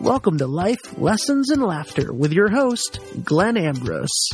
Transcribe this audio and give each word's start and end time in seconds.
Welcome 0.00 0.38
to 0.38 0.46
Life, 0.46 0.98
Lessons, 0.98 1.50
and 1.50 1.62
Laughter 1.62 2.10
with 2.10 2.32
your 2.32 2.48
host, 2.48 3.00
Glenn 3.22 3.58
Ambrose. 3.58 4.30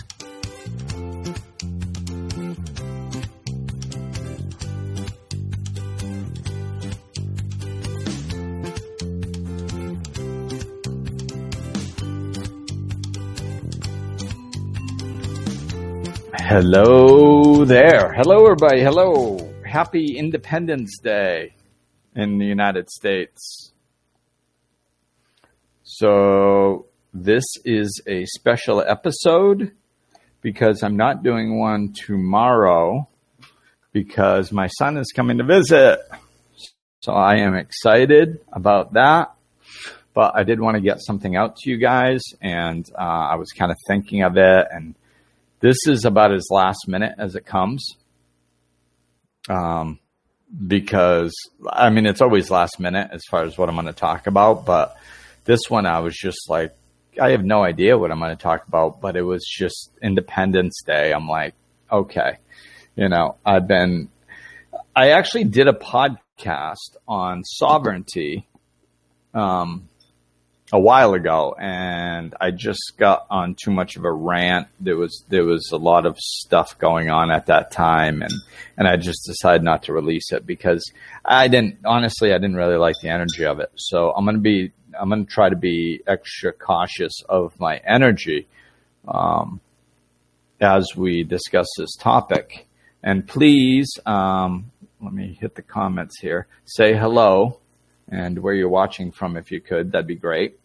Hello 16.33 17.64
there. 17.64 18.12
Hello, 18.12 18.45
everybody. 18.45 18.83
Hello. 18.83 19.53
Happy 19.64 20.17
Independence 20.17 20.96
Day 21.03 21.55
in 22.14 22.39
the 22.39 22.46
United 22.46 22.89
States. 22.89 23.73
So, 25.99 26.89
this 27.14 27.45
is 27.64 28.03
a 28.07 28.27
special 28.27 28.82
episode 28.82 29.73
because 30.43 30.82
I'm 30.82 30.99
not 30.99 31.23
doing 31.23 31.59
one 31.59 31.95
tomorrow 31.95 33.09
because 33.92 34.53
my 34.53 34.67
son 34.67 34.98
is 34.98 35.11
coming 35.17 35.39
to 35.39 35.45
visit. 35.45 36.01
So, 37.01 37.12
I 37.12 37.37
am 37.37 37.55
excited 37.55 38.41
about 38.53 38.92
that. 38.92 39.33
But 40.12 40.37
I 40.37 40.42
did 40.42 40.61
want 40.61 40.75
to 40.75 40.83
get 40.83 40.98
something 41.01 41.34
out 41.34 41.56
to 41.56 41.70
you 41.70 41.78
guys, 41.78 42.20
and 42.42 42.87
uh, 42.95 43.03
I 43.33 43.37
was 43.37 43.53
kind 43.53 43.73
of 43.73 43.78
thinking 43.89 44.23
of 44.23 44.37
it 44.37 44.67
and 44.70 44.95
this 45.61 45.78
is 45.87 46.05
about 46.05 46.31
as 46.31 46.48
last 46.51 46.89
minute 46.89 47.15
as 47.17 47.37
it 47.37 47.47
comes. 47.47 47.97
Um, 49.48 49.98
because 50.67 51.33
I 51.67 51.89
mean, 51.89 52.05
it's 52.05 52.20
always 52.20 52.51
last 52.51 52.78
minute 52.81 53.09
as 53.12 53.23
far 53.31 53.45
as 53.45 53.56
what 53.56 53.70
I'm 53.70 53.77
going 53.77 53.87
to 53.87 53.95
talk 53.95 54.27
about, 54.27 54.67
but 54.67 54.95
this 55.47 55.61
one 55.69 55.86
I 55.86 56.00
was 56.00 56.14
just 56.14 56.50
like, 56.50 56.77
I 57.20 57.31
have 57.31 57.45
no 57.45 57.65
idea 57.65 57.97
what 57.97 58.11
I'm 58.11 58.19
going 58.19 58.37
to 58.37 58.43
talk 58.43 58.67
about, 58.69 59.01
but 59.01 59.17
it 59.17 59.23
was 59.23 59.45
just 59.45 59.91
Independence 60.03 60.83
Day. 60.84 61.12
I'm 61.12 61.29
like, 61.29 61.55
okay, 61.91 62.39
you 62.95 63.09
know, 63.09 63.37
I've 63.45 63.67
been, 63.67 64.11
I 64.95 65.11
actually 65.11 65.45
did 65.45 65.69
a 65.69 65.73
podcast 65.73 66.97
on 67.09 67.43
sovereignty. 67.45 68.47
Um, 69.33 69.89
a 70.73 70.81
while 70.81 71.15
ago 71.15 71.55
and 71.59 72.35
I 72.41 72.51
just 72.51 72.95
got 72.97 73.27
on 73.31 73.55
too 73.55 73.70
much 73.70 73.97
of 73.97 74.05
a 74.05 74.11
rant. 74.11 74.69
There 74.81 74.97
was 74.97 75.25
there 75.29 75.45
was 75.45 75.70
a 75.73 75.77
lot 75.77 76.07
of 76.07 76.19
stuff 76.19 76.77
going 76.79 77.09
on 77.11 77.31
at 77.31 77.47
that 77.47 77.70
time 77.70 78.23
and 78.23 78.33
and 78.77 78.89
I 78.89 78.97
just 78.97 79.25
decided 79.27 79.63
not 79.63 79.85
to 79.85 79.92
release 79.92 80.33
it 80.33 80.45
because 80.45 80.85
I 81.25 81.48
didn't 81.48 81.79
honestly 81.85 82.33
I 82.33 82.39
didn't 82.39 82.57
really 82.57 82.77
like 82.77 82.97
the 83.01 83.11
energy 83.11 83.45
of 83.45 83.61
it. 83.61 83.70
So 83.77 84.13
I'm 84.13 84.25
going 84.25 84.37
to 84.37 84.41
be 84.41 84.73
I'm 84.98 85.08
going 85.08 85.27
to 85.27 85.30
try 85.30 85.48
to 85.48 85.56
be 85.56 86.02
extra 86.06 86.52
cautious 86.52 87.22
of 87.28 87.58
my 87.58 87.78
energy 87.78 88.47
um, 89.06 89.61
as 90.61 90.89
we 90.97 91.25
discuss 91.25 91.66
this 91.78 91.94
topic. 91.97 92.66
And 93.02 93.27
please 93.27 93.89
um, 94.05 94.70
let 95.00 95.12
me 95.12 95.36
hit 95.41 95.55
the 95.55 95.62
comments 95.62 96.19
here. 96.20 96.47
Say 96.64 96.97
hello 96.97 97.61
and 98.08 98.39
where 98.39 98.55
you're 98.55 98.69
watching 98.69 99.12
from 99.12 99.36
if 99.36 99.50
you 99.50 99.61
could. 99.61 99.92
That'd 99.92 100.06
be 100.06 100.14
great. 100.14 100.58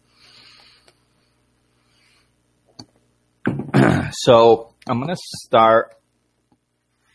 so 4.10 4.74
I'm 4.86 5.00
going 5.00 5.14
to 5.14 5.20
start 5.44 5.96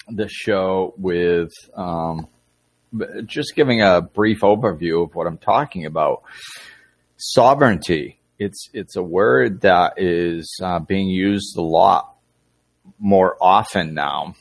the 0.10 0.28
show 0.30 0.94
with 0.98 1.52
um, 1.76 2.28
just 3.26 3.56
giving 3.56 3.82
a 3.82 4.02
brief 4.02 4.42
overview 4.42 5.04
of 5.04 5.16
what 5.16 5.28
I'm 5.28 5.38
talking 5.38 5.86
about. 5.86 6.24
Sovereignty. 7.18 8.20
It's 8.40 8.70
it's 8.74 8.96
a 8.96 9.04
word 9.04 9.62
that 9.62 9.94
is 9.98 10.60
uh, 10.62 10.80
being 10.80 11.10
used 11.10 11.58
a 11.58 11.62
lot 11.62 12.16
more 13.00 13.36
often 13.42 13.96
now, 13.96 14.36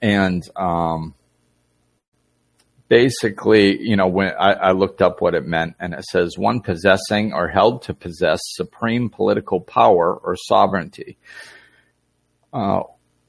and 0.00 0.42
um, 0.56 1.14
basically, 2.88 3.78
you 3.80 3.96
know, 3.96 4.06
when 4.06 4.32
I, 4.38 4.52
I, 4.52 4.72
looked 4.72 5.02
up 5.02 5.20
what 5.20 5.34
it 5.34 5.44
meant, 5.44 5.74
and 5.78 5.92
it 5.92 6.04
says 6.04 6.38
one 6.38 6.60
possessing 6.60 7.32
or 7.32 7.48
held 7.48 7.82
to 7.82 7.94
possess 7.94 8.40
supreme 8.42 9.10
political 9.10 9.60
power 9.60 10.14
or 10.14 10.36
sovereignty. 10.36 11.18
Uh, 12.52 12.82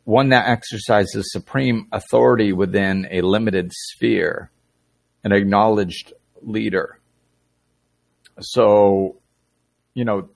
one 0.04 0.30
that 0.30 0.48
exercises 0.48 1.30
supreme 1.32 1.88
authority 1.92 2.54
within 2.54 3.08
a 3.12 3.22
limited 3.22 3.72
sphere, 3.74 4.52
an 5.24 5.34
acknowledged 5.34 6.14
leader. 6.42 7.00
So, 8.40 9.18
you 9.94 10.06
know, 10.06 10.30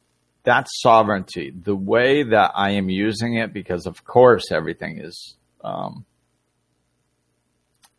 that's 0.43 0.81
sovereignty. 0.81 1.51
The 1.51 1.75
way 1.75 2.23
that 2.23 2.51
I 2.55 2.71
am 2.71 2.89
using 2.89 3.35
it, 3.35 3.53
because 3.53 3.85
of 3.85 4.03
course 4.03 4.51
everything 4.51 4.99
is 4.99 5.35
um, 5.63 6.05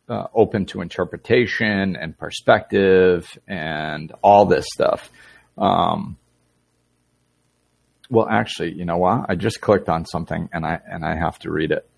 uh, 0.09 0.27
open 0.33 0.65
to 0.67 0.81
interpretation 0.81 1.95
and 1.95 2.17
perspective 2.17 3.37
and 3.47 4.11
all 4.21 4.45
this 4.45 4.65
stuff. 4.73 5.09
Um, 5.57 6.17
well, 8.09 8.27
actually, 8.29 8.73
you 8.73 8.85
know 8.85 8.97
what? 8.97 9.25
I 9.29 9.35
just 9.35 9.61
clicked 9.61 9.89
on 9.89 10.05
something 10.05 10.49
and 10.53 10.65
I 10.65 10.79
and 10.85 11.05
I 11.05 11.15
have 11.15 11.39
to 11.39 11.51
read 11.51 11.71
it. 11.71 11.89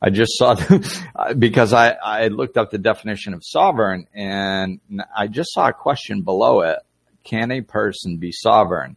I 0.00 0.10
just 0.10 0.36
saw 0.36 0.54
the, 0.54 1.34
because 1.38 1.72
I 1.72 1.90
I 1.92 2.28
looked 2.28 2.58
up 2.58 2.70
the 2.70 2.78
definition 2.78 3.32
of 3.34 3.42
sovereign 3.42 4.06
and 4.14 4.80
I 5.16 5.26
just 5.26 5.52
saw 5.52 5.68
a 5.68 5.72
question 5.72 6.22
below 6.22 6.60
it. 6.60 6.78
Can 7.24 7.50
a 7.50 7.60
person 7.60 8.18
be 8.18 8.32
sovereign? 8.32 8.96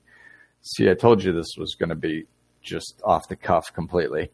See, 0.62 0.90
I 0.90 0.94
told 0.94 1.24
you 1.24 1.32
this 1.32 1.56
was 1.58 1.76
going 1.76 1.90
to 1.90 1.96
be 1.96 2.26
just 2.62 3.02
off 3.04 3.30
the 3.30 3.36
cuff 3.36 3.74
completely 3.74 4.30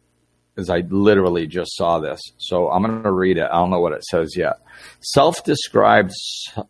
because 0.54 0.70
I 0.70 0.80
literally 0.90 1.48
just 1.48 1.76
saw 1.76 2.00
this. 2.00 2.20
So 2.38 2.70
I'm 2.70 2.84
going 2.84 3.04
to 3.04 3.12
read 3.12 3.38
it. 3.38 3.48
I 3.52 3.56
don't 3.56 3.70
know 3.70 3.80
what 3.80 3.94
it 3.94 4.04
says 4.04 4.36
yet. 4.36 4.58
Self 5.02 5.44
described 5.44 6.12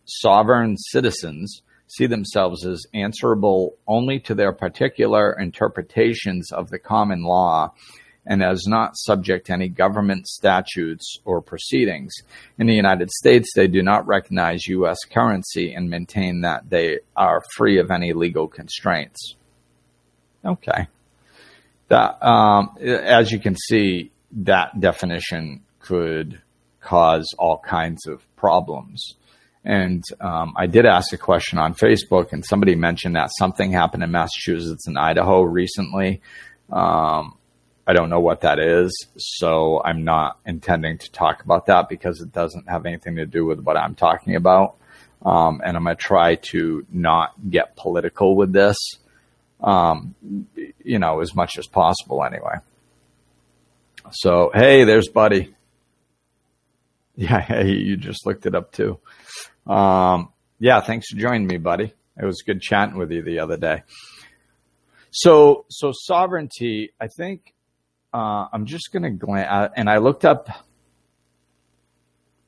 sovereign 0.04 0.76
citizens 0.76 1.62
see 1.88 2.06
themselves 2.06 2.66
as 2.66 2.86
answerable 2.92 3.76
only 3.86 4.18
to 4.20 4.34
their 4.34 4.52
particular 4.52 5.38
interpretations 5.38 6.50
of 6.50 6.70
the 6.70 6.78
common 6.78 7.22
law 7.22 7.72
and 8.26 8.42
as 8.42 8.66
not 8.66 8.96
subject 8.96 9.46
to 9.46 9.52
any 9.52 9.68
government 9.68 10.26
statutes 10.26 11.18
or 11.24 11.40
proceedings. 11.40 12.12
In 12.58 12.66
the 12.66 12.74
United 12.74 13.10
States, 13.10 13.50
they 13.54 13.68
do 13.68 13.82
not 13.82 14.06
recognize 14.06 14.66
U.S. 14.66 14.98
currency 15.10 15.74
and 15.74 15.90
maintain 15.90 16.40
that 16.40 16.70
they 16.70 17.00
are 17.16 17.42
free 17.56 17.78
of 17.78 17.90
any 17.90 18.12
legal 18.12 18.48
constraints. 18.48 19.36
Okay 20.44 20.86
that 21.88 22.22
um, 22.26 22.76
as 22.80 23.30
you 23.30 23.38
can 23.38 23.56
see, 23.56 24.10
that 24.32 24.80
definition 24.80 25.62
could 25.80 26.40
cause 26.80 27.32
all 27.38 27.58
kinds 27.58 28.06
of 28.06 28.22
problems. 28.36 29.14
And 29.64 30.02
um, 30.20 30.54
I 30.56 30.66
did 30.66 30.84
ask 30.84 31.12
a 31.12 31.18
question 31.18 31.58
on 31.58 31.74
Facebook, 31.74 32.32
and 32.32 32.44
somebody 32.44 32.74
mentioned 32.74 33.16
that 33.16 33.30
something 33.38 33.72
happened 33.72 34.02
in 34.02 34.10
Massachusetts 34.10 34.86
and 34.86 34.98
Idaho 34.98 35.42
recently. 35.42 36.20
Um, 36.70 37.38
I 37.86 37.92
don't 37.92 38.08
know 38.10 38.20
what 38.20 38.40
that 38.42 38.58
is, 38.58 39.08
so 39.16 39.82
I'm 39.84 40.04
not 40.04 40.38
intending 40.46 40.98
to 40.98 41.12
talk 41.12 41.42
about 41.42 41.66
that 41.66 41.88
because 41.88 42.20
it 42.20 42.32
doesn't 42.32 42.68
have 42.68 42.86
anything 42.86 43.16
to 43.16 43.26
do 43.26 43.44
with 43.44 43.60
what 43.60 43.76
I'm 43.76 43.94
talking 43.94 44.36
about. 44.36 44.76
Um, 45.22 45.60
and 45.64 45.76
I'm 45.76 45.84
going 45.84 45.96
to 45.96 46.02
try 46.02 46.34
to 46.50 46.86
not 46.90 47.32
get 47.50 47.76
political 47.76 48.36
with 48.36 48.52
this 48.52 48.76
um, 49.64 50.14
you 50.84 50.98
know, 50.98 51.20
as 51.20 51.34
much 51.34 51.58
as 51.58 51.66
possible 51.66 52.22
anyway. 52.22 52.56
So, 54.10 54.50
hey, 54.54 54.84
there's 54.84 55.08
Buddy. 55.08 55.54
Yeah, 57.16 57.40
hey, 57.40 57.72
you 57.72 57.96
just 57.96 58.26
looked 58.26 58.46
it 58.46 58.54
up 58.54 58.72
too. 58.72 58.98
Um, 59.66 60.32
yeah, 60.58 60.80
thanks 60.80 61.08
for 61.10 61.16
joining 61.18 61.46
me, 61.46 61.56
buddy. 61.56 61.94
It 62.16 62.24
was 62.24 62.42
good 62.42 62.60
chatting 62.60 62.96
with 62.96 63.10
you 63.10 63.22
the 63.22 63.40
other 63.40 63.56
day. 63.56 63.82
So, 65.10 65.64
so 65.68 65.92
sovereignty, 65.92 66.90
I 67.00 67.08
think, 67.08 67.53
uh, 68.14 68.46
I'm 68.52 68.64
just 68.64 68.92
going 68.92 69.02
to 69.02 69.10
glance, 69.10 69.48
uh, 69.50 69.68
and 69.76 69.90
I 69.90 69.98
looked 69.98 70.24
up 70.24 70.48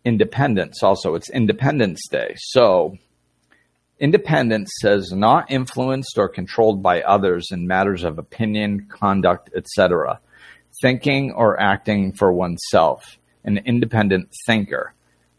independence 0.05 0.83
also. 0.83 1.17
It's 1.17 1.29
Independence 1.29 2.01
Day. 2.09 2.35
So, 2.37 2.97
Independence 3.99 4.71
says 4.81 5.11
not 5.11 5.51
influenced 5.51 6.19
or 6.19 6.29
controlled 6.29 6.83
by 6.83 7.03
others 7.03 7.49
in 7.51 7.67
matters 7.67 8.05
of 8.05 8.19
opinion, 8.19 8.87
conduct, 8.89 9.51
etc. 9.57 10.21
Thinking 10.81 11.33
or 11.33 11.61
acting 11.61 12.13
for 12.13 12.33
oneself. 12.33 13.19
An 13.43 13.59
independent 13.59 14.29
thinker. 14.47 14.93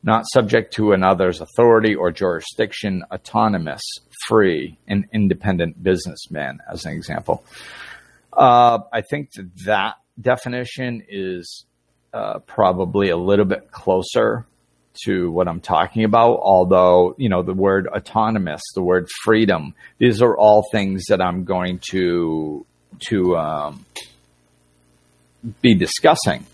Not 0.03 0.25
subject 0.27 0.73
to 0.73 0.91
another's 0.91 1.39
authority 1.39 1.95
or 1.95 2.11
jurisdiction, 2.11 3.03
autonomous, 3.11 3.81
free, 4.27 4.77
an 4.87 5.07
independent 5.13 5.81
businessman, 5.81 6.59
as 6.71 6.85
an 6.85 6.93
example. 6.93 7.45
Uh, 8.33 8.79
I 8.91 9.01
think 9.01 9.29
that, 9.35 9.49
that 9.65 9.95
definition 10.19 11.03
is 11.07 11.65
uh, 12.13 12.39
probably 12.39 13.09
a 13.09 13.17
little 13.17 13.45
bit 13.45 13.71
closer 13.71 14.45
to 15.05 15.31
what 15.31 15.47
I'm 15.47 15.61
talking 15.61 16.03
about. 16.03 16.39
Although, 16.41 17.15
you 17.17 17.29
know, 17.29 17.43
the 17.43 17.53
word 17.53 17.87
autonomous, 17.87 18.61
the 18.73 18.81
word 18.81 19.07
freedom, 19.23 19.75
these 19.99 20.21
are 20.21 20.35
all 20.35 20.65
things 20.71 21.05
that 21.09 21.21
I'm 21.21 21.43
going 21.43 21.79
to, 21.91 22.65
to, 23.09 23.37
um, 23.37 23.85
be 25.61 25.75
discussing. 25.75 26.45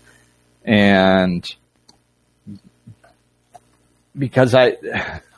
And 0.64 1.44
because 4.16 4.54
I, 4.54 4.76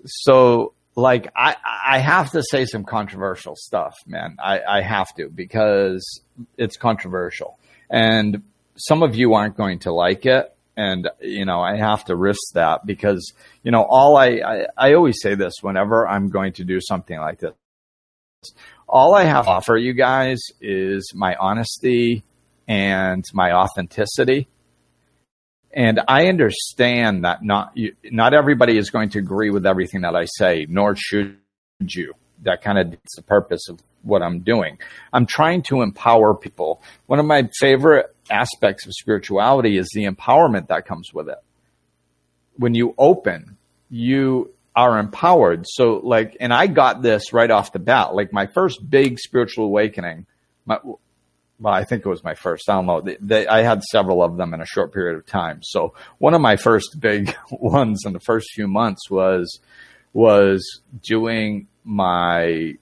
so 0.05 0.73
like 0.99 1.31
I, 1.35 1.55
I 1.85 1.99
have 1.99 2.31
to 2.31 2.43
say 2.43 2.65
some 2.65 2.83
controversial 2.83 3.55
stuff, 3.55 3.95
man. 4.05 4.37
I, 4.43 4.61
I 4.61 4.81
have 4.81 5.13
to 5.15 5.29
because 5.29 6.21
it's 6.57 6.77
controversial 6.77 7.57
and 7.89 8.43
some 8.75 9.03
of 9.03 9.15
you 9.15 9.33
aren't 9.33 9.57
going 9.57 9.79
to 9.79 9.91
like 9.91 10.25
it. 10.25 10.53
And, 10.77 11.09
you 11.19 11.45
know, 11.45 11.59
I 11.59 11.75
have 11.75 12.05
to 12.05 12.15
risk 12.15 12.53
that 12.53 12.85
because, 12.85 13.33
you 13.63 13.71
know, 13.71 13.83
all 13.83 14.15
I, 14.15 14.27
I, 14.27 14.65
I 14.77 14.93
always 14.93 15.21
say 15.21 15.35
this 15.35 15.55
whenever 15.61 16.07
I'm 16.07 16.29
going 16.29 16.53
to 16.53 16.63
do 16.63 16.79
something 16.79 17.19
like 17.19 17.39
this. 17.39 17.53
All 18.87 19.13
I 19.13 19.25
have 19.25 19.45
to 19.45 19.51
offer 19.51 19.75
you 19.75 19.93
guys 19.93 20.39
is 20.61 21.11
my 21.13 21.35
honesty 21.35 22.23
and 22.65 23.25
my 23.33 23.51
authenticity 23.51 24.47
and 25.71 25.99
I 26.07 26.27
understand 26.27 27.25
that 27.25 27.43
not 27.43 27.77
not 28.03 28.33
everybody 28.33 28.77
is 28.77 28.89
going 28.89 29.09
to 29.09 29.19
agree 29.19 29.49
with 29.49 29.65
everything 29.65 30.01
that 30.01 30.15
I 30.15 30.25
say, 30.25 30.65
nor 30.69 30.95
should 30.95 31.37
you. 31.79 32.13
That 32.43 32.61
kind 32.61 32.79
of 32.79 32.93
is 32.93 32.99
the 33.15 33.21
purpose 33.21 33.67
of 33.69 33.79
what 34.01 34.21
I'm 34.21 34.39
doing. 34.39 34.79
I'm 35.11 35.25
trying 35.25 35.61
to 35.63 35.81
empower 35.81 36.33
people. 36.33 36.81
One 37.07 37.19
of 37.19 37.25
my 37.25 37.49
favorite 37.59 38.15
aspects 38.29 38.85
of 38.85 38.93
spirituality 38.93 39.77
is 39.77 39.89
the 39.93 40.05
empowerment 40.05 40.67
that 40.67 40.85
comes 40.85 41.13
with 41.13 41.29
it. 41.29 41.37
When 42.55 42.73
you 42.73 42.95
open, 42.97 43.57
you 43.89 44.53
are 44.75 44.97
empowered. 44.97 45.65
So 45.67 45.99
like, 46.03 46.37
and 46.39 46.53
I 46.53 46.67
got 46.67 47.01
this 47.01 47.33
right 47.33 47.51
off 47.51 47.73
the 47.73 47.79
bat. 47.79 48.15
Like 48.15 48.31
my 48.31 48.47
first 48.47 48.89
big 48.89 49.19
spiritual 49.19 49.65
awakening, 49.65 50.25
my, 50.65 50.79
well, 51.59 51.73
I 51.73 51.83
think 51.83 52.05
it 52.05 52.09
was 52.09 52.23
my 52.23 52.35
first. 52.35 52.67
Know. 52.67 53.01
They, 53.01 53.17
they, 53.19 53.47
I 53.47 53.63
had 53.63 53.83
several 53.83 54.23
of 54.23 54.37
them 54.37 54.53
in 54.53 54.61
a 54.61 54.65
short 54.65 54.93
period 54.93 55.17
of 55.17 55.25
time. 55.25 55.61
So 55.61 55.93
one 56.17 56.33
of 56.33 56.41
my 56.41 56.55
first 56.55 56.99
big 56.99 57.35
ones 57.51 58.03
in 58.05 58.13
the 58.13 58.19
first 58.19 58.47
few 58.53 58.67
months 58.67 59.09
was 59.09 59.59
was 60.13 60.81
doing 61.03 61.67
my 61.83 62.73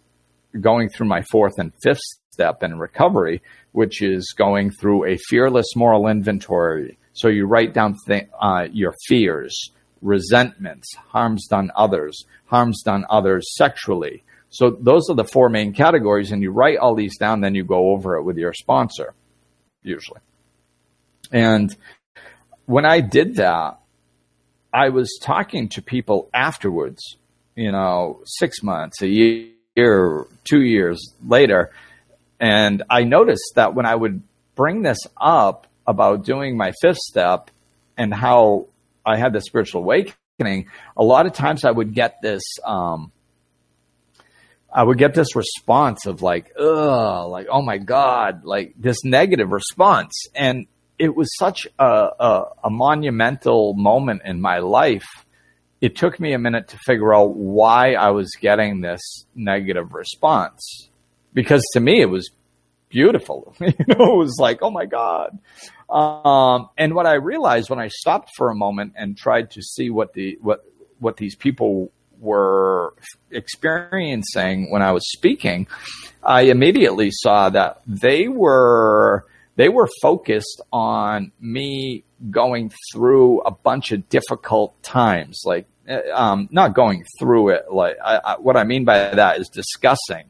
going 0.60 0.90
through 0.90 1.08
my 1.08 1.24
fourth 1.24 1.54
and 1.58 1.74
fifth 1.82 2.02
step 2.32 2.64
in 2.64 2.80
recovery, 2.80 3.42
which 3.72 4.02
is 4.02 4.34
going 4.38 4.72
through 4.72 5.06
a 5.06 5.18
fearless 5.28 5.76
moral 5.76 6.08
inventory. 6.08 6.98
So 7.14 7.28
you 7.30 7.48
write 7.48 7.74
down 7.74 7.96
th- 8.08 8.30
uh, 8.40 8.68
your 8.72 8.94
fears, 9.08 9.72
resentments, 10.02 10.94
harms 11.10 11.48
done 11.48 11.72
others, 11.76 12.26
harms 12.46 12.84
done 12.84 13.06
others 13.10 13.56
sexually, 13.56 14.24
so 14.58 14.72
those 14.72 15.08
are 15.08 15.16
the 15.16 15.24
four 15.24 15.50
main 15.50 15.72
categories, 15.72 16.32
and 16.32 16.42
you 16.42 16.50
write 16.50 16.80
all 16.80 16.96
these 16.96 17.16
down, 17.20 17.42
then 17.42 17.54
you 17.54 17.64
go 17.64 17.92
over 17.92 18.16
it 18.16 18.24
with 18.24 18.38
your 18.38 18.54
sponsor, 18.56 19.14
usually. 19.84 20.20
And 21.32 21.78
when 22.66 22.84
I 22.84 23.02
did 23.02 23.36
that, 23.36 23.78
I 24.74 24.90
was 24.90 25.20
talking 25.22 25.70
to 25.70 25.84
people 25.84 26.28
afterwards, 26.34 27.18
you 27.56 27.72
know, 27.72 28.22
six 28.26 28.64
months, 28.64 29.00
a 29.04 29.08
year, 29.08 30.26
two 30.44 30.64
years 30.64 31.14
later, 31.24 31.72
and 32.40 32.82
I 32.90 33.04
noticed 33.04 33.52
that 33.58 33.76
when 33.76 33.86
I 33.86 33.94
would 33.94 34.24
bring 34.56 34.82
this 34.82 35.02
up 35.16 35.68
about 35.86 36.26
doing 36.26 36.58
my 36.58 36.74
fifth 36.82 36.98
step 36.98 37.52
and 37.96 38.12
how 38.12 38.70
I 39.06 39.18
had 39.18 39.34
the 39.34 39.42
spiritual 39.42 39.84
awakening, 39.84 40.70
a 40.98 41.04
lot 41.04 41.28
of 41.28 41.34
times 41.34 41.64
I 41.64 41.70
would 41.70 41.94
get 41.94 42.24
this 42.24 42.42
um, 42.66 43.12
I 44.78 44.84
would 44.84 45.00
get 45.00 45.16
this 45.16 45.36
response 45.36 46.06
of 46.06 46.22
like, 46.22 46.52
ugh, 46.56 47.30
like, 47.32 47.48
oh 47.50 47.64
my 47.64 47.80
God, 47.80 48.46
like 48.46 48.76
this 48.78 49.04
negative 49.04 49.50
response. 49.50 50.14
And 50.36 50.68
it 51.00 51.16
was 51.16 51.36
such 51.36 51.66
a, 51.80 52.10
a, 52.20 52.44
a 52.66 52.70
monumental 52.70 53.74
moment 53.74 54.22
in 54.24 54.40
my 54.40 54.60
life. 54.60 55.26
It 55.82 55.96
took 55.96 56.20
me 56.20 56.34
a 56.34 56.38
minute 56.38 56.68
to 56.68 56.78
figure 56.86 57.12
out 57.12 57.36
why 57.36 57.94
I 57.94 58.12
was 58.12 58.30
getting 58.40 58.82
this 58.82 59.26
negative 59.34 59.96
response 59.96 60.92
because 61.34 61.64
to 61.74 61.80
me 61.80 62.00
it 62.00 62.10
was 62.10 62.30
beautiful. 62.90 63.56
you 63.60 63.74
know, 63.88 64.14
it 64.14 64.18
was 64.18 64.38
like, 64.40 64.60
oh 64.62 64.70
my 64.70 64.86
God. 64.86 65.40
Um, 65.90 66.70
and 66.78 66.94
what 66.94 67.08
I 67.08 67.14
realized 67.14 67.72
when 67.72 67.80
I 67.80 67.88
stopped 67.88 68.30
for 68.38 68.52
a 68.52 68.56
moment 68.56 68.94
and 68.96 69.18
tried 69.18 69.50
to 69.52 69.64
see 69.64 69.90
what 69.90 70.14
the, 70.14 70.38
what, 70.40 70.64
what 71.00 71.18
these 71.18 71.36
people 71.36 71.92
were 72.20 72.94
experiencing 73.32 74.72
when 74.72 74.82
I 74.82 74.92
was 74.92 75.04
speaking, 75.12 75.68
I 76.24 76.42
immediately 76.44 77.10
saw 77.12 77.50
that 77.50 77.82
they 77.86 78.28
were 78.28 79.26
they 79.56 79.70
were 79.70 79.88
focused 80.02 80.62
on 80.72 81.32
me 81.40 82.04
going 82.30 82.72
through 82.92 83.42
a 83.42 83.52
bunch 83.52 83.92
of 83.92 84.08
difficult 84.10 84.82
times, 84.84 85.42
like 85.46 85.68
um, 86.14 86.48
not 86.52 86.74
going 86.74 87.06
through 87.20 87.50
it. 87.50 87.72
Like 87.72 87.98
I, 88.04 88.18
I, 88.24 88.36
what 88.38 88.58
I 88.58 88.64
mean 88.64 88.86
by 88.86 88.98
that 89.16 89.40
is 89.40 89.50
discussing 89.50 90.26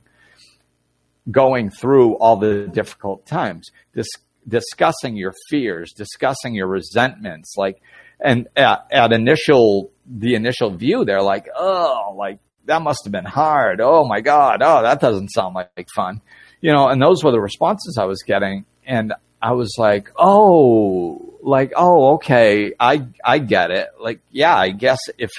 going 1.29 1.69
through 1.69 2.15
all 2.15 2.37
the 2.37 2.67
difficult 2.67 3.25
times, 3.25 3.69
Dis- 3.93 4.07
discussing 4.47 5.17
your 5.17 5.33
fears, 5.49 5.91
discussing 5.91 6.55
your 6.55 6.67
resentments, 6.67 7.55
like 7.57 7.81
and 8.19 8.47
at, 8.55 8.87
at 8.91 9.11
initial 9.11 9.91
the 10.09 10.35
initial 10.35 10.71
view, 10.75 11.05
they're 11.05 11.21
like, 11.21 11.47
oh, 11.55 12.15
like 12.17 12.39
that 12.65 12.81
must 12.81 13.01
have 13.05 13.11
been 13.11 13.25
hard. 13.25 13.81
Oh 13.81 14.05
my 14.05 14.21
God. 14.21 14.61
Oh, 14.61 14.81
that 14.81 14.99
doesn't 14.99 15.29
sound 15.29 15.55
like, 15.55 15.71
like 15.75 15.87
fun. 15.95 16.21
You 16.61 16.71
know, 16.71 16.87
and 16.87 17.01
those 17.01 17.23
were 17.23 17.31
the 17.31 17.39
responses 17.39 17.97
I 17.99 18.05
was 18.05 18.23
getting. 18.23 18.65
And 18.85 19.13
I 19.41 19.53
was 19.53 19.75
like, 19.77 20.09
oh, 20.17 21.37
like, 21.41 21.73
oh, 21.75 22.15
okay. 22.15 22.73
I, 22.79 23.07
I 23.23 23.39
get 23.39 23.71
it. 23.71 23.89
Like, 23.99 24.21
yeah, 24.31 24.55
I 24.55 24.69
guess 24.69 24.99
if, 25.17 25.31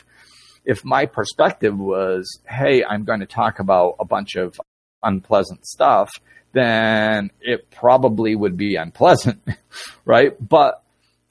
if 0.64 0.84
my 0.84 1.06
perspective 1.06 1.76
was, 1.76 2.40
hey, 2.46 2.84
I'm 2.84 3.04
going 3.04 3.20
to 3.20 3.26
talk 3.26 3.58
about 3.58 3.96
a 3.98 4.04
bunch 4.04 4.36
of 4.36 4.60
unpleasant 5.02 5.66
stuff, 5.66 6.10
then 6.52 7.30
it 7.40 7.70
probably 7.70 8.34
would 8.34 8.56
be 8.56 8.76
unpleasant, 8.76 9.40
right? 10.04 10.32
But 10.40 10.82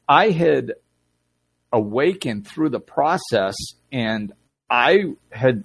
I 0.08 0.30
had 0.30 0.74
awakened 1.72 2.48
through 2.48 2.70
the 2.70 2.80
process 2.80 3.56
and 3.92 4.34
I 4.70 5.14
had 5.32 5.64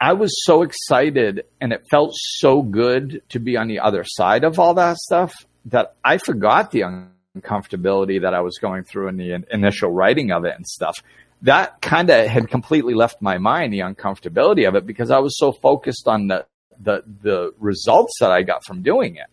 I 0.00 0.12
was 0.12 0.30
so 0.44 0.62
excited 0.62 1.44
and 1.60 1.72
it 1.72 1.84
felt 1.90 2.12
so 2.14 2.62
good 2.62 3.22
to 3.30 3.40
be 3.40 3.56
on 3.56 3.68
the 3.68 3.80
other 3.80 4.04
side 4.04 4.44
of 4.44 4.58
all 4.58 4.74
that 4.74 4.96
stuff 4.98 5.34
that 5.66 5.96
I 6.04 6.18
forgot 6.18 6.70
the 6.70 6.84
uncomfortability 7.36 8.20
that 8.22 8.34
I 8.34 8.40
was 8.40 8.58
going 8.58 8.84
through 8.84 9.08
in 9.08 9.16
the 9.16 9.44
initial 9.50 9.90
writing 9.90 10.32
of 10.32 10.44
it 10.44 10.54
and 10.54 10.66
stuff. 10.66 11.02
That 11.42 11.80
kind 11.80 12.10
of 12.10 12.26
had 12.26 12.48
completely 12.48 12.94
left 12.94 13.22
my 13.22 13.38
mind, 13.38 13.72
the 13.72 13.80
uncomfortability 13.80 14.68
of 14.68 14.74
it, 14.74 14.86
because 14.86 15.10
I 15.10 15.18
was 15.18 15.38
so 15.38 15.52
focused 15.52 16.06
on 16.06 16.28
the, 16.28 16.46
the, 16.78 17.02
the 17.22 17.52
results 17.58 18.14
that 18.20 18.30
I 18.30 18.42
got 18.42 18.64
from 18.64 18.82
doing 18.82 19.16
it, 19.16 19.26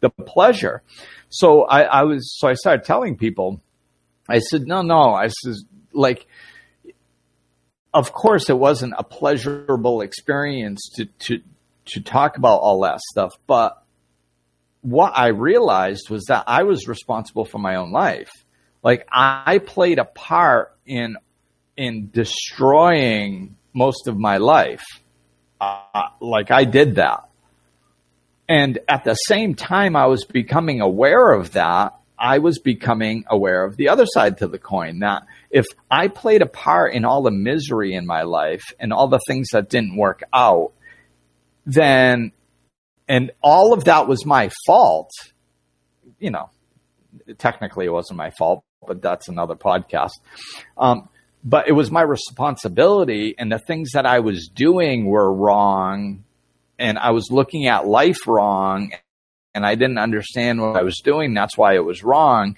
the 0.00 0.10
pleasure. 0.10 0.82
So 1.28 1.64
I, 1.64 1.82
I 1.82 2.02
was, 2.04 2.34
so 2.38 2.48
I 2.48 2.54
started 2.54 2.84
telling 2.84 3.16
people, 3.16 3.60
I 4.28 4.40
said, 4.40 4.66
no, 4.66 4.82
no. 4.82 5.14
I 5.14 5.28
said, 5.28 5.54
like, 5.92 6.26
of 7.94 8.12
course, 8.12 8.50
it 8.50 8.58
wasn't 8.58 8.94
a 8.98 9.04
pleasurable 9.04 10.02
experience 10.02 10.90
to, 10.96 11.06
to, 11.06 11.42
to 11.86 12.00
talk 12.00 12.36
about 12.36 12.60
all 12.60 12.82
that 12.82 13.00
stuff. 13.00 13.34
But 13.46 13.82
what 14.82 15.12
I 15.16 15.28
realized 15.28 16.10
was 16.10 16.24
that 16.26 16.44
I 16.46 16.64
was 16.64 16.86
responsible 16.86 17.44
for 17.44 17.58
my 17.58 17.76
own 17.76 17.90
life. 17.90 18.30
Like 18.82 19.06
I 19.10 19.58
played 19.58 19.98
a 19.98 20.04
part 20.04 20.76
in, 20.86 21.16
in 21.76 22.10
destroying 22.12 23.56
most 23.72 24.06
of 24.06 24.16
my 24.16 24.36
life. 24.36 24.84
Uh, 25.60 26.10
like 26.20 26.50
I 26.50 26.64
did 26.64 26.96
that. 26.96 27.28
And 28.48 28.78
at 28.88 29.04
the 29.04 29.14
same 29.14 29.54
time, 29.54 29.96
I 29.96 30.06
was 30.06 30.24
becoming 30.24 30.80
aware 30.80 31.32
of 31.32 31.52
that. 31.52 31.94
I 32.18 32.38
was 32.38 32.58
becoming 32.58 33.24
aware 33.28 33.64
of 33.64 33.76
the 33.76 33.88
other 33.88 34.06
side 34.06 34.38
to 34.38 34.48
the 34.48 34.58
coin. 34.58 35.00
That 35.00 35.24
if 35.50 35.66
I 35.90 36.08
played 36.08 36.42
a 36.42 36.46
part 36.46 36.94
in 36.94 37.04
all 37.04 37.22
the 37.22 37.30
misery 37.30 37.94
in 37.94 38.06
my 38.06 38.22
life 38.22 38.64
and 38.80 38.92
all 38.92 39.08
the 39.08 39.20
things 39.26 39.48
that 39.52 39.68
didn't 39.68 39.96
work 39.96 40.22
out, 40.32 40.72
then, 41.64 42.32
and 43.08 43.30
all 43.42 43.72
of 43.72 43.84
that 43.84 44.08
was 44.08 44.26
my 44.26 44.50
fault, 44.66 45.10
you 46.18 46.30
know, 46.30 46.50
technically 47.38 47.86
it 47.86 47.92
wasn't 47.92 48.16
my 48.16 48.30
fault, 48.30 48.64
but 48.86 49.02
that's 49.02 49.28
another 49.28 49.54
podcast. 49.54 50.12
Um, 50.76 51.08
but 51.44 51.68
it 51.68 51.72
was 51.72 51.90
my 51.90 52.02
responsibility 52.02 53.34
and 53.38 53.50
the 53.50 53.58
things 53.58 53.92
that 53.92 54.06
I 54.06 54.20
was 54.20 54.48
doing 54.48 55.06
were 55.06 55.32
wrong 55.32 56.24
and 56.78 56.98
I 56.98 57.10
was 57.10 57.30
looking 57.30 57.66
at 57.66 57.86
life 57.86 58.26
wrong 58.26 58.92
and 59.54 59.66
I 59.66 59.74
didn't 59.74 59.98
understand 59.98 60.60
what 60.60 60.76
I 60.76 60.82
was 60.82 61.00
doing. 61.02 61.34
That's 61.34 61.56
why 61.56 61.74
it 61.74 61.84
was 61.84 62.04
wrong. 62.04 62.56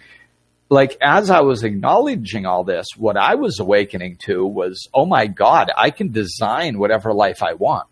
like 0.71 0.97
as 1.03 1.31
I 1.31 1.41
was 1.41 1.65
acknowledging 1.65 2.47
all 2.47 2.63
this, 2.65 2.87
what 2.97 3.17
I 3.17 3.35
was 3.35 3.59
awakening 3.59 4.19
to 4.27 4.47
was, 4.47 4.89
oh 4.95 5.05
my 5.05 5.27
God, 5.27 5.71
I 5.77 5.91
can 5.91 6.13
design 6.13 6.79
whatever 6.79 7.13
life 7.13 7.43
I 7.43 7.55
want. 7.55 7.89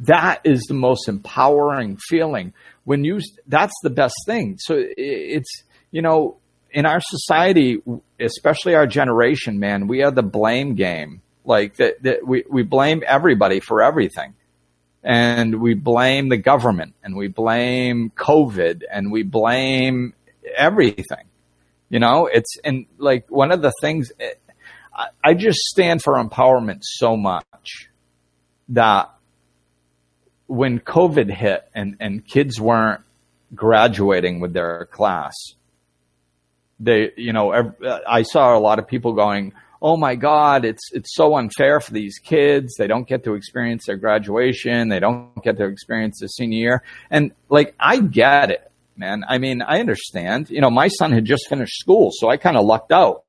That 0.00 0.40
is 0.44 0.62
the 0.68 0.74
most 0.74 1.08
empowering 1.08 1.96
feeling 1.96 2.52
when 2.84 3.04
you, 3.04 3.20
that's 3.46 3.74
the 3.82 3.90
best 3.90 4.14
thing. 4.26 4.56
So 4.58 4.76
it's, 4.78 5.64
you 5.90 6.02
know, 6.02 6.36
in 6.70 6.86
our 6.86 7.00
society, 7.00 7.82
especially 8.20 8.74
our 8.74 8.86
generation, 8.86 9.58
man, 9.58 9.88
we 9.88 10.02
are 10.02 10.10
the 10.10 10.22
blame 10.22 10.74
game. 10.74 11.22
Like 11.46 11.76
that, 11.76 12.02
that 12.04 12.26
we, 12.26 12.44
we 12.48 12.62
blame 12.62 13.02
everybody 13.06 13.60
for 13.60 13.82
everything 13.82 14.34
and 15.04 15.60
we 15.60 15.74
blame 15.74 16.30
the 16.30 16.38
government 16.38 16.94
and 17.04 17.14
we 17.14 17.28
blame 17.28 18.10
COVID 18.16 18.82
and 18.90 19.12
we 19.12 19.22
blame 19.22 20.14
everything. 20.56 21.26
You 21.90 22.00
know, 22.00 22.26
it's 22.26 22.56
and 22.64 22.86
like 22.96 23.30
one 23.30 23.52
of 23.52 23.60
the 23.60 23.72
things 23.80 24.10
eh, 24.18 24.30
I, 24.94 25.08
I 25.22 25.34
just 25.34 25.58
stand 25.58 26.02
for 26.02 26.14
empowerment 26.14 26.78
so 26.82 27.16
much 27.16 27.90
that 28.70 29.10
when 30.46 30.80
COVID 30.80 31.30
hit 31.30 31.68
and, 31.74 31.96
and 32.00 32.26
kids 32.26 32.58
weren't 32.58 33.02
graduating 33.54 34.40
with 34.40 34.54
their 34.54 34.86
class, 34.90 35.34
they, 36.80 37.12
you 37.16 37.32
know, 37.32 37.74
I 38.06 38.22
saw 38.22 38.56
a 38.56 38.60
lot 38.60 38.78
of 38.78 38.88
people 38.88 39.12
going, 39.12 39.52
oh 39.84 39.98
my 39.98 40.14
God, 40.14 40.64
it's, 40.64 40.90
it's 40.94 41.14
so 41.14 41.36
unfair 41.36 41.78
for 41.78 41.92
these 41.92 42.18
kids. 42.18 42.76
They 42.76 42.86
don't 42.86 43.06
get 43.06 43.22
to 43.24 43.34
experience 43.34 43.84
their 43.84 43.96
graduation. 43.96 44.88
They 44.88 44.98
don't 44.98 45.44
get 45.44 45.58
to 45.58 45.66
experience 45.66 46.20
the 46.20 46.28
senior 46.28 46.58
year. 46.58 46.82
And 47.10 47.32
like, 47.50 47.74
I 47.78 47.98
get 48.00 48.50
it, 48.50 48.72
man. 48.96 49.24
I 49.28 49.36
mean, 49.36 49.60
I 49.60 49.80
understand. 49.80 50.48
You 50.48 50.62
know, 50.62 50.70
my 50.70 50.88
son 50.88 51.12
had 51.12 51.26
just 51.26 51.50
finished 51.50 51.78
school, 51.78 52.10
so 52.14 52.30
I 52.30 52.38
kind 52.38 52.56
of 52.56 52.64
lucked 52.64 52.92
out. 52.92 53.24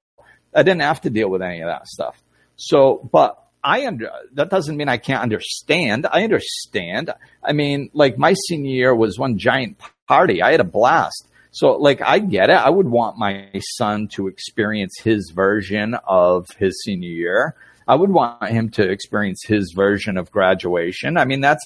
I 0.55 0.63
didn't 0.63 0.83
have 0.83 1.01
to 1.01 1.09
deal 1.09 1.29
with 1.29 1.41
any 1.41 1.59
of 1.59 1.67
that 1.67 1.87
stuff. 1.87 2.15
So, 2.55 3.09
but 3.11 3.37
I 3.61 3.85
under, 3.85 4.09
that 4.35 4.49
doesn't 4.49 4.77
mean 4.77 4.87
I 4.87 4.95
can't 4.95 5.23
understand. 5.23 6.07
I 6.09 6.23
understand. 6.23 7.11
I 7.43 7.51
mean, 7.51 7.89
like 7.93 8.17
my 8.17 8.33
senior 8.47 8.71
year 8.71 8.95
was 8.95 9.19
one 9.19 9.37
giant 9.37 9.77
party. 10.07 10.41
I 10.41 10.51
had 10.51 10.61
a 10.61 10.63
blast. 10.63 11.27
So, 11.55 11.77
like, 11.77 12.01
I 12.01 12.19
get 12.19 12.49
it. 12.49 12.57
I 12.57 12.69
would 12.69 12.89
want 12.89 13.17
my 13.17 13.49
son 13.77 14.09
to 14.09 14.27
experience 14.27 14.99
his 15.01 15.31
version 15.33 15.95
of 16.05 16.47
his 16.59 16.83
senior 16.83 17.07
year. 17.07 17.55
I 17.87 17.95
would 17.95 18.09
want 18.09 18.49
him 18.49 18.67
to 18.71 18.83
experience 18.83 19.39
his 19.47 19.71
version 19.73 20.17
of 20.17 20.29
graduation. 20.29 21.15
I 21.15 21.23
mean, 21.23 21.39
that's 21.39 21.65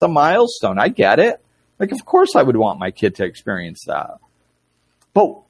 the 0.00 0.08
milestone. 0.08 0.80
I 0.80 0.88
get 0.88 1.20
it. 1.20 1.40
Like, 1.78 1.92
of 1.92 2.04
course, 2.04 2.34
I 2.34 2.42
would 2.42 2.56
want 2.56 2.80
my 2.80 2.90
kid 2.90 3.14
to 3.14 3.24
experience 3.24 3.84
that. 3.86 4.18
But 5.14 5.40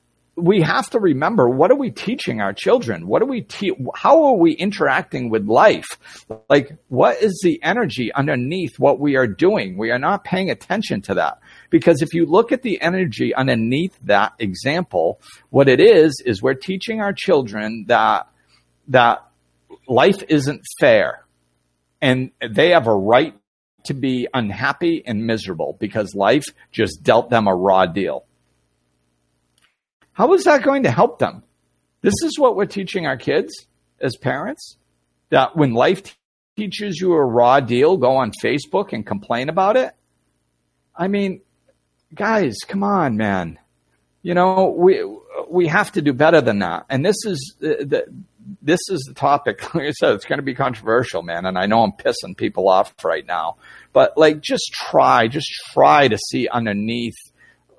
we 0.40 0.62
have 0.62 0.88
to 0.90 1.00
remember 1.00 1.48
what 1.48 1.70
are 1.70 1.76
we 1.76 1.90
teaching 1.90 2.40
our 2.40 2.52
children? 2.52 3.06
What 3.06 3.22
are 3.22 3.26
we 3.26 3.42
te- 3.42 3.76
how 3.94 4.24
are 4.24 4.36
we 4.36 4.52
interacting 4.52 5.30
with 5.30 5.46
life? 5.46 5.86
Like 6.48 6.76
what 6.88 7.22
is 7.22 7.40
the 7.42 7.62
energy 7.62 8.12
underneath 8.12 8.78
what 8.78 9.00
we 9.00 9.16
are 9.16 9.26
doing? 9.26 9.76
We 9.76 9.90
are 9.90 9.98
not 9.98 10.24
paying 10.24 10.50
attention 10.50 11.02
to 11.02 11.14
that. 11.14 11.40
Because 11.70 12.02
if 12.02 12.14
you 12.14 12.24
look 12.26 12.52
at 12.52 12.62
the 12.62 12.80
energy 12.80 13.34
underneath 13.34 13.98
that 14.04 14.32
example, 14.38 15.20
what 15.50 15.68
it 15.68 15.80
is 15.80 16.22
is 16.24 16.42
we're 16.42 16.54
teaching 16.54 17.00
our 17.00 17.12
children 17.12 17.84
that 17.88 18.28
that 18.88 19.24
life 19.86 20.22
isn't 20.28 20.62
fair 20.80 21.24
and 22.00 22.30
they 22.48 22.70
have 22.70 22.86
a 22.86 22.94
right 22.94 23.34
to 23.84 23.94
be 23.94 24.28
unhappy 24.34 25.02
and 25.06 25.26
miserable 25.26 25.76
because 25.80 26.14
life 26.14 26.44
just 26.72 27.02
dealt 27.02 27.30
them 27.30 27.46
a 27.46 27.54
raw 27.54 27.86
deal. 27.86 28.24
How 30.18 30.34
is 30.34 30.42
that 30.44 30.64
going 30.64 30.82
to 30.82 30.90
help 30.90 31.20
them? 31.20 31.44
This 32.02 32.14
is 32.24 32.40
what 32.40 32.56
we're 32.56 32.66
teaching 32.66 33.06
our 33.06 33.16
kids 33.16 33.52
as 34.00 34.16
parents 34.16 34.76
that 35.30 35.56
when 35.56 35.74
life 35.74 36.18
teaches 36.56 37.00
you 37.00 37.12
a 37.12 37.24
raw 37.24 37.60
deal, 37.60 37.96
go 37.96 38.16
on 38.16 38.32
Facebook 38.42 38.92
and 38.92 39.06
complain 39.06 39.48
about 39.48 39.76
it. 39.76 39.92
I 40.96 41.06
mean, 41.06 41.40
guys, 42.12 42.56
come 42.66 42.82
on, 42.82 43.16
man. 43.16 43.60
You 44.22 44.34
know, 44.34 44.74
we 44.76 45.04
we 45.48 45.68
have 45.68 45.92
to 45.92 46.02
do 46.02 46.12
better 46.12 46.40
than 46.40 46.58
that. 46.58 46.86
And 46.90 47.06
this 47.06 47.24
is 47.24 47.54
the, 47.60 47.84
the 47.84 48.06
this 48.60 48.80
is 48.88 49.04
the 49.06 49.14
topic. 49.14 49.62
Like 49.72 49.86
I 49.86 49.90
said, 49.92 50.14
it's 50.14 50.24
going 50.24 50.40
to 50.40 50.42
be 50.44 50.54
controversial, 50.54 51.22
man. 51.22 51.46
And 51.46 51.56
I 51.56 51.66
know 51.66 51.84
I'm 51.84 51.92
pissing 51.92 52.36
people 52.36 52.68
off 52.68 52.92
right 53.04 53.24
now, 53.24 53.58
but 53.92 54.18
like, 54.18 54.40
just 54.40 54.72
try, 54.72 55.28
just 55.28 55.48
try 55.72 56.08
to 56.08 56.18
see 56.18 56.48
underneath 56.48 57.14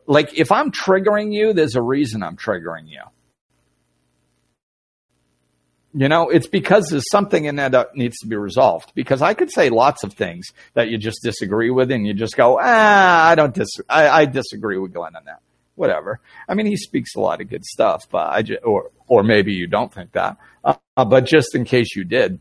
like 0.09 0.37
if 0.37 0.51
I'm 0.51 0.71
triggering 0.71 1.31
you, 1.31 1.53
there's 1.53 1.75
a 1.75 1.81
reason 1.81 2.23
I'm 2.23 2.35
triggering 2.35 2.89
you. 2.89 3.03
You 5.93 6.09
know, 6.09 6.29
it's 6.29 6.47
because 6.47 6.87
there's 6.89 7.09
something 7.11 7.45
in 7.45 7.55
there 7.55 7.69
that 7.69 7.95
needs 7.95 8.17
to 8.19 8.27
be 8.27 8.35
resolved. 8.35 8.91
Because 8.95 9.21
I 9.21 9.33
could 9.35 9.51
say 9.51 9.69
lots 9.69 10.03
of 10.03 10.13
things 10.13 10.47
that 10.73 10.89
you 10.89 10.97
just 10.97 11.21
disagree 11.23 11.69
with, 11.69 11.91
and 11.91 12.05
you 12.07 12.13
just 12.13 12.35
go, 12.35 12.59
ah, 12.59 13.27
I 13.27 13.35
don't 13.35 13.53
dis, 13.53 13.69
I, 13.87 14.09
I 14.09 14.25
disagree 14.25 14.77
with 14.79 14.93
Glenn 14.93 15.15
on 15.15 15.25
that. 15.25 15.41
Whatever. 15.75 16.19
I 16.47 16.55
mean, 16.55 16.65
he 16.65 16.75
speaks 16.75 17.15
a 17.15 17.19
lot 17.19 17.39
of 17.39 17.49
good 17.49 17.63
stuff, 17.63 18.03
but 18.09 18.27
I 18.29 18.41
just, 18.41 18.63
or 18.63 18.91
or 19.07 19.23
maybe 19.23 19.53
you 19.53 19.67
don't 19.67 19.93
think 19.93 20.11
that. 20.13 20.37
Uh, 20.63 20.75
but 21.05 21.25
just 21.25 21.55
in 21.55 21.65
case 21.65 21.95
you 21.95 22.03
did, 22.03 22.39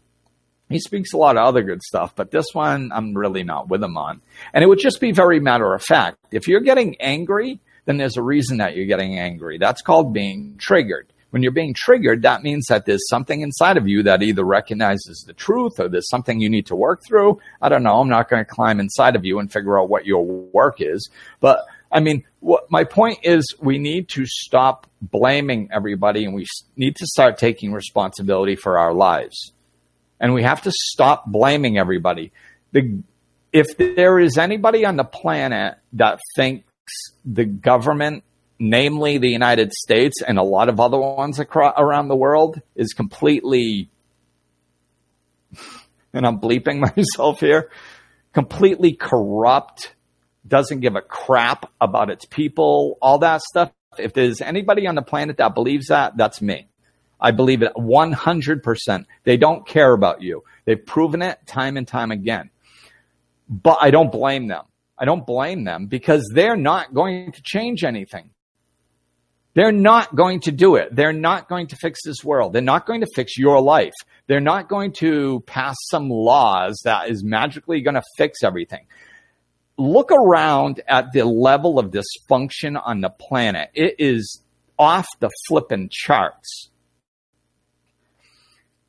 he 0.69 0.79
speaks 0.79 1.13
a 1.13 1.17
lot 1.17 1.37
of 1.37 1.47
other 1.47 1.63
good 1.63 1.83
stuff, 1.83 2.15
but 2.15 2.31
this 2.31 2.47
one 2.53 2.91
I'm 2.93 3.15
really 3.15 3.43
not 3.43 3.69
with 3.69 3.83
him 3.83 3.97
on. 3.97 4.21
And 4.53 4.63
it 4.63 4.67
would 4.67 4.79
just 4.79 5.01
be 5.01 5.13
very 5.13 5.41
matter 5.41 5.73
of 5.73 5.83
fact. 5.83 6.19
If 6.31 6.49
you're 6.49 6.61
getting 6.61 6.97
angry, 7.01 7.61
then 7.87 7.97
there's 7.97 8.17
a 8.17 8.23
reason 8.23 8.59
that 8.59 8.77
you're 8.77 8.87
getting 8.87 9.19
angry. 9.19 9.59
That's 9.59 9.83
called 9.83 10.13
being 10.13 10.57
triggered. 10.59 11.13
When 11.31 11.43
you're 11.43 11.53
being 11.53 11.75
triggered, 11.75 12.23
that 12.23 12.43
means 12.43 12.67
that 12.67 12.87
there's 12.87 13.07
something 13.09 13.43
inside 13.43 13.77
of 13.77 13.87
you 13.87 14.03
that 14.05 14.23
either 14.23 14.45
recognizes 14.45 15.25
the 15.27 15.35
truth 15.35 15.79
or 15.79 15.89
there's 15.89 16.09
something 16.09 16.41
you 16.41 16.49
need 16.49 16.67
to 16.67 16.77
work 16.77 17.03
through. 17.07 17.39
I 17.61 17.69
don't 17.69 17.83
know. 17.83 18.01
I'm 18.01 18.09
not 18.09 18.31
going 18.31 18.43
to 18.43 18.51
climb 18.51 18.81
inside 18.81 19.15
of 19.15 19.27
you 19.27 19.39
and 19.39 19.53
figure 19.53 19.79
out 19.79 19.91
what 19.91 20.07
your 20.07 20.25
work 20.25 20.81
is. 20.81 21.11
But 21.41 21.67
I 21.93 22.01
mean, 22.01 22.25
what 22.41 22.71
my 22.71 22.85
point 22.85 23.19
is 23.25 23.55
we 23.61 23.79
need 23.79 24.09
to 24.11 24.25
stop 24.27 24.87
blaming 25.03 25.69
everybody 25.73 26.25
and 26.25 26.35
we 26.35 26.47
need 26.77 26.97
to 26.97 27.07
start 27.07 27.37
taking 27.37 27.73
responsibility 27.73 28.57
for 28.57 28.79
our 28.79 28.95
lives 28.95 29.53
and 30.21 30.35
we 30.35 30.43
have 30.43 30.63
to 30.63 30.73
stop 30.73 31.27
blaming 31.27 31.79
everybody. 31.79 32.33
The, 32.73 33.03
if 33.53 33.77
there 33.77 34.19
is 34.19 34.37
anybody 34.37 34.85
on 34.85 34.97
the 34.97 35.05
planet 35.05 35.79
that 35.95 36.19
thinks 36.37 36.65
the 37.25 37.45
government, 37.45 38.25
namely 38.59 39.19
the 39.19 39.29
United 39.29 39.73
States 39.73 40.23
and 40.23 40.39
a 40.39 40.43
lot 40.43 40.69
of 40.69 40.81
other 40.81 40.99
ones 40.99 41.39
across, 41.39 41.75
around 41.77 42.09
the 42.09 42.17
world, 42.17 42.61
is 42.75 42.93
completely, 42.93 43.91
and 46.13 46.27
I'm 46.27 46.41
bleeping 46.41 46.79
myself 46.97 47.41
here, 47.41 47.71
completely 48.33 48.93
corrupt, 48.93 49.95
doesn't 50.47 50.81
give 50.81 50.97
a 50.97 51.03
crap 51.03 51.71
about 51.81 52.11
its 52.11 52.25
people, 52.25 52.99
all 53.01 53.19
that 53.19 53.43
stuff. 53.43 53.71
If 53.99 54.13
there's 54.13 54.41
anybody 54.41 54.87
on 54.87 54.95
the 54.95 55.03
planet 55.03 55.39
that 55.39 55.55
believes 55.55 55.87
that, 55.87 56.17
that's 56.17 56.41
me. 56.41 56.69
I 57.21 57.33
believe 57.33 57.63
it 57.63 57.73
100%. 57.75 59.05
They 59.25 59.37
don't 59.37 59.67
care 59.67 59.93
about 59.93 60.23
you. 60.23 60.45
They've 60.65 60.85
proven 60.85 61.23
it 61.23 61.39
time 61.47 61.77
and 61.77 61.87
time 61.87 62.11
again. 62.11 62.51
But 63.49 63.79
I 63.81 63.91
don't 63.91 64.13
blame 64.13 64.47
them. 64.47 64.65
I 64.97 65.05
don't 65.05 65.27
blame 65.27 65.65
them 65.65 65.87
because 65.87 66.29
they're 66.35 66.57
not 66.57 66.93
going 66.93 67.33
to 67.33 67.43
change 67.43 67.85
anything. 67.85 68.31
They're 69.55 69.73
not 69.73 70.15
going 70.15 70.41
to 70.41 70.53
do 70.53 70.77
it. 70.77 70.95
They're 70.95 71.13
not 71.13 71.49
going 71.49 71.69
to 71.69 71.77
fix 71.77 72.01
this 72.05 72.23
world. 72.23 72.53
They're 72.53 72.63
not 72.63 72.87
going 72.87 73.01
to 73.01 73.09
fix 73.15 73.37
your 73.37 73.61
life. 73.61 73.95
They're 74.27 74.41
not 74.41 74.69
going 74.69 74.93
to 74.99 75.41
pass 75.47 75.75
some 75.91 76.11
laws 76.11 76.81
that 76.85 77.09
is 77.09 77.25
magically 77.25 77.81
going 77.81 77.95
to 77.95 78.03
fix 78.17 78.45
everything. 78.45 78.87
Look 79.77 80.13
around 80.13 80.81
at 80.87 81.13
the 81.13 81.25
level 81.25 81.79
of 81.79 81.93
dysfunction 81.93 82.81
on 82.85 83.01
the 83.01 83.11
planet. 83.11 83.71
It 83.75 83.97
is 83.99 84.43
off 84.79 85.07
the 85.19 85.31
flippin' 85.49 85.89
charts 85.91 86.71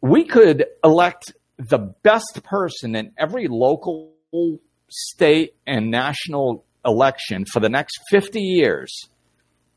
we 0.01 0.25
could 0.25 0.65
elect 0.83 1.33
the 1.57 1.77
best 1.77 2.41
person 2.43 2.95
in 2.95 3.11
every 3.17 3.47
local, 3.47 4.13
state, 4.89 5.55
and 5.67 5.91
national 5.91 6.65
election 6.85 7.45
for 7.45 7.59
the 7.59 7.69
next 7.69 7.99
50 8.09 8.39
years 8.39 9.09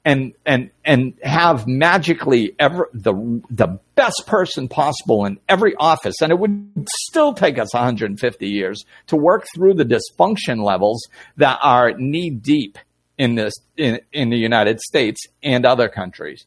and 0.05 0.33
and 0.45 0.71
and 0.85 1.15
have 1.23 1.67
magically 1.67 2.55
ever 2.59 2.89
the 2.93 3.13
the 3.51 3.79
best 3.95 4.25
person 4.27 4.69
possible 4.69 5.25
in 5.25 5.39
every 5.49 5.75
office. 5.77 6.17
And 6.21 6.33
it 6.33 6.39
would 6.39 6.89
still 7.09 7.35
take 7.35 7.59
us 7.59 7.73
150 7.73 8.49
years 8.49 8.85
to 9.09 9.17
work 9.17 9.47
through 9.55 9.75
the 9.75 9.85
dysfunction 9.85 10.65
levels 10.65 11.07
that 11.37 11.59
are 11.63 11.93
knee 11.93 12.31
deep 12.31 12.79
in 13.17 13.37
this 13.37 13.55
in, 13.77 14.01
in 14.13 14.31
the 14.31 14.39
United 14.39 14.81
States 14.81 15.21
and 15.43 15.65
other 15.65 15.89
countries. 15.89 16.47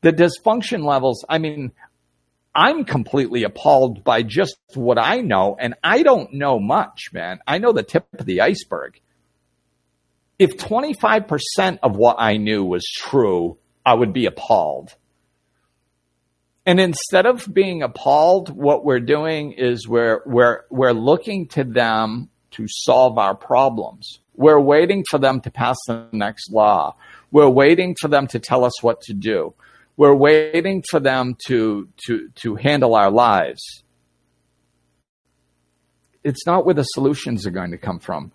The 0.00 0.12
dysfunction 0.12 0.84
levels 0.84 1.24
i 1.28 1.38
mean 1.38 1.72
I'm 2.56 2.84
completely 2.86 3.42
appalled 3.44 4.02
by 4.02 4.22
just 4.22 4.56
what 4.74 4.98
I 4.98 5.18
know, 5.20 5.56
and 5.60 5.74
I 5.84 6.02
don't 6.02 6.32
know 6.32 6.58
much, 6.58 7.10
man. 7.12 7.40
I 7.46 7.58
know 7.58 7.72
the 7.72 7.82
tip 7.82 8.06
of 8.18 8.24
the 8.24 8.40
iceberg. 8.40 8.98
if 10.38 10.56
25% 10.56 11.78
of 11.82 11.96
what 11.96 12.16
I 12.18 12.36
knew 12.36 12.64
was 12.64 12.84
true, 12.84 13.58
I 13.84 13.94
would 13.94 14.12
be 14.12 14.26
appalled. 14.26 14.94
And 16.66 16.80
instead 16.80 17.26
of 17.26 17.46
being 17.52 17.82
appalled, 17.82 18.50
what 18.50 18.84
we're 18.84 19.00
doing 19.00 19.52
is 19.52 19.88
we're, 19.88 20.20
we're, 20.26 20.62
we're 20.70 20.92
looking 20.92 21.46
to 21.48 21.64
them 21.64 22.28
to 22.52 22.66
solve 22.68 23.18
our 23.18 23.34
problems. 23.34 24.18
We're 24.34 24.60
waiting 24.60 25.04
for 25.10 25.18
them 25.18 25.40
to 25.42 25.50
pass 25.50 25.76
the 25.86 26.08
next 26.12 26.50
law. 26.52 26.96
We're 27.30 27.48
waiting 27.48 27.94
for 28.00 28.08
them 28.08 28.26
to 28.28 28.38
tell 28.38 28.64
us 28.64 28.82
what 28.82 29.00
to 29.02 29.14
do. 29.14 29.54
We're 29.96 30.14
waiting 30.14 30.82
for 30.90 31.00
them 31.00 31.36
to, 31.46 31.88
to, 32.06 32.28
to 32.42 32.54
handle 32.56 32.94
our 32.94 33.10
lives. 33.10 33.62
It's 36.22 36.46
not 36.46 36.66
where 36.66 36.74
the 36.74 36.82
solutions 36.82 37.46
are 37.46 37.50
going 37.50 37.70
to 37.70 37.78
come 37.78 37.98
from. 37.98 38.32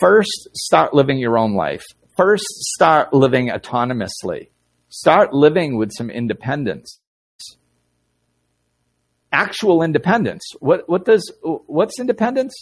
First, 0.00 0.48
start 0.54 0.94
living 0.94 1.18
your 1.18 1.38
own 1.38 1.54
life. 1.54 1.84
First, 2.16 2.46
start 2.48 3.12
living 3.12 3.48
autonomously. 3.48 4.48
Start 4.88 5.32
living 5.32 5.76
with 5.76 5.92
some 5.92 6.10
independence 6.10 6.98
actual 9.32 9.82
independence. 9.82 10.42
What, 10.60 10.88
what 10.88 11.04
does, 11.04 11.32
what's 11.42 12.00
independence? 12.00 12.54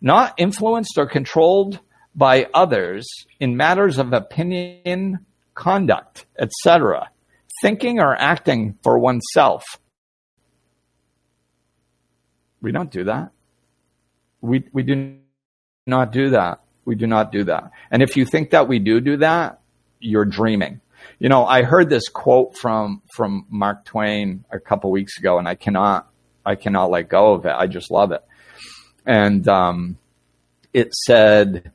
Not 0.00 0.34
influenced 0.36 0.98
or 0.98 1.06
controlled 1.06 1.80
by 2.14 2.48
others 2.52 3.06
in 3.40 3.56
matters 3.56 3.98
of 3.98 4.12
opinion, 4.12 5.24
conduct, 5.54 6.26
etc. 6.38 7.10
Thinking 7.62 8.00
or 8.00 8.16
acting 8.16 8.76
for 8.82 8.98
oneself. 8.98 9.62
We 12.60 12.72
don't 12.72 12.90
do 12.90 13.04
that. 13.04 13.30
We, 14.40 14.64
we 14.72 14.82
do 14.82 15.18
not 15.86 16.10
do 16.10 16.30
that. 16.30 16.60
We 16.84 16.96
do 16.96 17.06
not 17.06 17.30
do 17.30 17.44
that. 17.44 17.70
And 17.92 18.02
if 18.02 18.16
you 18.16 18.24
think 18.24 18.50
that 18.50 18.66
we 18.66 18.80
do 18.80 19.00
do 19.00 19.18
that, 19.18 19.60
you're 20.00 20.24
dreaming. 20.24 20.80
You 21.20 21.28
know, 21.28 21.46
I 21.46 21.62
heard 21.62 21.88
this 21.88 22.08
quote 22.08 22.56
from 22.58 23.02
from 23.14 23.46
Mark 23.48 23.84
Twain 23.84 24.44
a 24.50 24.58
couple 24.58 24.90
weeks 24.90 25.18
ago, 25.18 25.38
and 25.38 25.46
I 25.46 25.54
cannot 25.54 26.10
I 26.44 26.56
cannot 26.56 26.90
let 26.90 27.08
go 27.08 27.34
of 27.34 27.46
it. 27.46 27.52
I 27.56 27.68
just 27.68 27.92
love 27.92 28.10
it. 28.10 28.24
And 29.06 29.46
um, 29.46 29.98
it 30.72 30.92
said 31.06 31.70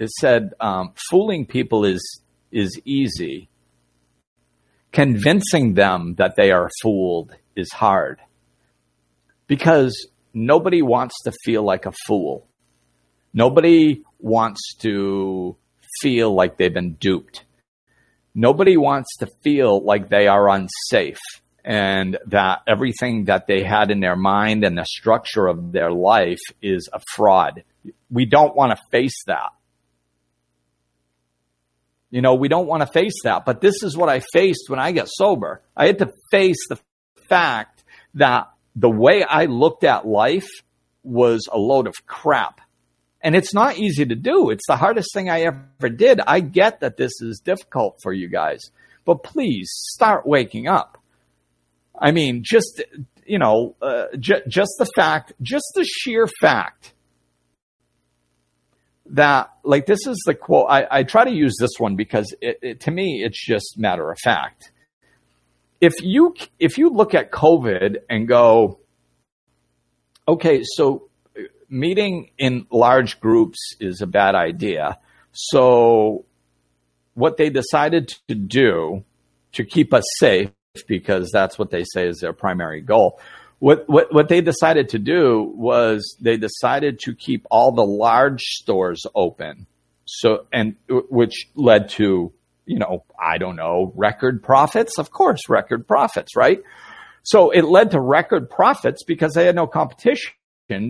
it 0.00 0.10
said 0.10 0.54
um, 0.58 0.94
fooling 1.08 1.46
people 1.46 1.84
is 1.84 2.22
is 2.50 2.80
easy. 2.84 3.49
Convincing 4.92 5.74
them 5.74 6.14
that 6.18 6.34
they 6.36 6.50
are 6.50 6.68
fooled 6.82 7.34
is 7.54 7.70
hard 7.72 8.20
because 9.46 10.08
nobody 10.34 10.82
wants 10.82 11.14
to 11.24 11.32
feel 11.44 11.62
like 11.62 11.86
a 11.86 11.92
fool. 12.06 12.46
Nobody 13.32 14.02
wants 14.18 14.74
to 14.80 15.56
feel 16.00 16.34
like 16.34 16.56
they've 16.56 16.74
been 16.74 16.94
duped 16.94 17.44
nobody 18.34 18.76
wants 18.76 19.16
to 19.18 19.26
feel 19.42 19.82
like 19.84 20.08
they 20.08 20.26
are 20.26 20.48
unsafe 20.48 21.20
and 21.64 22.18
that 22.26 22.60
everything 22.66 23.24
that 23.24 23.46
they 23.46 23.62
had 23.62 23.90
in 23.90 24.00
their 24.00 24.16
mind 24.16 24.64
and 24.64 24.78
the 24.78 24.84
structure 24.84 25.46
of 25.46 25.72
their 25.72 25.92
life 25.92 26.40
is 26.62 26.88
a 26.92 27.00
fraud. 27.14 27.64
We 28.10 28.24
don't 28.24 28.56
want 28.56 28.72
to 28.72 28.82
face 28.90 29.24
that. 29.26 29.50
You 32.10 32.22
know, 32.22 32.34
we 32.34 32.48
don't 32.48 32.66
want 32.66 32.82
to 32.82 32.86
face 32.86 33.22
that, 33.24 33.44
but 33.44 33.60
this 33.60 33.82
is 33.82 33.96
what 33.96 34.08
I 34.08 34.20
faced 34.32 34.68
when 34.68 34.80
I 34.80 34.92
got 34.92 35.08
sober. 35.08 35.62
I 35.76 35.86
had 35.86 35.98
to 35.98 36.12
face 36.30 36.68
the 36.68 36.78
fact 37.28 37.84
that 38.14 38.48
the 38.74 38.90
way 38.90 39.22
I 39.22 39.44
looked 39.44 39.84
at 39.84 40.06
life 40.06 40.48
was 41.02 41.48
a 41.50 41.58
load 41.58 41.86
of 41.86 41.94
crap. 42.06 42.60
And 43.22 43.36
it's 43.36 43.54
not 43.54 43.78
easy 43.78 44.06
to 44.06 44.14
do. 44.14 44.50
It's 44.50 44.66
the 44.66 44.76
hardest 44.76 45.10
thing 45.14 45.28
I 45.28 45.42
ever 45.42 45.88
did. 45.88 46.20
I 46.26 46.40
get 46.40 46.80
that 46.80 46.96
this 46.96 47.12
is 47.20 47.40
difficult 47.44 47.98
for 48.02 48.12
you 48.12 48.28
guys, 48.28 48.60
but 49.04 49.22
please 49.22 49.70
start 49.70 50.26
waking 50.26 50.66
up. 50.66 50.98
I 51.96 52.12
mean, 52.12 52.42
just, 52.42 52.82
you 53.26 53.38
know, 53.38 53.76
uh, 53.82 54.06
just 54.16 54.72
the 54.78 54.90
fact, 54.96 55.34
just 55.42 55.66
the 55.74 55.84
sheer 55.84 56.26
fact 56.40 56.94
that, 59.10 59.50
like, 59.64 59.86
this 59.86 60.06
is 60.06 60.22
the 60.26 60.34
quote. 60.34 60.66
I, 60.68 60.86
I 60.90 61.02
try 61.02 61.24
to 61.24 61.30
use 61.30 61.56
this 61.58 61.78
one 61.78 61.96
because 61.96 62.34
it, 62.40 62.58
it, 62.62 62.80
to 62.80 62.90
me, 62.90 63.22
it's 63.24 63.44
just 63.44 63.78
matter 63.78 64.10
of 64.10 64.18
fact. 64.22 64.72
If 65.80 65.94
you, 66.02 66.34
if 66.58 66.78
you 66.78 66.90
look 66.90 67.14
at 67.14 67.30
COVID 67.30 67.98
and 68.08 68.28
go, 68.28 68.80
okay, 70.28 70.62
so 70.62 71.08
meeting 71.68 72.30
in 72.36 72.66
large 72.70 73.20
groups 73.20 73.58
is 73.80 74.02
a 74.02 74.06
bad 74.06 74.34
idea. 74.34 74.98
So, 75.32 76.26
what 77.14 77.36
they 77.36 77.50
decided 77.50 78.08
to 78.28 78.34
do 78.34 79.04
to 79.52 79.64
keep 79.64 79.94
us 79.94 80.04
safe, 80.18 80.50
because 80.86 81.30
that's 81.32 81.58
what 81.58 81.70
they 81.70 81.84
say 81.84 82.08
is 82.08 82.18
their 82.20 82.32
primary 82.32 82.80
goal, 82.80 83.20
what, 83.60 83.88
what, 83.88 84.12
what 84.12 84.28
they 84.28 84.40
decided 84.40 84.88
to 84.90 84.98
do 84.98 85.52
was 85.54 86.16
they 86.20 86.36
decided 86.36 86.98
to 87.00 87.14
keep 87.14 87.46
all 87.50 87.72
the 87.72 87.84
large 87.84 88.40
stores 88.42 89.04
open. 89.14 89.66
So, 90.06 90.46
and 90.52 90.74
which 90.88 91.48
led 91.54 91.90
to, 91.90 92.32
you 92.66 92.78
know, 92.78 93.04
I 93.18 93.38
don't 93.38 93.56
know, 93.56 93.92
record 93.94 94.42
profits. 94.42 94.98
Of 94.98 95.10
course, 95.10 95.48
record 95.48 95.86
profits, 95.86 96.34
right? 96.34 96.62
So 97.22 97.50
it 97.50 97.62
led 97.62 97.92
to 97.92 98.00
record 98.00 98.50
profits 98.50 99.04
because 99.04 99.34
they 99.34 99.44
had 99.44 99.54
no 99.54 99.66
competition 99.66 100.32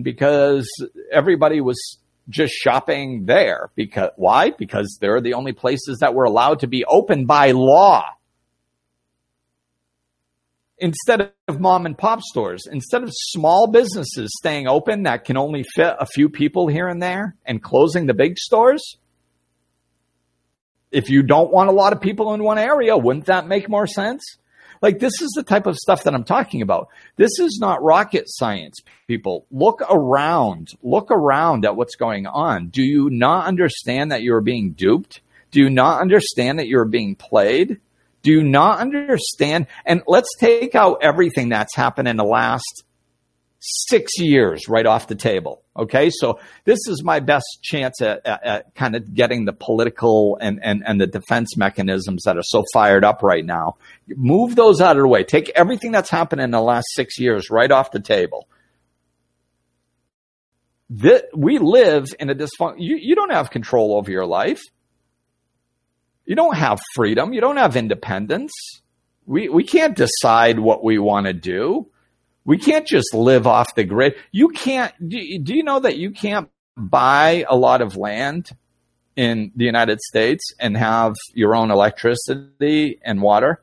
because 0.01 0.67
everybody 1.11 1.59
was 1.59 1.97
just 2.29 2.53
shopping 2.53 3.25
there. 3.25 3.69
Because 3.75 4.11
why? 4.15 4.51
Because 4.51 4.97
they're 5.01 5.21
the 5.21 5.33
only 5.33 5.51
places 5.51 5.99
that 5.99 6.13
were 6.13 6.23
allowed 6.23 6.61
to 6.61 6.67
be 6.67 6.85
open 6.85 7.25
by 7.25 7.51
law. 7.51 8.05
Instead 10.81 11.31
of 11.47 11.59
mom 11.59 11.85
and 11.85 11.95
pop 11.95 12.21
stores, 12.21 12.63
instead 12.69 13.03
of 13.03 13.09
small 13.13 13.67
businesses 13.67 14.31
staying 14.39 14.67
open 14.67 15.03
that 15.03 15.25
can 15.25 15.37
only 15.37 15.63
fit 15.75 15.95
a 15.99 16.07
few 16.07 16.27
people 16.27 16.67
here 16.67 16.87
and 16.87 17.01
there 17.01 17.35
and 17.45 17.61
closing 17.61 18.07
the 18.07 18.15
big 18.15 18.35
stores, 18.37 18.97
if 20.91 21.07
you 21.09 21.21
don't 21.21 21.51
want 21.51 21.69
a 21.69 21.73
lot 21.73 21.93
of 21.93 22.01
people 22.01 22.33
in 22.33 22.43
one 22.43 22.57
area, 22.57 22.97
wouldn't 22.97 23.27
that 23.27 23.47
make 23.47 23.69
more 23.69 23.85
sense? 23.85 24.23
Like 24.81 24.97
this 24.97 25.21
is 25.21 25.29
the 25.35 25.43
type 25.43 25.67
of 25.67 25.77
stuff 25.77 26.03
that 26.03 26.15
I'm 26.15 26.23
talking 26.23 26.63
about. 26.63 26.89
This 27.15 27.39
is 27.39 27.59
not 27.61 27.83
rocket 27.83 28.23
science, 28.25 28.79
people. 29.07 29.45
Look 29.51 29.81
around. 29.87 30.69
Look 30.81 31.11
around 31.11 31.63
at 31.63 31.75
what's 31.75 31.95
going 31.95 32.25
on. 32.25 32.69
Do 32.69 32.81
you 32.81 33.11
not 33.11 33.45
understand 33.45 34.11
that 34.11 34.23
you're 34.23 34.41
being 34.41 34.71
duped? 34.71 35.21
Do 35.51 35.59
you 35.59 35.69
not 35.69 36.01
understand 36.01 36.57
that 36.57 36.67
you're 36.67 36.85
being 36.85 37.15
played? 37.15 37.79
Do 38.21 38.43
not 38.43 38.79
understand? 38.79 39.67
And 39.85 40.03
let's 40.07 40.29
take 40.39 40.75
out 40.75 40.99
everything 41.01 41.49
that's 41.49 41.75
happened 41.75 42.07
in 42.07 42.17
the 42.17 42.23
last 42.23 42.83
six 43.61 44.17
years 44.17 44.67
right 44.67 44.85
off 44.85 45.07
the 45.07 45.15
table. 45.15 45.61
Okay. 45.77 46.09
So 46.09 46.39
this 46.65 46.79
is 46.87 47.03
my 47.03 47.19
best 47.19 47.45
chance 47.61 48.01
at, 48.01 48.25
at, 48.25 48.43
at, 48.43 48.75
kind 48.75 48.95
of 48.95 49.13
getting 49.13 49.45
the 49.45 49.53
political 49.53 50.37
and, 50.41 50.59
and, 50.63 50.83
and 50.85 50.99
the 50.99 51.07
defense 51.07 51.55
mechanisms 51.55 52.23
that 52.25 52.37
are 52.37 52.43
so 52.43 52.63
fired 52.73 53.05
up 53.05 53.21
right 53.21 53.45
now. 53.45 53.75
Move 54.07 54.55
those 54.55 54.81
out 54.81 54.97
of 54.97 55.03
the 55.03 55.07
way. 55.07 55.23
Take 55.23 55.49
everything 55.49 55.91
that's 55.91 56.09
happened 56.09 56.41
in 56.41 56.51
the 56.51 56.61
last 56.61 56.87
six 56.93 57.19
years 57.19 57.49
right 57.49 57.71
off 57.71 57.91
the 57.91 57.99
table. 57.99 58.47
This, 60.89 61.21
we 61.35 61.57
live 61.59 62.07
in 62.19 62.29
a 62.29 62.35
dysfunction. 62.35 62.75
You, 62.79 62.97
you 62.97 63.15
don't 63.15 63.31
have 63.31 63.51
control 63.51 63.95
over 63.95 64.11
your 64.11 64.25
life. 64.25 64.61
You 66.31 66.35
don't 66.35 66.55
have 66.55 66.79
freedom. 66.95 67.33
You 67.33 67.41
don't 67.41 67.57
have 67.57 67.75
independence. 67.75 68.53
We, 69.25 69.49
we 69.49 69.63
can't 69.63 69.95
decide 69.95 70.59
what 70.59 70.83
we 70.83 70.97
want 70.97 71.27
to 71.27 71.33
do 71.33 71.91
we 72.45 72.57
can't 72.57 72.87
just 72.87 73.13
live 73.13 73.45
off 73.45 73.75
the 73.75 73.83
grid. 73.83 74.15
You 74.31 74.49
can't, 74.49 74.93
do, 75.07 75.17
you 75.19 75.63
know 75.63 75.79
that 75.79 75.97
you 75.97 76.11
can't 76.11 76.49
buy 76.75 77.45
a 77.47 77.55
lot 77.55 77.81
of 77.81 77.95
land 77.95 78.49
in 79.15 79.51
the 79.55 79.65
United 79.65 79.99
States 79.99 80.43
and 80.59 80.75
have 80.75 81.15
your 81.33 81.55
own 81.55 81.69
electricity 81.69 82.99
and 83.03 83.21
water 83.21 83.61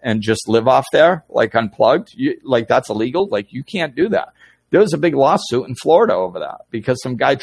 and 0.00 0.20
just 0.20 0.48
live 0.48 0.68
off 0.68 0.84
there, 0.92 1.24
like 1.28 1.54
unplugged? 1.54 2.12
You, 2.14 2.38
like 2.42 2.68
that's 2.68 2.90
illegal. 2.90 3.26
Like 3.26 3.52
you 3.52 3.64
can't 3.64 3.94
do 3.94 4.08
that. 4.10 4.34
There 4.70 4.80
was 4.80 4.92
a 4.92 4.98
big 4.98 5.14
lawsuit 5.14 5.68
in 5.68 5.74
Florida 5.76 6.14
over 6.14 6.40
that 6.40 6.62
because 6.70 7.00
some 7.02 7.16
guy 7.16 7.38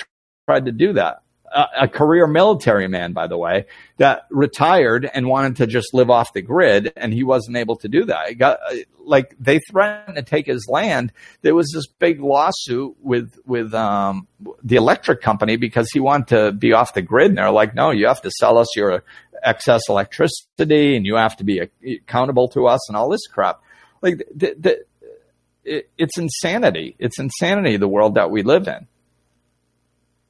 tried 0.46 0.66
to 0.66 0.72
do 0.72 0.94
that 0.94 1.22
a, 1.54 1.88
career 1.88 2.28
military 2.28 2.88
man, 2.88 3.14
by 3.14 3.28
the 3.28 3.38
way, 3.38 3.66
that 3.98 4.26
retired 4.30 5.10
and 5.14 5.28
wanted 5.28 5.58
to 5.58 5.68
just 5.68 5.94
live 5.94 6.10
off 6.10 6.34
the 6.34 6.42
grid, 6.42 6.94
and 6.96 7.14
he 7.14 7.24
wasn't 7.24 7.58
able 7.58 7.76
to 7.78 7.88
do 7.88 8.06
that. 8.06 8.30
He 8.30 8.36
got 8.36 8.60
like 9.04 9.36
they 9.40 9.60
threatened 9.70 10.16
to 10.16 10.24
take 10.24 10.48
his 10.48 10.68
land. 10.70 11.12
There 11.42 11.56
was 11.56 11.72
this 11.74 11.88
big 11.88 12.22
lawsuit 12.22 12.96
with 13.02 13.38
with 13.46 13.74
um, 13.74 14.28
the 14.64 14.76
electric 14.76 15.22
company 15.22 15.58
because 15.58 15.90
he 15.92 16.00
wanted 16.00 16.28
to 16.28 16.52
be 16.52 16.74
off 16.74 16.94
the 16.94 17.02
grid, 17.02 17.30
and 17.30 17.38
they're 17.38 17.52
like, 17.52 17.76
"No, 17.76 17.92
you 17.92 18.08
have 18.08 18.22
to 18.22 18.32
sell 18.32 18.58
us 18.58 18.68
your 18.76 19.04
excess 19.44 19.82
electricity, 19.90 20.96
and 20.96 21.06
you 21.06 21.16
have 21.16 21.38
to 21.38 21.44
be 21.44 21.62
accountable 21.84 22.48
to 22.50 22.68
us, 22.68 22.88
and 22.90 22.96
all 22.96 23.10
this 23.10 23.28
crap." 23.28 23.62
Like 24.02 24.18
the, 24.34 24.56
the, 24.58 24.86
it, 25.64 25.90
it's 25.98 26.18
insanity. 26.18 26.96
It's 26.98 27.20
insanity 27.20 27.78
the 27.78 27.88
world 27.88 28.16
that 28.16 28.32
we 28.32 28.44
live 28.44 28.68
in 28.68 28.88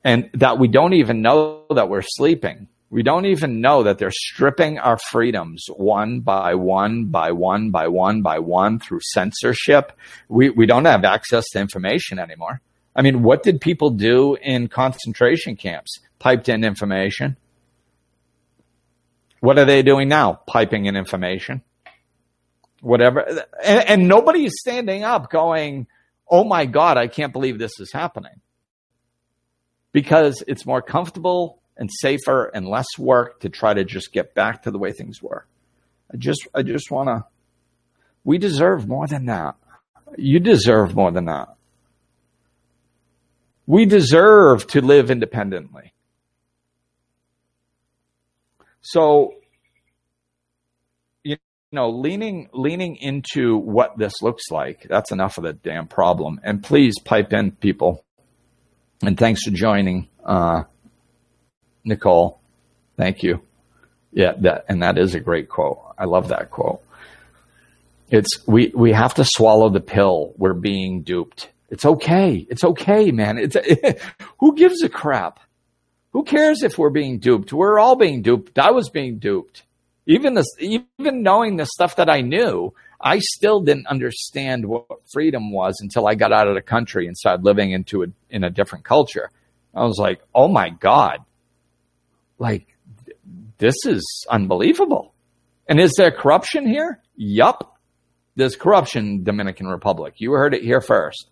and 0.03 0.29
that 0.33 0.59
we 0.59 0.67
don't 0.67 0.93
even 0.93 1.21
know 1.21 1.65
that 1.69 1.89
we're 1.89 2.01
sleeping. 2.01 2.67
We 2.89 3.03
don't 3.03 3.25
even 3.25 3.61
know 3.61 3.83
that 3.83 3.99
they're 3.99 4.11
stripping 4.11 4.77
our 4.77 4.97
freedoms 5.11 5.65
one 5.69 6.19
by 6.19 6.55
one 6.55 7.05
by 7.05 7.31
one 7.31 7.71
by 7.71 7.87
one 7.87 8.21
by 8.21 8.39
one 8.39 8.79
through 8.79 8.99
censorship. 9.01 9.93
We, 10.27 10.49
we 10.49 10.65
don't 10.65 10.85
have 10.85 11.05
access 11.05 11.45
to 11.51 11.59
information 11.59 12.19
anymore. 12.19 12.59
I 12.93 13.01
mean, 13.01 13.23
what 13.23 13.43
did 13.43 13.61
people 13.61 13.91
do 13.91 14.35
in 14.41 14.67
concentration 14.67 15.55
camps? 15.55 15.99
Piped 16.19 16.49
in 16.49 16.65
information. 16.65 17.37
What 19.39 19.57
are 19.57 19.65
they 19.65 19.81
doing 19.83 20.09
now? 20.09 20.41
Piping 20.45 20.85
in 20.85 20.97
information. 20.97 21.61
Whatever. 22.81 23.21
And, 23.63 23.89
and 23.89 24.07
nobody 24.09 24.45
is 24.45 24.59
standing 24.59 25.03
up 25.03 25.31
going, 25.31 25.87
oh 26.29 26.43
my 26.43 26.65
God, 26.65 26.97
I 26.97 27.07
can't 27.07 27.31
believe 27.31 27.57
this 27.57 27.79
is 27.79 27.93
happening. 27.93 28.41
Because 29.91 30.43
it's 30.47 30.65
more 30.65 30.81
comfortable 30.81 31.61
and 31.77 31.89
safer 31.91 32.45
and 32.45 32.67
less 32.67 32.87
work 32.97 33.41
to 33.41 33.49
try 33.49 33.73
to 33.73 33.83
just 33.83 34.13
get 34.13 34.33
back 34.33 34.63
to 34.63 34.71
the 34.71 34.77
way 34.79 34.91
things 34.91 35.21
were. 35.21 35.45
I 36.13 36.17
just, 36.17 36.47
I 36.53 36.61
just 36.61 36.91
want 36.91 37.09
to, 37.09 37.25
we 38.23 38.37
deserve 38.37 38.87
more 38.87 39.07
than 39.07 39.25
that. 39.25 39.55
You 40.17 40.39
deserve 40.39 40.95
more 40.95 41.11
than 41.11 41.25
that. 41.25 41.55
We 43.65 43.85
deserve 43.85 44.67
to 44.67 44.81
live 44.81 45.09
independently. 45.09 45.93
So, 48.81 49.35
you 51.23 51.37
know, 51.71 51.89
leaning 51.89 52.49
leaning 52.53 52.97
into 52.97 53.57
what 53.57 53.97
this 53.97 54.21
looks 54.21 54.43
like, 54.51 54.87
that's 54.89 55.11
enough 55.11 55.37
of 55.37 55.43
the 55.43 55.53
damn 55.53 55.87
problem. 55.87 56.41
And 56.43 56.63
please 56.63 56.95
pipe 56.99 57.31
in, 57.31 57.51
people. 57.51 58.03
And 59.03 59.17
thanks 59.17 59.43
for 59.43 59.51
joining. 59.51 60.07
Uh, 60.23 60.63
Nicole. 61.83 62.39
Thank 62.97 63.23
you. 63.23 63.41
Yeah, 64.11 64.33
that 64.39 64.65
and 64.67 64.83
that 64.83 64.97
is 64.97 65.15
a 65.15 65.19
great 65.19 65.49
quote. 65.49 65.79
I 65.97 66.05
love 66.05 66.27
that 66.29 66.51
quote. 66.51 66.83
It's 68.09 68.45
we 68.45 68.71
we 68.75 68.91
have 68.91 69.15
to 69.15 69.25
swallow 69.25 69.69
the 69.69 69.79
pill. 69.79 70.33
We're 70.37 70.53
being 70.53 71.01
duped. 71.01 71.49
It's 71.69 71.85
okay. 71.85 72.45
It's 72.49 72.63
okay, 72.63 73.11
man. 73.11 73.37
It's 73.37 73.55
it, 73.55 74.01
who 74.39 74.55
gives 74.55 74.83
a 74.83 74.89
crap? 74.89 75.39
Who 76.11 76.23
cares 76.23 76.61
if 76.61 76.77
we're 76.77 76.89
being 76.89 77.19
duped? 77.19 77.53
We're 77.53 77.79
all 77.79 77.95
being 77.95 78.21
duped. 78.21 78.59
I 78.59 78.71
was 78.71 78.89
being 78.89 79.19
duped. 79.19 79.63
Even 80.05 80.33
this, 80.33 80.47
even 80.59 81.23
knowing 81.23 81.55
the 81.55 81.65
stuff 81.65 81.95
that 81.95 82.09
I 82.09 82.19
knew, 82.19 82.73
I 83.03 83.19
still 83.19 83.61
didn't 83.61 83.87
understand 83.87 84.65
what 84.65 84.85
freedom 85.11 85.51
was 85.51 85.77
until 85.81 86.07
I 86.07 86.15
got 86.15 86.31
out 86.31 86.47
of 86.47 86.55
the 86.55 86.61
country 86.61 87.07
and 87.07 87.17
started 87.17 87.43
living 87.43 87.71
into 87.71 88.03
a 88.03 88.07
in 88.29 88.43
a 88.43 88.49
different 88.49 88.85
culture. 88.85 89.29
I 89.73 89.83
was 89.83 89.97
like, 89.97 90.21
oh 90.35 90.47
my 90.47 90.69
god, 90.69 91.19
like, 92.41 92.75
this 93.59 93.85
is 93.85 94.03
unbelievable. 94.27 95.13
And 95.69 95.79
is 95.79 95.93
there 95.95 96.09
corruption 96.09 96.67
here? 96.67 96.99
Yup. 97.15 97.77
There's 98.35 98.55
corruption 98.55 99.23
Dominican 99.23 99.67
Republic. 99.67 100.15
You 100.17 100.31
heard 100.31 100.55
it 100.55 100.63
here 100.63 100.81
first. 100.81 101.29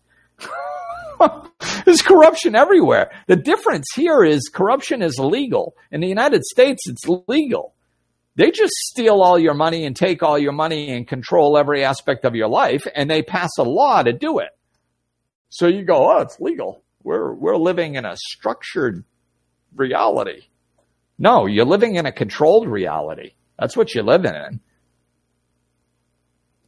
There's 1.85 2.03
corruption 2.03 2.55
everywhere. 2.55 3.09
The 3.25 3.35
difference 3.35 3.87
here 3.95 4.23
is 4.23 4.51
corruption 4.53 5.01
is 5.01 5.17
legal. 5.17 5.75
In 5.91 5.99
the 5.99 6.07
United 6.07 6.43
States, 6.43 6.87
it's 6.87 7.07
legal. 7.27 7.73
They 8.39 8.51
just 8.51 8.71
steal 8.73 9.21
all 9.21 9.37
your 9.37 9.53
money 9.53 9.85
and 9.85 9.93
take 9.93 10.23
all 10.23 10.39
your 10.39 10.53
money 10.53 10.91
and 10.95 11.05
control 11.05 11.57
every 11.57 11.83
aspect 11.83 12.23
of 12.23 12.35
your 12.35 12.47
life, 12.47 12.87
and 12.95 13.11
they 13.11 13.21
pass 13.21 13.49
a 13.59 13.63
law 13.63 14.01
to 14.01 14.13
do 14.13 14.39
it. 14.39 14.57
So 15.49 15.67
you 15.67 15.83
go, 15.83 16.09
oh, 16.09 16.21
it's 16.21 16.39
legal. 16.39 16.81
We're, 17.03 17.33
we're 17.33 17.57
living 17.57 17.95
in 17.95 18.05
a 18.05 18.15
structured 18.15 19.03
reality. 19.75 20.43
No, 21.17 21.47
you're 21.47 21.65
living 21.65 21.95
in 21.95 22.05
a 22.05 22.13
controlled 22.13 22.69
reality. 22.69 23.33
That's 23.59 23.75
what 23.75 23.93
you're 23.93 24.05
living 24.05 24.33
in. 24.33 24.61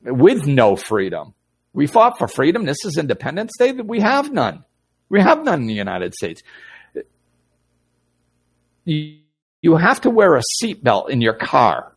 With 0.03 0.45
no 0.45 0.75
freedom. 0.75 1.35
We 1.71 1.87
fought 1.87 2.17
for 2.17 2.27
freedom. 2.27 2.65
This 2.65 2.83
is 2.83 2.97
Independence 2.97 3.53
Day. 3.57 3.71
We 3.71 4.01
have 4.01 4.29
none. 4.33 4.65
We 5.07 5.21
have 5.21 5.41
none 5.45 5.61
in 5.61 5.67
the 5.67 5.73
United 5.73 6.15
States. 6.15 6.41
You 8.83 9.20
have 9.77 10.01
to 10.01 10.09
wear 10.09 10.35
a 10.35 10.41
seatbelt 10.61 11.09
in 11.09 11.21
your 11.21 11.33
car. 11.33 11.95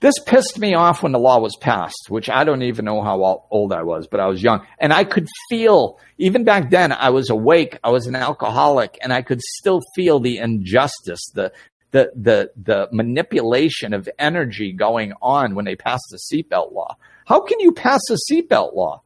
This 0.00 0.18
pissed 0.26 0.58
me 0.58 0.74
off 0.74 1.02
when 1.02 1.12
the 1.12 1.18
law 1.18 1.38
was 1.38 1.56
passed, 1.60 2.06
which 2.08 2.28
I 2.28 2.44
don't 2.44 2.62
even 2.62 2.84
know 2.84 3.02
how 3.02 3.46
old 3.50 3.72
I 3.72 3.82
was, 3.82 4.08
but 4.08 4.20
I 4.20 4.26
was 4.26 4.42
young. 4.42 4.66
And 4.78 4.92
I 4.92 5.04
could 5.04 5.28
feel, 5.48 5.98
even 6.18 6.44
back 6.44 6.70
then, 6.70 6.92
I 6.92 7.10
was 7.10 7.30
awake, 7.30 7.78
I 7.84 7.90
was 7.90 8.06
an 8.06 8.16
alcoholic, 8.16 8.98
and 9.02 9.12
I 9.12 9.22
could 9.22 9.40
still 9.40 9.80
feel 9.94 10.18
the 10.18 10.38
injustice, 10.38 11.30
the, 11.34 11.52
the, 11.92 12.10
the, 12.14 12.50
the 12.56 12.88
manipulation 12.92 13.94
of 13.94 14.08
energy 14.18 14.72
going 14.72 15.12
on 15.22 15.54
when 15.54 15.64
they 15.64 15.76
passed 15.76 16.06
the 16.10 16.18
seatbelt 16.18 16.72
law. 16.72 16.96
How 17.26 17.40
can 17.40 17.60
you 17.60 17.72
pass 17.72 18.00
a 18.10 18.32
seatbelt 18.32 18.74
law? 18.74 19.02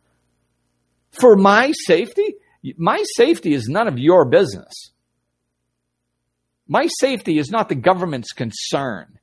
For 1.12 1.36
my 1.36 1.72
safety? 1.86 2.34
My 2.76 3.02
safety 3.16 3.52
is 3.52 3.68
none 3.68 3.88
of 3.88 3.98
your 3.98 4.24
business. 4.24 4.91
My 6.68 6.88
safety 7.00 7.38
is 7.38 7.50
not 7.50 7.68
the 7.68 7.74
government's 7.74 8.32
concern. 8.32 9.18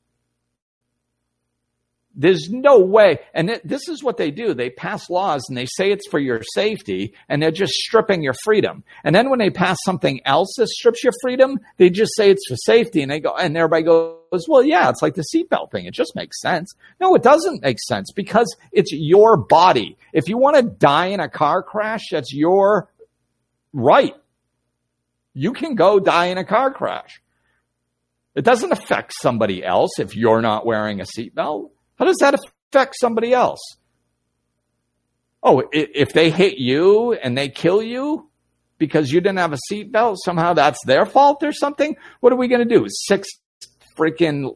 There's 2.15 2.49
no 2.49 2.79
way. 2.79 3.19
And 3.33 3.49
it, 3.49 3.65
this 3.65 3.87
is 3.87 4.03
what 4.03 4.17
they 4.17 4.29
do. 4.29 4.53
They 4.53 4.69
pass 4.69 5.09
laws 5.09 5.45
and 5.47 5.57
they 5.57 5.67
say 5.67 5.91
it's 5.91 6.07
for 6.09 6.19
your 6.19 6.41
safety 6.53 7.13
and 7.29 7.41
they're 7.41 7.49
just 7.49 7.71
stripping 7.71 8.23
your 8.23 8.35
freedom. 8.43 8.83
And 9.05 9.15
then 9.15 9.29
when 9.29 9.39
they 9.39 9.49
pass 9.49 9.77
something 9.85 10.19
else 10.25 10.53
that 10.57 10.67
strips 10.67 11.01
your 11.01 11.13
freedom, 11.21 11.59
they 11.77 11.89
just 11.89 12.13
say 12.17 12.29
it's 12.29 12.45
for 12.49 12.57
safety 12.57 13.01
and 13.01 13.09
they 13.09 13.21
go, 13.21 13.33
and 13.35 13.55
everybody 13.55 13.83
goes, 13.83 14.47
well, 14.49 14.63
yeah, 14.63 14.89
it's 14.89 15.01
like 15.01 15.13
the 15.15 15.23
seatbelt 15.33 15.71
thing. 15.71 15.85
It 15.85 15.93
just 15.93 16.13
makes 16.13 16.41
sense. 16.41 16.73
No, 16.99 17.15
it 17.15 17.23
doesn't 17.23 17.61
make 17.61 17.77
sense 17.79 18.11
because 18.11 18.53
it's 18.73 18.91
your 18.91 19.37
body. 19.37 19.97
If 20.11 20.27
you 20.27 20.37
want 20.37 20.57
to 20.57 20.63
die 20.63 21.07
in 21.07 21.21
a 21.21 21.29
car 21.29 21.63
crash, 21.63 22.07
that's 22.11 22.33
your 22.33 22.89
right. 23.71 24.15
You 25.33 25.53
can 25.53 25.75
go 25.75 26.01
die 26.01 26.25
in 26.25 26.37
a 26.37 26.43
car 26.43 26.73
crash. 26.73 27.21
It 28.39 28.45
doesn't 28.45 28.71
affect 28.71 29.11
somebody 29.21 29.65
else 29.65 29.99
if 29.99 30.15
you're 30.15 30.41
not 30.41 30.65
wearing 30.65 31.01
a 31.01 31.03
seatbelt. 31.03 31.71
How 31.97 32.05
does 32.05 32.15
that 32.21 32.35
affect 32.35 32.95
somebody 32.97 33.33
else? 33.33 33.59
Oh, 35.43 35.67
if 35.73 36.13
they 36.13 36.29
hit 36.29 36.57
you 36.57 37.11
and 37.11 37.37
they 37.37 37.49
kill 37.49 37.83
you 37.83 38.29
because 38.77 39.11
you 39.11 39.19
didn't 39.19 39.39
have 39.39 39.51
a 39.51 39.59
seatbelt, 39.69 40.15
somehow 40.23 40.53
that's 40.53 40.79
their 40.85 41.05
fault 41.05 41.43
or 41.43 41.51
something? 41.51 41.97
What 42.21 42.31
are 42.31 42.37
we 42.37 42.47
going 42.47 42.65
to 42.65 42.77
do? 42.77 42.87
Six 42.87 43.27
freaking 43.97 44.55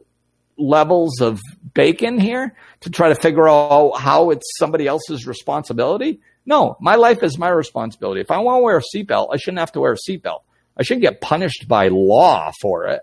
levels 0.56 1.20
of 1.20 1.42
bacon 1.74 2.18
here 2.18 2.56
to 2.80 2.90
try 2.90 3.10
to 3.10 3.14
figure 3.14 3.46
out 3.46 3.98
how 3.98 4.30
it's 4.30 4.56
somebody 4.58 4.86
else's 4.86 5.26
responsibility? 5.26 6.22
No, 6.46 6.78
my 6.80 6.94
life 6.94 7.22
is 7.22 7.36
my 7.36 7.50
responsibility. 7.50 8.22
If 8.22 8.30
I 8.30 8.38
want 8.38 8.60
to 8.60 8.62
wear 8.62 8.78
a 8.78 8.96
seatbelt, 8.96 9.28
I 9.30 9.36
shouldn't 9.36 9.58
have 9.58 9.72
to 9.72 9.80
wear 9.80 9.92
a 9.92 10.10
seatbelt. 10.10 10.40
I 10.74 10.84
shouldn't 10.84 11.02
get 11.02 11.20
punished 11.20 11.68
by 11.68 11.88
law 11.88 12.50
for 12.62 12.86
it. 12.86 13.02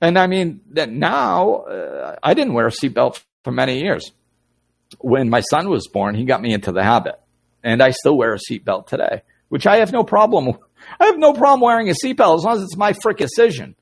And 0.00 0.18
I 0.18 0.26
mean, 0.26 0.60
that 0.72 0.90
now 0.90 1.54
uh, 1.62 2.16
I 2.22 2.34
didn't 2.34 2.54
wear 2.54 2.66
a 2.66 2.70
seatbelt 2.70 3.22
for 3.44 3.52
many 3.52 3.80
years. 3.80 4.12
When 4.98 5.30
my 5.30 5.40
son 5.40 5.70
was 5.70 5.88
born, 5.88 6.14
he 6.14 6.24
got 6.24 6.42
me 6.42 6.52
into 6.52 6.72
the 6.72 6.82
habit, 6.82 7.18
and 7.62 7.82
I 7.82 7.90
still 7.90 8.16
wear 8.16 8.34
a 8.34 8.38
seatbelt 8.38 8.86
today, 8.86 9.22
which 9.48 9.66
I 9.66 9.78
have 9.78 9.92
no 9.92 10.04
problem. 10.04 10.58
I 11.00 11.06
have 11.06 11.18
no 11.18 11.32
problem 11.32 11.60
wearing 11.60 11.88
a 11.88 11.94
seatbelt 11.94 12.38
as 12.38 12.44
long 12.44 12.56
as 12.56 12.62
it's 12.62 12.76
my 12.76 12.92
frick 13.02 13.16
decision. 13.16 13.74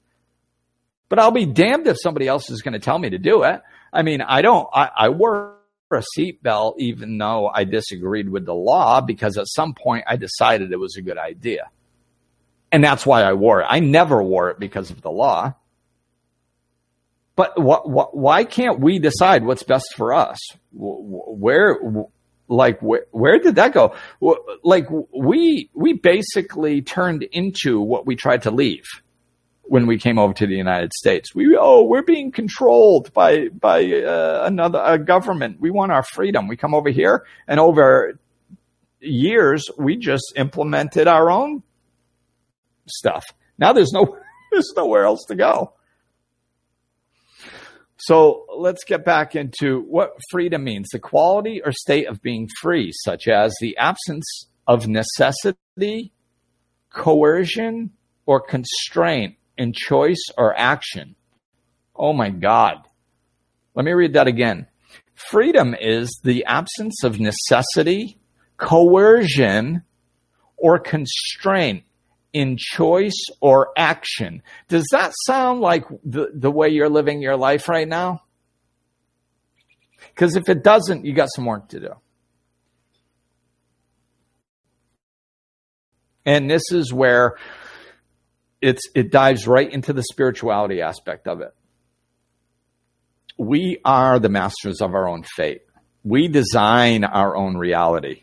But 1.08 1.18
I'll 1.18 1.30
be 1.30 1.46
damned 1.46 1.86
if 1.86 2.00
somebody 2.00 2.26
else 2.26 2.48
is 2.50 2.62
going 2.62 2.72
to 2.72 2.78
tell 2.78 2.98
me 2.98 3.10
to 3.10 3.18
do 3.18 3.42
it. 3.42 3.60
I 3.92 4.02
mean, 4.02 4.22
I 4.22 4.40
don't. 4.42 4.68
I, 4.72 4.90
I 4.96 5.08
wore 5.10 5.56
a 5.92 6.02
seatbelt 6.18 6.74
even 6.78 7.18
though 7.18 7.48
I 7.48 7.64
disagreed 7.64 8.28
with 8.28 8.46
the 8.46 8.54
law 8.54 9.00
because 9.00 9.36
at 9.36 9.46
some 9.46 9.74
point 9.74 10.04
I 10.08 10.16
decided 10.16 10.72
it 10.72 10.78
was 10.78 10.96
a 10.96 11.02
good 11.02 11.18
idea, 11.18 11.70
and 12.72 12.82
that's 12.82 13.04
why 13.04 13.22
I 13.22 13.34
wore 13.34 13.60
it. 13.60 13.66
I 13.68 13.80
never 13.80 14.22
wore 14.22 14.50
it 14.50 14.58
because 14.58 14.90
of 14.90 15.02
the 15.02 15.10
law. 15.10 15.54
But 17.36 17.52
wh- 17.58 17.84
wh- 17.84 18.14
why 18.14 18.44
can't 18.44 18.80
we 18.80 18.98
decide 18.98 19.44
what's 19.44 19.64
best 19.64 19.94
for 19.96 20.14
us? 20.14 20.38
Where, 20.72 21.78
like, 22.48 22.80
where, 22.80 23.06
where 23.10 23.38
did 23.38 23.56
that 23.56 23.72
go? 23.72 23.94
Like, 24.62 24.86
we 25.12 25.70
we 25.74 25.94
basically 25.94 26.82
turned 26.82 27.24
into 27.24 27.80
what 27.80 28.06
we 28.06 28.14
tried 28.16 28.42
to 28.42 28.50
leave 28.50 28.84
when 29.62 29.86
we 29.86 29.98
came 29.98 30.18
over 30.18 30.32
to 30.34 30.46
the 30.46 30.54
United 30.54 30.92
States. 30.92 31.34
We 31.34 31.56
oh, 31.58 31.84
we're 31.84 32.02
being 32.02 32.30
controlled 32.30 33.12
by 33.12 33.48
by 33.48 33.84
uh, 33.84 34.42
another 34.44 34.98
government. 34.98 35.60
We 35.60 35.70
want 35.70 35.92
our 35.92 36.02
freedom. 36.02 36.48
We 36.48 36.56
come 36.56 36.74
over 36.74 36.90
here, 36.90 37.24
and 37.48 37.58
over 37.58 38.18
years, 39.00 39.68
we 39.78 39.96
just 39.96 40.32
implemented 40.36 41.08
our 41.08 41.30
own 41.30 41.62
stuff. 42.86 43.24
Now 43.58 43.72
there's 43.72 43.92
no 43.92 44.18
there's 44.52 44.72
nowhere 44.76 45.04
else 45.04 45.24
to 45.28 45.34
go. 45.34 45.72
So 48.06 48.46
let's 48.56 48.84
get 48.84 49.04
back 49.04 49.34
into 49.34 49.80
what 49.88 50.10
freedom 50.30 50.64
means 50.64 50.88
the 50.92 50.98
quality 50.98 51.62
or 51.64 51.72
state 51.72 52.06
of 52.06 52.20
being 52.20 52.48
free, 52.60 52.92
such 52.92 53.28
as 53.28 53.54
the 53.60 53.76
absence 53.76 54.48
of 54.66 54.86
necessity 54.86 56.12
coercion, 56.94 57.90
or 58.24 58.40
constraint 58.40 59.36
in 59.58 59.72
choice 59.74 60.24
or 60.38 60.56
action. 60.56 61.14
Oh 61.94 62.14
my 62.14 62.30
God. 62.30 62.76
Let 63.74 63.84
me 63.84 63.92
read 63.92 64.14
that 64.14 64.28
again. 64.28 64.66
Freedom 65.14 65.74
is 65.78 66.20
the 66.24 66.44
absence 66.46 67.04
of 67.04 67.20
necessity, 67.20 68.18
coercion, 68.56 69.82
or 70.56 70.78
constraint 70.78 71.84
in 72.34 72.56
choice 72.58 73.24
or 73.40 73.70
action. 73.78 74.42
Does 74.68 74.84
that 74.90 75.12
sound 75.26 75.60
like 75.60 75.84
the, 76.04 76.28
the 76.34 76.50
way 76.50 76.68
you're 76.68 76.90
living 76.90 77.22
your 77.22 77.36
life 77.36 77.68
right 77.68 77.88
now? 77.88 78.24
Because 80.08 80.36
if 80.36 80.48
it 80.48 80.62
doesn't, 80.62 81.06
you 81.06 81.14
got 81.14 81.28
some 81.34 81.46
work 81.46 81.68
to 81.68 81.80
do. 81.80 81.94
And 86.26 86.50
this 86.50 86.62
is 86.70 86.92
where 86.92 87.36
it's 88.60 88.82
it 88.94 89.10
dives 89.12 89.46
right 89.46 89.70
into 89.70 89.92
the 89.92 90.02
spirituality 90.02 90.80
aspect 90.80 91.28
of 91.28 91.40
it. 91.40 91.54
We 93.36 93.78
are 93.84 94.18
the 94.18 94.28
masters 94.28 94.80
of 94.80 94.94
our 94.94 95.08
own 95.08 95.22
fate. 95.22 95.62
We 96.02 96.28
design 96.28 97.04
our 97.04 97.36
own 97.36 97.56
reality. 97.56 98.22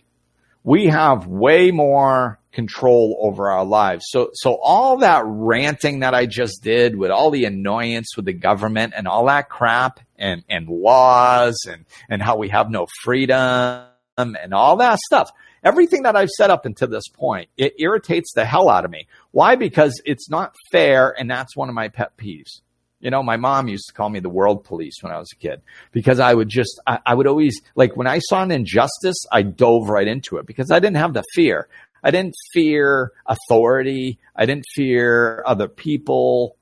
We 0.63 0.87
have 0.87 1.27
way 1.27 1.71
more 1.71 2.40
control 2.51 3.17
over 3.21 3.49
our 3.49 3.65
lives. 3.65 4.05
So, 4.09 4.31
so 4.33 4.59
all 4.61 4.97
that 4.97 5.23
ranting 5.25 5.99
that 5.99 6.13
I 6.13 6.25
just 6.25 6.61
did 6.63 6.95
with 6.95 7.11
all 7.11 7.31
the 7.31 7.45
annoyance 7.45 8.15
with 8.15 8.25
the 8.25 8.33
government 8.33 8.93
and 8.95 9.07
all 9.07 9.25
that 9.25 9.49
crap 9.49 9.99
and, 10.17 10.43
and 10.49 10.67
laws 10.67 11.65
and, 11.69 11.85
and 12.09 12.21
how 12.21 12.37
we 12.37 12.49
have 12.49 12.69
no 12.69 12.87
freedom 13.03 13.85
and 14.17 14.53
all 14.53 14.77
that 14.77 14.99
stuff. 14.99 15.31
Everything 15.63 16.03
that 16.03 16.15
I've 16.15 16.29
said 16.29 16.49
up 16.49 16.65
until 16.65 16.87
this 16.87 17.07
point, 17.07 17.49
it 17.55 17.75
irritates 17.79 18.33
the 18.33 18.45
hell 18.45 18.67
out 18.67 18.83
of 18.83 18.91
me. 18.91 19.07
Why? 19.31 19.55
Because 19.55 20.01
it's 20.05 20.27
not 20.29 20.55
fair, 20.71 21.13
and 21.17 21.29
that's 21.29 21.55
one 21.55 21.69
of 21.69 21.75
my 21.75 21.87
pet 21.87 22.17
peeves. 22.17 22.61
You 22.99 23.09
know, 23.09 23.23
my 23.23 23.37
mom 23.37 23.67
used 23.67 23.87
to 23.87 23.93
call 23.93 24.09
me 24.09 24.19
the 24.19 24.29
world 24.29 24.63
police 24.63 24.97
when 25.01 25.11
I 25.11 25.17
was 25.17 25.29
a 25.33 25.35
kid 25.35 25.61
because 25.91 26.19
I 26.19 26.33
would 26.33 26.49
just, 26.49 26.79
I, 26.85 26.99
I, 27.05 27.15
would 27.15 27.25
always, 27.25 27.59
like 27.75 27.97
when 27.97 28.07
I 28.07 28.19
saw 28.19 28.43
an 28.43 28.51
injustice, 28.51 29.17
I 29.31 29.41
dove 29.41 29.89
right 29.89 30.07
into 30.07 30.37
it 30.37 30.45
because 30.45 30.69
I 30.69 30.79
didn't 30.79 30.97
have 30.97 31.13
the 31.13 31.23
fear. 31.33 31.67
I 32.03 32.11
didn't 32.11 32.35
fear 32.53 33.11
authority. 33.25 34.19
I 34.35 34.45
didn't 34.45 34.65
fear 34.73 35.43
other 35.45 35.67
people. 35.67 36.55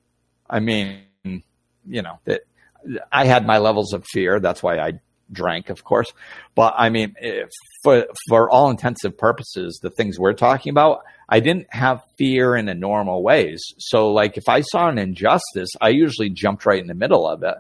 I 0.49 0.59
mean, 0.59 1.01
you 1.23 2.01
know, 2.01 2.19
that 2.25 2.41
I 3.11 3.25
had 3.25 3.45
my 3.45 3.57
levels 3.57 3.93
of 3.93 4.05
fear. 4.11 4.39
That's 4.39 4.63
why 4.63 4.79
I 4.79 4.99
drank, 5.31 5.69
of 5.69 5.83
course. 5.83 6.11
But 6.55 6.73
I 6.77 6.89
mean, 6.89 7.15
eh, 7.19 7.43
for 7.83 8.05
for 8.27 8.49
all 8.49 8.69
intensive 8.69 9.17
purposes, 9.17 9.79
the 9.81 9.89
things 9.89 10.19
we're 10.19 10.33
talking 10.33 10.71
about, 10.71 11.01
I 11.27 11.39
didn't 11.39 11.67
have 11.69 12.01
fear 12.17 12.55
in 12.55 12.67
a 12.69 12.73
normal 12.73 13.21
ways. 13.23 13.61
So, 13.77 14.11
like, 14.11 14.37
if 14.37 14.49
I 14.49 14.61
saw 14.61 14.89
an 14.89 14.97
injustice, 14.97 15.69
I 15.79 15.89
usually 15.89 16.29
jumped 16.29 16.65
right 16.65 16.81
in 16.81 16.87
the 16.87 16.95
middle 16.95 17.27
of 17.27 17.43
it 17.43 17.55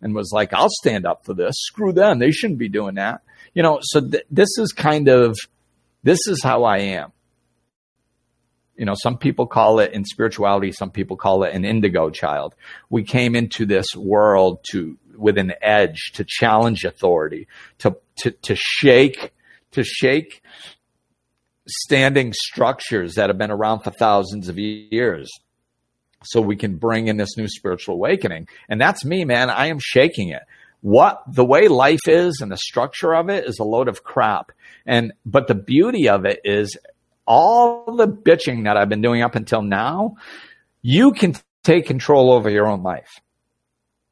and 0.00 0.14
was 0.14 0.32
like, 0.32 0.52
"I'll 0.52 0.70
stand 0.70 1.06
up 1.06 1.24
for 1.24 1.34
this. 1.34 1.54
Screw 1.56 1.92
them. 1.92 2.18
They 2.18 2.30
shouldn't 2.30 2.58
be 2.58 2.68
doing 2.68 2.94
that." 2.96 3.20
You 3.54 3.62
know. 3.62 3.78
So 3.82 4.00
th- 4.00 4.24
this 4.30 4.58
is 4.58 4.72
kind 4.72 5.08
of 5.08 5.36
this 6.02 6.18
is 6.26 6.42
how 6.42 6.64
I 6.64 6.78
am. 6.78 7.12
You 8.76 8.86
know, 8.86 8.94
some 8.94 9.18
people 9.18 9.46
call 9.46 9.80
it 9.80 9.92
in 9.92 10.04
spirituality, 10.04 10.72
some 10.72 10.90
people 10.90 11.16
call 11.16 11.44
it 11.44 11.54
an 11.54 11.64
indigo 11.64 12.10
child. 12.10 12.54
We 12.90 13.04
came 13.04 13.36
into 13.36 13.66
this 13.66 13.86
world 13.94 14.64
to 14.70 14.98
with 15.16 15.38
an 15.38 15.52
edge 15.60 16.12
to 16.14 16.24
challenge 16.26 16.84
authority, 16.84 17.48
to 17.78 17.96
to 18.16 18.30
to 18.30 18.56
shake 18.56 19.32
to 19.72 19.84
shake 19.84 20.42
standing 21.68 22.32
structures 22.32 23.14
that 23.14 23.30
have 23.30 23.38
been 23.38 23.50
around 23.50 23.80
for 23.80 23.90
thousands 23.90 24.48
of 24.48 24.58
years 24.58 25.30
so 26.24 26.40
we 26.40 26.56
can 26.56 26.76
bring 26.76 27.08
in 27.08 27.16
this 27.16 27.36
new 27.36 27.48
spiritual 27.48 27.94
awakening. 27.94 28.48
And 28.68 28.80
that's 28.80 29.04
me, 29.04 29.24
man. 29.24 29.50
I 29.50 29.66
am 29.66 29.78
shaking 29.80 30.28
it. 30.28 30.42
What 30.80 31.22
the 31.28 31.44
way 31.44 31.68
life 31.68 32.08
is 32.08 32.40
and 32.40 32.50
the 32.50 32.56
structure 32.56 33.14
of 33.14 33.28
it 33.28 33.46
is 33.46 33.58
a 33.58 33.64
load 33.64 33.88
of 33.88 34.02
crap. 34.02 34.52
And, 34.86 35.12
but 35.24 35.48
the 35.48 35.54
beauty 35.54 36.08
of 36.08 36.24
it 36.24 36.40
is 36.44 36.76
all 37.26 37.96
the 37.96 38.08
bitching 38.08 38.64
that 38.64 38.76
I've 38.76 38.88
been 38.88 39.02
doing 39.02 39.22
up 39.22 39.34
until 39.34 39.62
now, 39.62 40.16
you 40.82 41.12
can 41.12 41.36
take 41.62 41.86
control 41.86 42.32
over 42.32 42.50
your 42.50 42.66
own 42.66 42.82
life. 42.82 43.20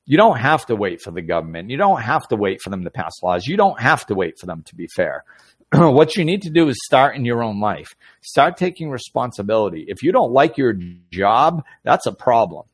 You 0.07 0.17
don't 0.17 0.39
have 0.39 0.67
to 0.67 0.77
wait 0.77 1.03
for 1.03 1.11
the 1.11 1.23
government. 1.23 1.71
You 1.71 1.77
don't 1.77 2.01
have 2.01 2.27
to 2.29 2.37
wait 2.37 2.63
for 2.63 2.71
them 2.71 2.85
to 2.85 2.91
pass 2.91 3.23
laws. 3.23 3.47
You 3.47 3.57
don't 3.57 3.81
have 3.81 4.07
to 4.07 4.15
wait 4.15 4.39
for 4.39 4.47
them 4.47 4.63
to 4.65 4.75
be 4.75 4.89
fair. 4.89 5.25
what 5.73 6.17
you 6.17 6.25
need 6.25 6.43
to 6.43 6.51
do 6.51 6.69
is 6.69 6.77
start 6.85 7.15
in 7.15 7.25
your 7.25 7.43
own 7.43 7.61
life. 7.61 7.95
Start 8.21 8.57
taking 8.57 8.91
responsibility. 8.91 9.85
If 9.87 10.03
you 10.03 10.11
don't 10.11 10.33
like 10.33 10.59
your 10.59 10.75
job, 11.13 11.65
that's 11.85 12.07
a 12.07 12.13
problem. 12.13 12.67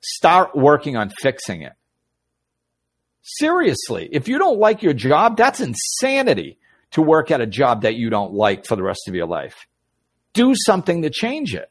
Start 0.00 0.56
working 0.56 0.96
on 0.96 1.10
fixing 1.10 1.62
it. 1.62 1.74
Seriously, 3.22 4.08
if 4.10 4.26
you 4.26 4.38
don't 4.38 4.58
like 4.58 4.82
your 4.82 4.94
job, 4.94 5.36
that's 5.36 5.60
insanity 5.60 6.58
to 6.90 7.02
work 7.02 7.30
at 7.30 7.40
a 7.40 7.46
job 7.46 7.82
that 7.82 7.94
you 7.94 8.10
don't 8.10 8.34
like 8.34 8.66
for 8.66 8.76
the 8.76 8.82
rest 8.82 9.02
of 9.08 9.14
your 9.14 9.26
life. 9.26 9.66
Do 10.32 10.54
something 10.66 11.02
to 11.02 11.10
change 11.10 11.54
it. 11.54 11.70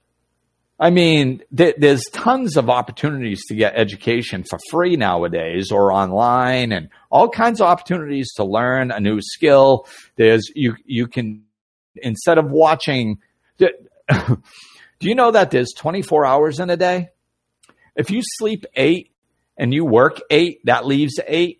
I 0.79 0.89
mean, 0.89 1.43
th- 1.55 1.75
there's 1.77 2.03
tons 2.11 2.57
of 2.57 2.69
opportunities 2.69 3.45
to 3.49 3.55
get 3.55 3.75
education 3.75 4.43
for 4.49 4.57
free 4.71 4.95
nowadays 4.95 5.71
or 5.71 5.91
online 5.93 6.71
and 6.71 6.89
all 7.11 7.29
kinds 7.29 7.61
of 7.61 7.67
opportunities 7.67 8.33
to 8.37 8.43
learn 8.43 8.89
a 8.89 8.99
new 8.99 9.19
skill. 9.21 9.85
There's, 10.15 10.49
you, 10.55 10.75
you 10.85 11.05
can, 11.05 11.43
instead 11.95 12.39
of 12.39 12.49
watching, 12.49 13.19
do 13.57 13.67
you 15.01 15.13
know 15.13 15.29
that 15.29 15.51
there's 15.51 15.71
24 15.77 16.25
hours 16.25 16.59
in 16.59 16.71
a 16.71 16.77
day? 16.77 17.09
If 17.95 18.09
you 18.09 18.21
sleep 18.23 18.65
eight 18.75 19.10
and 19.61 19.71
you 19.75 19.85
work 19.85 20.19
eight, 20.31 20.59
that 20.65 20.87
leaves 20.87 21.19
eight. 21.27 21.59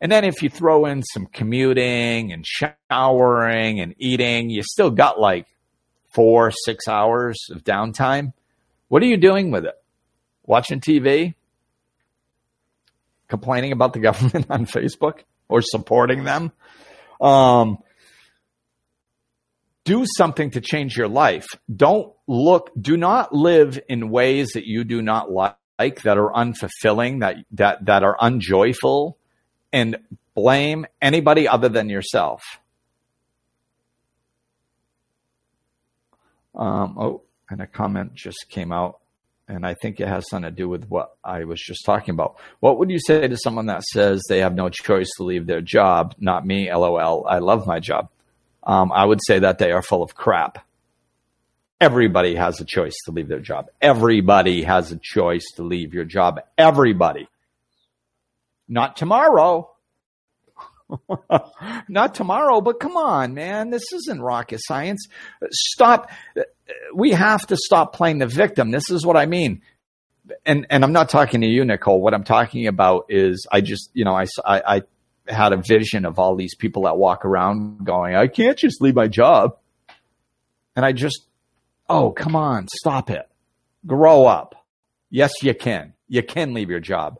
And 0.00 0.10
then 0.10 0.24
if 0.24 0.42
you 0.42 0.48
throw 0.48 0.86
in 0.86 1.02
some 1.02 1.26
commuting 1.26 2.32
and 2.32 2.42
showering 2.46 3.80
and 3.80 3.94
eating, 3.98 4.48
you 4.48 4.62
still 4.62 4.90
got 4.90 5.20
like 5.20 5.46
four, 6.14 6.50
six 6.64 6.88
hours 6.88 7.36
of 7.50 7.62
downtime. 7.64 8.32
What 8.88 9.02
are 9.02 9.06
you 9.06 9.18
doing 9.18 9.50
with 9.50 9.66
it? 9.66 9.74
Watching 10.46 10.80
TV? 10.80 11.34
Complaining 13.28 13.72
about 13.72 13.92
the 13.92 14.00
government 14.08 14.46
on 14.48 14.64
Facebook 14.64 15.18
or 15.50 15.60
supporting 15.60 16.24
them? 16.24 16.50
Um, 17.20 17.76
do 19.84 20.06
something 20.16 20.50
to 20.52 20.62
change 20.62 20.96
your 20.96 21.08
life. 21.08 21.46
Don't 21.74 22.14
look, 22.26 22.70
do 22.80 22.96
not 22.96 23.34
live 23.34 23.78
in 23.86 24.08
ways 24.08 24.52
that 24.54 24.64
you 24.64 24.82
do 24.84 25.02
not 25.02 25.30
like, 25.30 25.56
that 25.78 26.18
are 26.18 26.32
unfulfilling, 26.32 27.20
that, 27.20 27.36
that, 27.52 27.84
that 27.84 28.02
are 28.02 28.16
unjoyful, 28.20 29.18
and 29.72 29.98
blame 30.34 30.86
anybody 31.00 31.48
other 31.48 31.68
than 31.68 31.88
yourself. 31.88 32.42
Um, 36.54 36.96
oh, 36.98 37.22
and 37.50 37.60
a 37.60 37.66
comment 37.66 38.14
just 38.14 38.46
came 38.48 38.72
out, 38.72 39.00
and 39.46 39.66
I 39.66 39.74
think 39.74 40.00
it 40.00 40.08
has 40.08 40.28
something 40.28 40.50
to 40.50 40.56
do 40.56 40.68
with 40.68 40.86
what 40.88 41.14
I 41.22 41.44
was 41.44 41.60
just 41.60 41.84
talking 41.84 42.14
about. 42.14 42.36
What 42.60 42.78
would 42.78 42.90
you 42.90 42.98
say 42.98 43.28
to 43.28 43.36
someone 43.36 43.66
that 43.66 43.82
says 43.82 44.22
they 44.28 44.38
have 44.38 44.54
no 44.54 44.68
choice 44.70 45.08
to 45.18 45.24
leave 45.24 45.46
their 45.46 45.60
job? 45.60 46.14
Not 46.18 46.46
me, 46.46 46.72
lol. 46.72 47.26
I 47.28 47.38
love 47.38 47.66
my 47.66 47.80
job. 47.80 48.08
Um, 48.62 48.90
I 48.92 49.04
would 49.04 49.20
say 49.26 49.38
that 49.38 49.58
they 49.58 49.70
are 49.70 49.82
full 49.82 50.02
of 50.02 50.14
crap. 50.14 50.65
Everybody 51.80 52.34
has 52.34 52.60
a 52.60 52.64
choice 52.64 52.94
to 53.04 53.12
leave 53.12 53.28
their 53.28 53.40
job. 53.40 53.66
Everybody 53.82 54.62
has 54.62 54.92
a 54.92 54.96
choice 54.96 55.44
to 55.56 55.62
leave 55.62 55.92
your 55.92 56.04
job. 56.04 56.40
Everybody. 56.56 57.28
Not 58.68 58.96
tomorrow. 58.96 59.70
Not 61.88 62.14
tomorrow, 62.14 62.60
but 62.60 62.80
come 62.80 62.96
on, 62.96 63.34
man. 63.34 63.70
This 63.70 63.92
isn't 63.92 64.22
rocket 64.22 64.60
science. 64.62 65.06
Stop. 65.50 66.10
We 66.94 67.10
have 67.10 67.46
to 67.48 67.56
stop 67.56 67.94
playing 67.94 68.18
the 68.18 68.26
victim. 68.26 68.70
This 68.70 68.90
is 68.90 69.04
what 69.04 69.16
I 69.16 69.26
mean. 69.26 69.62
And, 70.44 70.66
and 70.70 70.82
I'm 70.82 70.92
not 70.92 71.08
talking 71.08 71.42
to 71.42 71.46
you, 71.46 71.64
Nicole. 71.64 72.00
What 72.00 72.14
I'm 72.14 72.24
talking 72.24 72.66
about 72.66 73.06
is 73.10 73.46
I 73.52 73.60
just, 73.60 73.90
you 73.92 74.04
know, 74.04 74.14
I, 74.14 74.26
I, 74.44 74.60
I 74.76 74.82
had 75.32 75.52
a 75.52 75.56
vision 75.56 76.04
of 76.04 76.18
all 76.18 76.36
these 76.36 76.54
people 76.54 76.84
that 76.84 76.96
walk 76.96 77.24
around 77.24 77.84
going, 77.84 78.14
I 78.14 78.26
can't 78.26 78.56
just 78.56 78.80
leave 78.80 78.94
my 78.94 79.08
job. 79.08 79.56
And 80.74 80.84
I 80.84 80.92
just, 80.92 81.25
oh, 81.88 82.10
come 82.10 82.36
on, 82.36 82.66
stop 82.68 83.10
it. 83.10 83.28
Grow 83.86 84.26
up. 84.26 84.54
Yes, 85.10 85.32
you 85.42 85.54
can. 85.54 85.94
You 86.08 86.22
can 86.22 86.54
leave 86.54 86.70
your 86.70 86.80
job. 86.80 87.18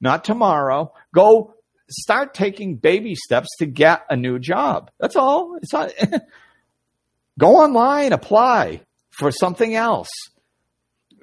Not 0.00 0.24
tomorrow. 0.24 0.92
Go 1.14 1.54
start 1.90 2.34
taking 2.34 2.76
baby 2.76 3.14
steps 3.14 3.48
to 3.58 3.66
get 3.66 4.04
a 4.10 4.16
new 4.16 4.38
job. 4.38 4.90
That's 5.00 5.16
all. 5.16 5.56
It's 5.56 5.72
not, 5.72 5.92
go 7.38 7.56
online, 7.56 8.12
apply 8.12 8.82
for 9.10 9.30
something 9.30 9.74
else. 9.74 10.10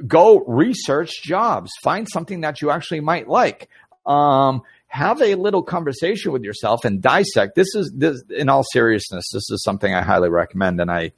Go 0.05 0.39
research 0.45 1.23
jobs. 1.23 1.71
Find 1.83 2.07
something 2.11 2.41
that 2.41 2.61
you 2.61 2.69
actually 2.69 2.99
might 2.99 3.27
like. 3.27 3.69
Um, 4.05 4.61
have 4.87 5.21
a 5.21 5.35
little 5.35 5.63
conversation 5.63 6.31
with 6.31 6.43
yourself 6.43 6.85
and 6.85 7.01
dissect. 7.01 7.55
This 7.55 7.73
is 7.75 7.91
this 7.95 8.23
in 8.29 8.49
all 8.49 8.63
seriousness, 8.71 9.25
this 9.33 9.49
is 9.49 9.61
something 9.63 9.93
I 9.93 10.01
highly 10.01 10.29
recommend 10.29 10.79
and 10.79 10.91
I 10.91 11.11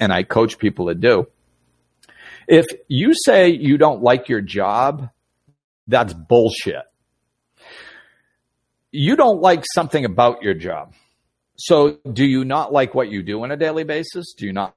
and 0.00 0.12
I 0.12 0.22
coach 0.22 0.58
people 0.58 0.88
to 0.88 0.94
do. 0.94 1.26
If 2.46 2.66
you 2.88 3.12
say 3.14 3.50
you 3.50 3.78
don't 3.78 4.02
like 4.02 4.28
your 4.28 4.40
job, 4.40 5.10
that's 5.86 6.12
bullshit. 6.12 6.84
You 8.90 9.16
don't 9.16 9.40
like 9.40 9.64
something 9.74 10.04
about 10.04 10.42
your 10.42 10.54
job. 10.54 10.94
So 11.56 11.98
do 12.10 12.24
you 12.24 12.44
not 12.44 12.72
like 12.72 12.94
what 12.94 13.10
you 13.10 13.22
do 13.22 13.42
on 13.42 13.50
a 13.50 13.56
daily 13.56 13.84
basis? 13.84 14.34
Do 14.36 14.46
you 14.46 14.52
not 14.52 14.74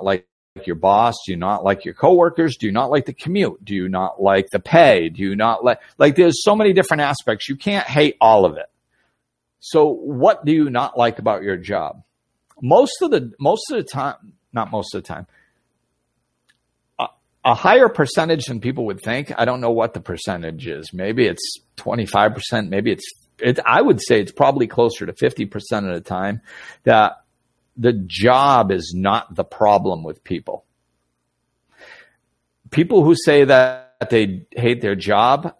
like 0.00 0.26
your 0.64 0.76
boss? 0.76 1.14
Do 1.26 1.32
you 1.32 1.38
not 1.38 1.64
like 1.64 1.84
your 1.84 1.94
coworkers? 1.94 2.56
Do 2.56 2.66
you 2.66 2.72
not 2.72 2.90
like 2.90 3.06
the 3.06 3.12
commute? 3.12 3.64
Do 3.64 3.74
you 3.74 3.88
not 3.88 4.22
like 4.22 4.50
the 4.50 4.60
pay? 4.60 5.08
Do 5.08 5.22
you 5.22 5.36
not 5.36 5.64
like, 5.64 5.80
like 5.98 6.16
there's 6.16 6.42
so 6.42 6.56
many 6.56 6.72
different 6.72 7.02
aspects. 7.02 7.48
You 7.48 7.56
can't 7.56 7.86
hate 7.86 8.16
all 8.20 8.44
of 8.44 8.56
it. 8.56 8.66
So 9.60 9.88
what 9.88 10.44
do 10.44 10.52
you 10.52 10.70
not 10.70 10.96
like 10.96 11.18
about 11.18 11.42
your 11.42 11.56
job? 11.56 12.02
Most 12.62 13.02
of 13.02 13.10
the, 13.10 13.32
most 13.38 13.70
of 13.70 13.78
the 13.78 13.84
time, 13.84 14.34
not 14.52 14.70
most 14.70 14.94
of 14.94 15.02
the 15.02 15.08
time, 15.08 15.26
a, 16.98 17.06
a 17.44 17.54
higher 17.54 17.88
percentage 17.88 18.46
than 18.46 18.60
people 18.60 18.86
would 18.86 19.00
think. 19.00 19.32
I 19.36 19.44
don't 19.44 19.60
know 19.60 19.70
what 19.70 19.94
the 19.94 20.00
percentage 20.00 20.66
is. 20.66 20.92
Maybe 20.92 21.26
it's 21.26 21.60
25%. 21.76 22.68
Maybe 22.68 22.92
it's, 22.92 23.04
it, 23.40 23.58
I 23.64 23.82
would 23.82 24.00
say 24.00 24.20
it's 24.20 24.32
probably 24.32 24.66
closer 24.66 25.06
to 25.06 25.12
50% 25.12 25.88
of 25.88 25.94
the 25.94 26.00
time 26.00 26.40
that 26.84 27.24
the 27.76 27.92
job 27.92 28.72
is 28.72 28.94
not 28.96 29.34
the 29.34 29.44
problem 29.44 30.02
with 30.02 30.24
people. 30.24 30.64
People 32.70 33.04
who 33.04 33.14
say 33.14 33.44
that 33.44 34.08
they 34.10 34.46
hate 34.56 34.80
their 34.80 34.96
job, 34.96 35.54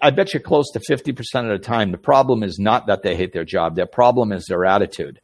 I 0.00 0.10
bet 0.10 0.32
you 0.32 0.40
close 0.40 0.70
to 0.72 0.80
50% 0.80 1.18
of 1.52 1.60
the 1.60 1.64
time, 1.64 1.92
the 1.92 1.98
problem 1.98 2.42
is 2.42 2.58
not 2.58 2.86
that 2.86 3.02
they 3.02 3.14
hate 3.14 3.32
their 3.32 3.44
job. 3.44 3.76
Their 3.76 3.86
problem 3.86 4.32
is 4.32 4.46
their 4.46 4.64
attitude. 4.64 5.20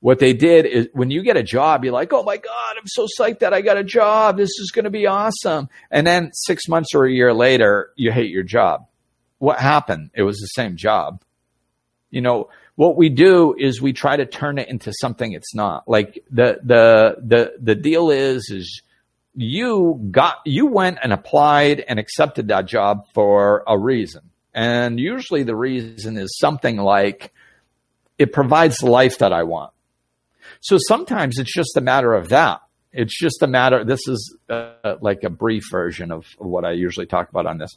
What 0.00 0.20
they 0.20 0.32
did 0.32 0.64
is 0.64 0.88
when 0.92 1.10
you 1.10 1.22
get 1.22 1.36
a 1.36 1.42
job, 1.42 1.82
you're 1.82 1.92
like, 1.92 2.12
oh 2.12 2.22
my 2.22 2.36
God, 2.36 2.76
I'm 2.76 2.86
so 2.86 3.06
psyched 3.18 3.40
that 3.40 3.52
I 3.52 3.62
got 3.62 3.76
a 3.76 3.84
job. 3.84 4.36
This 4.36 4.50
is 4.60 4.70
going 4.72 4.84
to 4.84 4.90
be 4.90 5.06
awesome. 5.06 5.68
And 5.90 6.06
then 6.06 6.30
six 6.32 6.68
months 6.68 6.94
or 6.94 7.04
a 7.04 7.10
year 7.10 7.34
later, 7.34 7.90
you 7.96 8.12
hate 8.12 8.30
your 8.30 8.44
job. 8.44 8.86
What 9.38 9.58
happened? 9.58 10.10
It 10.14 10.22
was 10.22 10.38
the 10.38 10.46
same 10.46 10.76
job. 10.76 11.22
You 12.10 12.20
know, 12.20 12.48
what 12.76 12.96
we 12.96 13.08
do 13.08 13.56
is 13.58 13.82
we 13.82 13.92
try 13.92 14.16
to 14.16 14.24
turn 14.24 14.58
it 14.58 14.68
into 14.68 14.92
something 15.00 15.32
it's 15.32 15.52
not. 15.52 15.88
Like 15.88 16.24
the 16.30 16.60
the 16.62 17.16
the 17.20 17.54
the 17.60 17.74
deal 17.74 18.10
is 18.10 18.50
is 18.50 18.82
you 19.34 20.08
got 20.12 20.38
you 20.44 20.66
went 20.66 20.98
and 21.02 21.12
applied 21.12 21.80
and 21.80 21.98
accepted 21.98 22.48
that 22.48 22.66
job 22.66 23.06
for 23.14 23.64
a 23.66 23.76
reason. 23.76 24.30
And 24.54 24.98
usually 24.98 25.42
the 25.42 25.56
reason 25.56 26.16
is 26.16 26.38
something 26.38 26.76
like 26.76 27.32
it 28.16 28.32
provides 28.32 28.78
the 28.78 28.90
life 28.90 29.18
that 29.18 29.32
I 29.32 29.42
want. 29.42 29.72
So 30.60 30.78
sometimes 30.88 31.38
it's 31.38 31.52
just 31.52 31.76
a 31.76 31.80
matter 31.80 32.14
of 32.14 32.28
that. 32.28 32.60
It's 32.92 33.18
just 33.18 33.42
a 33.42 33.46
matter. 33.46 33.84
This 33.84 34.00
is 34.08 34.36
uh, 34.48 34.96
like 35.00 35.22
a 35.22 35.30
brief 35.30 35.64
version 35.70 36.10
of 36.10 36.24
what 36.38 36.64
I 36.64 36.72
usually 36.72 37.06
talk 37.06 37.28
about 37.28 37.46
on 37.46 37.58
this 37.58 37.76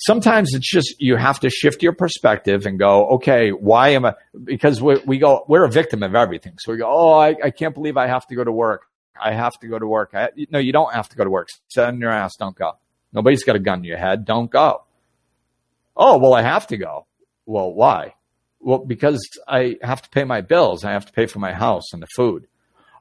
sometimes 0.00 0.54
it's 0.54 0.68
just 0.68 1.00
you 1.00 1.16
have 1.16 1.40
to 1.40 1.50
shift 1.50 1.82
your 1.82 1.92
perspective 1.92 2.66
and 2.66 2.78
go, 2.78 3.06
okay, 3.10 3.50
why 3.50 3.90
am 3.90 4.04
I? 4.06 4.14
Because 4.42 4.82
we, 4.82 4.96
we 5.06 5.18
go, 5.18 5.44
we're 5.46 5.64
a 5.64 5.70
victim 5.70 6.02
of 6.02 6.14
everything. 6.14 6.54
So 6.58 6.72
we 6.72 6.78
go, 6.78 6.90
oh, 6.90 7.12
I, 7.12 7.36
I 7.44 7.50
can't 7.50 7.74
believe 7.74 7.96
I 7.96 8.06
have 8.06 8.26
to 8.28 8.34
go 8.34 8.42
to 8.42 8.52
work. 8.52 8.86
I 9.22 9.32
have 9.32 9.58
to 9.60 9.68
go 9.68 9.78
to 9.78 9.86
work. 9.86 10.10
I, 10.14 10.30
no, 10.50 10.58
you 10.58 10.72
don't 10.72 10.92
have 10.94 11.08
to 11.10 11.16
go 11.16 11.24
to 11.24 11.30
work. 11.30 11.48
Sit 11.68 11.84
on 11.84 12.00
your 12.00 12.10
ass. 12.10 12.36
Don't 12.38 12.56
go. 12.56 12.72
Nobody's 13.12 13.44
got 13.44 13.56
a 13.56 13.58
gun 13.58 13.80
in 13.80 13.84
your 13.84 13.98
head. 13.98 14.24
Don't 14.24 14.50
go. 14.50 14.84
Oh, 15.96 16.18
well, 16.18 16.32
I 16.32 16.42
have 16.42 16.66
to 16.68 16.76
go. 16.76 17.06
Well, 17.44 17.72
why? 17.72 18.14
Well, 18.60 18.78
because 18.78 19.26
I 19.48 19.76
have 19.82 20.02
to 20.02 20.10
pay 20.10 20.24
my 20.24 20.42
bills. 20.42 20.84
I 20.84 20.92
have 20.92 21.06
to 21.06 21.12
pay 21.12 21.26
for 21.26 21.38
my 21.38 21.52
house 21.52 21.92
and 21.92 22.02
the 22.02 22.06
food. 22.14 22.46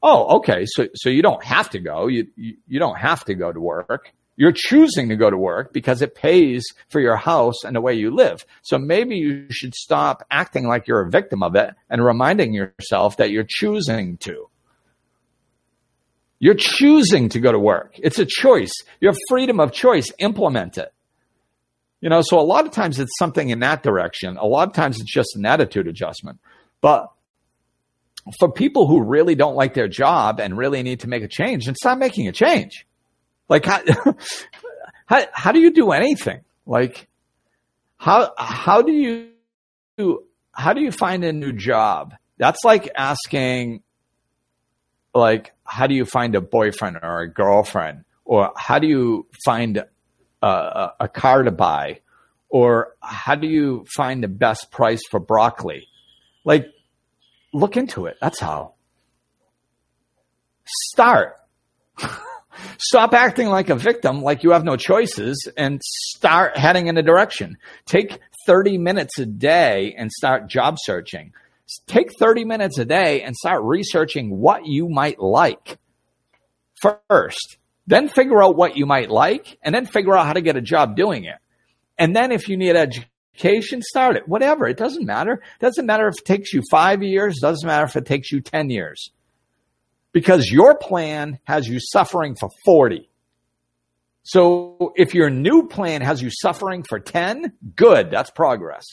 Oh, 0.01 0.37
okay. 0.37 0.65
So, 0.65 0.87
so 0.95 1.09
you 1.09 1.21
don't 1.21 1.43
have 1.43 1.69
to 1.71 1.79
go. 1.79 2.07
You, 2.07 2.27
you, 2.35 2.57
you 2.67 2.79
don't 2.79 2.97
have 2.97 3.25
to 3.25 3.35
go 3.35 3.51
to 3.51 3.59
work. 3.59 4.13
You're 4.37 4.53
choosing 4.53 5.09
to 5.09 5.17
go 5.17 5.29
to 5.29 5.37
work 5.37 5.73
because 5.73 6.01
it 6.01 6.15
pays 6.15 6.63
for 6.87 7.01
your 7.01 7.17
house 7.17 7.65
and 7.65 7.75
the 7.75 7.81
way 7.81 7.95
you 7.95 8.15
live. 8.15 8.45
So 8.61 8.77
maybe 8.77 9.17
you 9.17 9.47
should 9.49 9.75
stop 9.75 10.25
acting 10.31 10.65
like 10.65 10.87
you're 10.87 11.01
a 11.01 11.09
victim 11.09 11.43
of 11.43 11.55
it 11.55 11.71
and 11.89 12.03
reminding 12.03 12.53
yourself 12.53 13.17
that 13.17 13.31
you're 13.31 13.45
choosing 13.45 14.15
to. 14.19 14.49
You're 16.39 16.55
choosing 16.55 17.27
to 17.29 17.41
go 17.41 17.51
to 17.51 17.59
work. 17.59 17.95
It's 18.01 18.17
a 18.17 18.25
choice. 18.25 18.71
You 19.01 19.09
have 19.09 19.17
freedom 19.27 19.59
of 19.59 19.73
choice. 19.73 20.09
Implement 20.19 20.77
it. 20.77 20.93
You 22.01 22.09
know, 22.09 22.21
so 22.21 22.39
a 22.39 22.41
lot 22.41 22.65
of 22.65 22.71
times 22.71 22.99
it's 22.99 23.11
something 23.19 23.49
in 23.49 23.59
that 23.59 23.83
direction. 23.83 24.37
A 24.37 24.45
lot 24.45 24.67
of 24.69 24.73
times 24.73 24.99
it's 24.99 25.11
just 25.11 25.35
an 25.35 25.45
attitude 25.45 25.87
adjustment. 25.87 26.39
But 26.81 27.11
for 28.39 28.51
people 28.51 28.87
who 28.87 29.03
really 29.03 29.35
don't 29.35 29.55
like 29.55 29.73
their 29.73 29.87
job 29.87 30.39
and 30.39 30.57
really 30.57 30.81
need 30.83 31.01
to 31.01 31.07
make 31.07 31.23
a 31.23 31.27
change, 31.27 31.67
and 31.67 31.75
stop 31.75 31.97
making 31.97 32.27
a 32.27 32.31
change. 32.31 32.85
Like 33.49 33.65
how, 33.65 33.81
how, 35.05 35.25
how 35.33 35.51
do 35.51 35.59
you 35.59 35.71
do 35.71 35.91
anything? 35.91 36.41
Like 36.65 37.07
how, 37.97 38.31
how 38.37 38.81
do 38.81 38.93
you, 38.93 39.31
how 40.53 40.73
do 40.73 40.81
you 40.81 40.91
find 40.91 41.23
a 41.23 41.33
new 41.33 41.51
job? 41.51 42.13
That's 42.37 42.63
like 42.63 42.89
asking, 42.95 43.83
like, 45.13 45.53
how 45.65 45.87
do 45.87 45.95
you 45.95 46.05
find 46.05 46.35
a 46.35 46.41
boyfriend 46.41 46.97
or 47.03 47.21
a 47.21 47.29
girlfriend? 47.29 48.05
Or 48.23 48.53
how 48.55 48.79
do 48.79 48.87
you 48.87 49.27
find 49.43 49.83
a, 50.41 50.91
a 51.01 51.07
car 51.07 51.43
to 51.43 51.51
buy? 51.51 52.01
Or 52.49 52.95
how 53.01 53.35
do 53.35 53.47
you 53.47 53.85
find 53.95 54.23
the 54.23 54.27
best 54.27 54.71
price 54.71 55.01
for 55.09 55.19
broccoli? 55.19 55.87
Like, 56.43 56.67
look 57.53 57.77
into 57.77 58.07
it. 58.07 58.17
That's 58.21 58.39
how. 58.39 58.73
Start. 60.65 61.35
Stop 62.79 63.13
acting 63.13 63.47
like 63.47 63.69
a 63.69 63.75
victim, 63.75 64.21
like 64.21 64.43
you 64.43 64.51
have 64.51 64.63
no 64.63 64.75
choices, 64.75 65.47
and 65.55 65.79
start 65.83 66.57
heading 66.57 66.87
in 66.87 66.97
a 66.97 67.03
direction. 67.03 67.57
Take 67.85 68.19
30 68.45 68.77
minutes 68.77 69.19
a 69.19 69.25
day 69.25 69.93
and 69.97 70.11
start 70.11 70.47
job 70.47 70.77
searching. 70.79 71.33
Take 71.87 72.09
30 72.19 72.45
minutes 72.45 72.77
a 72.79 72.85
day 72.85 73.21
and 73.21 73.35
start 73.35 73.63
researching 73.63 74.39
what 74.39 74.65
you 74.65 74.89
might 74.89 75.19
like 75.19 75.77
first. 76.81 77.57
Then 77.89 78.07
figure 78.07 78.41
out 78.43 78.55
what 78.55 78.77
you 78.77 78.85
might 78.85 79.09
like, 79.09 79.57
and 79.63 79.73
then 79.73 79.87
figure 79.87 80.15
out 80.15 80.27
how 80.27 80.33
to 80.33 80.41
get 80.41 80.55
a 80.55 80.61
job 80.61 80.95
doing 80.95 81.23
it. 81.23 81.37
And 81.97 82.15
then 82.15 82.31
if 82.31 82.47
you 82.47 82.55
need 82.55 82.75
education, 82.75 83.81
start 83.81 84.15
it. 84.15 84.27
Whatever. 84.27 84.67
It 84.67 84.77
doesn't 84.77 85.07
matter. 85.07 85.33
It 85.33 85.59
doesn't 85.59 85.87
matter 85.87 86.07
if 86.07 86.19
it 86.19 86.25
takes 86.25 86.53
you 86.53 86.61
five 86.69 87.01
years. 87.01 87.37
It 87.37 87.41
doesn't 87.41 87.65
matter 87.65 87.85
if 87.85 87.95
it 87.95 88.05
takes 88.05 88.31
you 88.31 88.41
10 88.41 88.69
years 88.69 89.11
because 90.11 90.51
your 90.51 90.75
plan 90.77 91.39
has 91.45 91.67
you 91.67 91.79
suffering 91.79 92.35
for 92.39 92.49
40. 92.63 93.09
So 94.21 94.93
if 94.95 95.15
your 95.15 95.31
new 95.31 95.67
plan 95.67 96.01
has 96.01 96.21
you 96.21 96.29
suffering 96.29 96.83
for 96.83 96.99
10, 96.99 97.53
good, 97.75 98.11
that's 98.11 98.29
progress. 98.29 98.85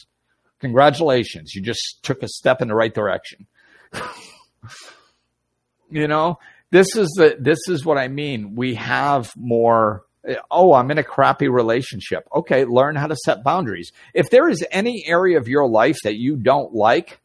Congratulations, 0.60 1.54
you 1.54 1.60
just 1.60 1.98
took 2.02 2.22
a 2.22 2.28
step 2.28 2.62
in 2.62 2.68
the 2.68 2.74
right 2.74 2.94
direction. 2.94 3.46
you 5.90 6.08
know, 6.08 6.38
this 6.76 6.96
is 6.96 7.08
the 7.16 7.36
this 7.38 7.58
is 7.68 7.84
what 7.84 7.98
I 7.98 8.08
mean. 8.08 8.54
We 8.54 8.74
have 8.74 9.32
more 9.36 10.04
oh, 10.50 10.72
I'm 10.72 10.90
in 10.90 10.98
a 10.98 11.04
crappy 11.04 11.48
relationship. 11.48 12.28
Okay, 12.34 12.64
learn 12.64 12.96
how 12.96 13.06
to 13.06 13.16
set 13.16 13.44
boundaries. 13.44 13.92
If 14.12 14.30
there 14.30 14.48
is 14.48 14.64
any 14.70 15.04
area 15.06 15.38
of 15.38 15.46
your 15.46 15.68
life 15.68 15.96
that 16.02 16.16
you 16.16 16.36
don't 16.36 16.74
like, 16.74 17.20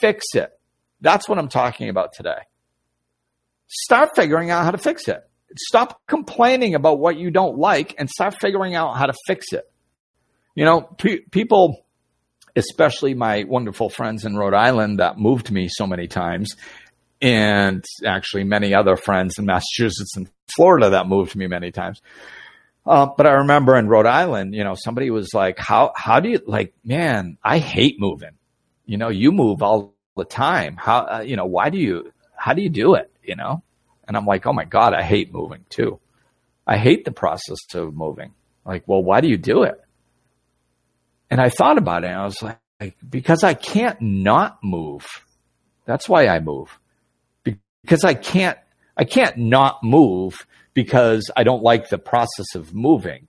fix 0.00 0.24
it. 0.34 0.50
That's 1.00 1.28
what 1.28 1.38
I'm 1.38 1.48
talking 1.48 1.90
about 1.90 2.14
today 2.14 2.40
start 3.68 4.10
figuring 4.16 4.50
out 4.50 4.64
how 4.64 4.70
to 4.70 4.78
fix 4.78 5.08
it. 5.08 5.22
Stop 5.56 6.00
complaining 6.06 6.74
about 6.74 6.98
what 6.98 7.16
you 7.16 7.30
don't 7.30 7.58
like 7.58 7.94
and 7.98 8.08
start 8.08 8.34
figuring 8.40 8.74
out 8.74 8.96
how 8.96 9.06
to 9.06 9.14
fix 9.26 9.52
it. 9.52 9.70
You 10.54 10.64
know, 10.64 10.80
pe- 10.80 11.20
people, 11.30 11.84
especially 12.56 13.14
my 13.14 13.44
wonderful 13.44 13.88
friends 13.88 14.24
in 14.24 14.36
Rhode 14.36 14.54
Island 14.54 14.98
that 14.98 15.18
moved 15.18 15.50
me 15.50 15.68
so 15.70 15.86
many 15.86 16.08
times, 16.08 16.54
and 17.20 17.84
actually 18.04 18.44
many 18.44 18.74
other 18.74 18.96
friends 18.96 19.38
in 19.38 19.46
Massachusetts 19.46 20.16
and 20.16 20.28
Florida 20.54 20.90
that 20.90 21.08
moved 21.08 21.36
me 21.36 21.46
many 21.46 21.70
times. 21.72 22.00
Uh, 22.86 23.06
but 23.06 23.26
I 23.26 23.32
remember 23.32 23.76
in 23.76 23.88
Rhode 23.88 24.06
Island, 24.06 24.54
you 24.54 24.64
know, 24.64 24.74
somebody 24.74 25.10
was 25.10 25.34
like, 25.34 25.58
"How 25.58 25.92
how 25.94 26.20
do 26.20 26.30
you 26.30 26.40
like, 26.46 26.72
man? 26.84 27.36
I 27.44 27.58
hate 27.58 28.00
moving. 28.00 28.38
You 28.86 28.96
know, 28.96 29.10
you 29.10 29.30
move 29.30 29.62
all 29.62 29.94
the 30.16 30.24
time. 30.24 30.76
How 30.76 31.00
uh, 31.00 31.20
you 31.20 31.36
know? 31.36 31.44
Why 31.44 31.68
do 31.68 31.78
you? 31.78 32.12
How 32.34 32.54
do 32.54 32.62
you 32.62 32.70
do 32.70 32.94
it? 32.94 33.10
you 33.28 33.36
know? 33.36 33.62
And 34.08 34.16
I'm 34.16 34.26
like, 34.26 34.46
oh 34.46 34.52
my 34.52 34.64
God, 34.64 34.94
I 34.94 35.02
hate 35.02 35.32
moving 35.32 35.64
too. 35.68 36.00
I 36.66 36.78
hate 36.78 37.04
the 37.04 37.12
process 37.12 37.58
of 37.74 37.94
moving. 37.94 38.32
Like, 38.64 38.82
well, 38.86 39.02
why 39.02 39.20
do 39.20 39.28
you 39.28 39.36
do 39.36 39.62
it? 39.62 39.80
And 41.30 41.40
I 41.40 41.50
thought 41.50 41.78
about 41.78 42.04
it 42.04 42.08
and 42.08 42.16
I 42.16 42.24
was 42.24 42.42
like, 42.42 42.96
because 43.08 43.44
I 43.44 43.54
can't 43.54 44.00
not 44.00 44.58
move. 44.64 45.06
That's 45.84 46.08
why 46.08 46.26
I 46.26 46.40
move. 46.40 46.78
Because 47.82 48.04
I 48.04 48.14
can't, 48.14 48.58
I 48.96 49.04
can't 49.04 49.36
not 49.36 49.82
move 49.82 50.46
because 50.74 51.30
I 51.36 51.44
don't 51.44 51.62
like 51.62 51.88
the 51.88 51.98
process 51.98 52.54
of 52.54 52.74
moving. 52.74 53.28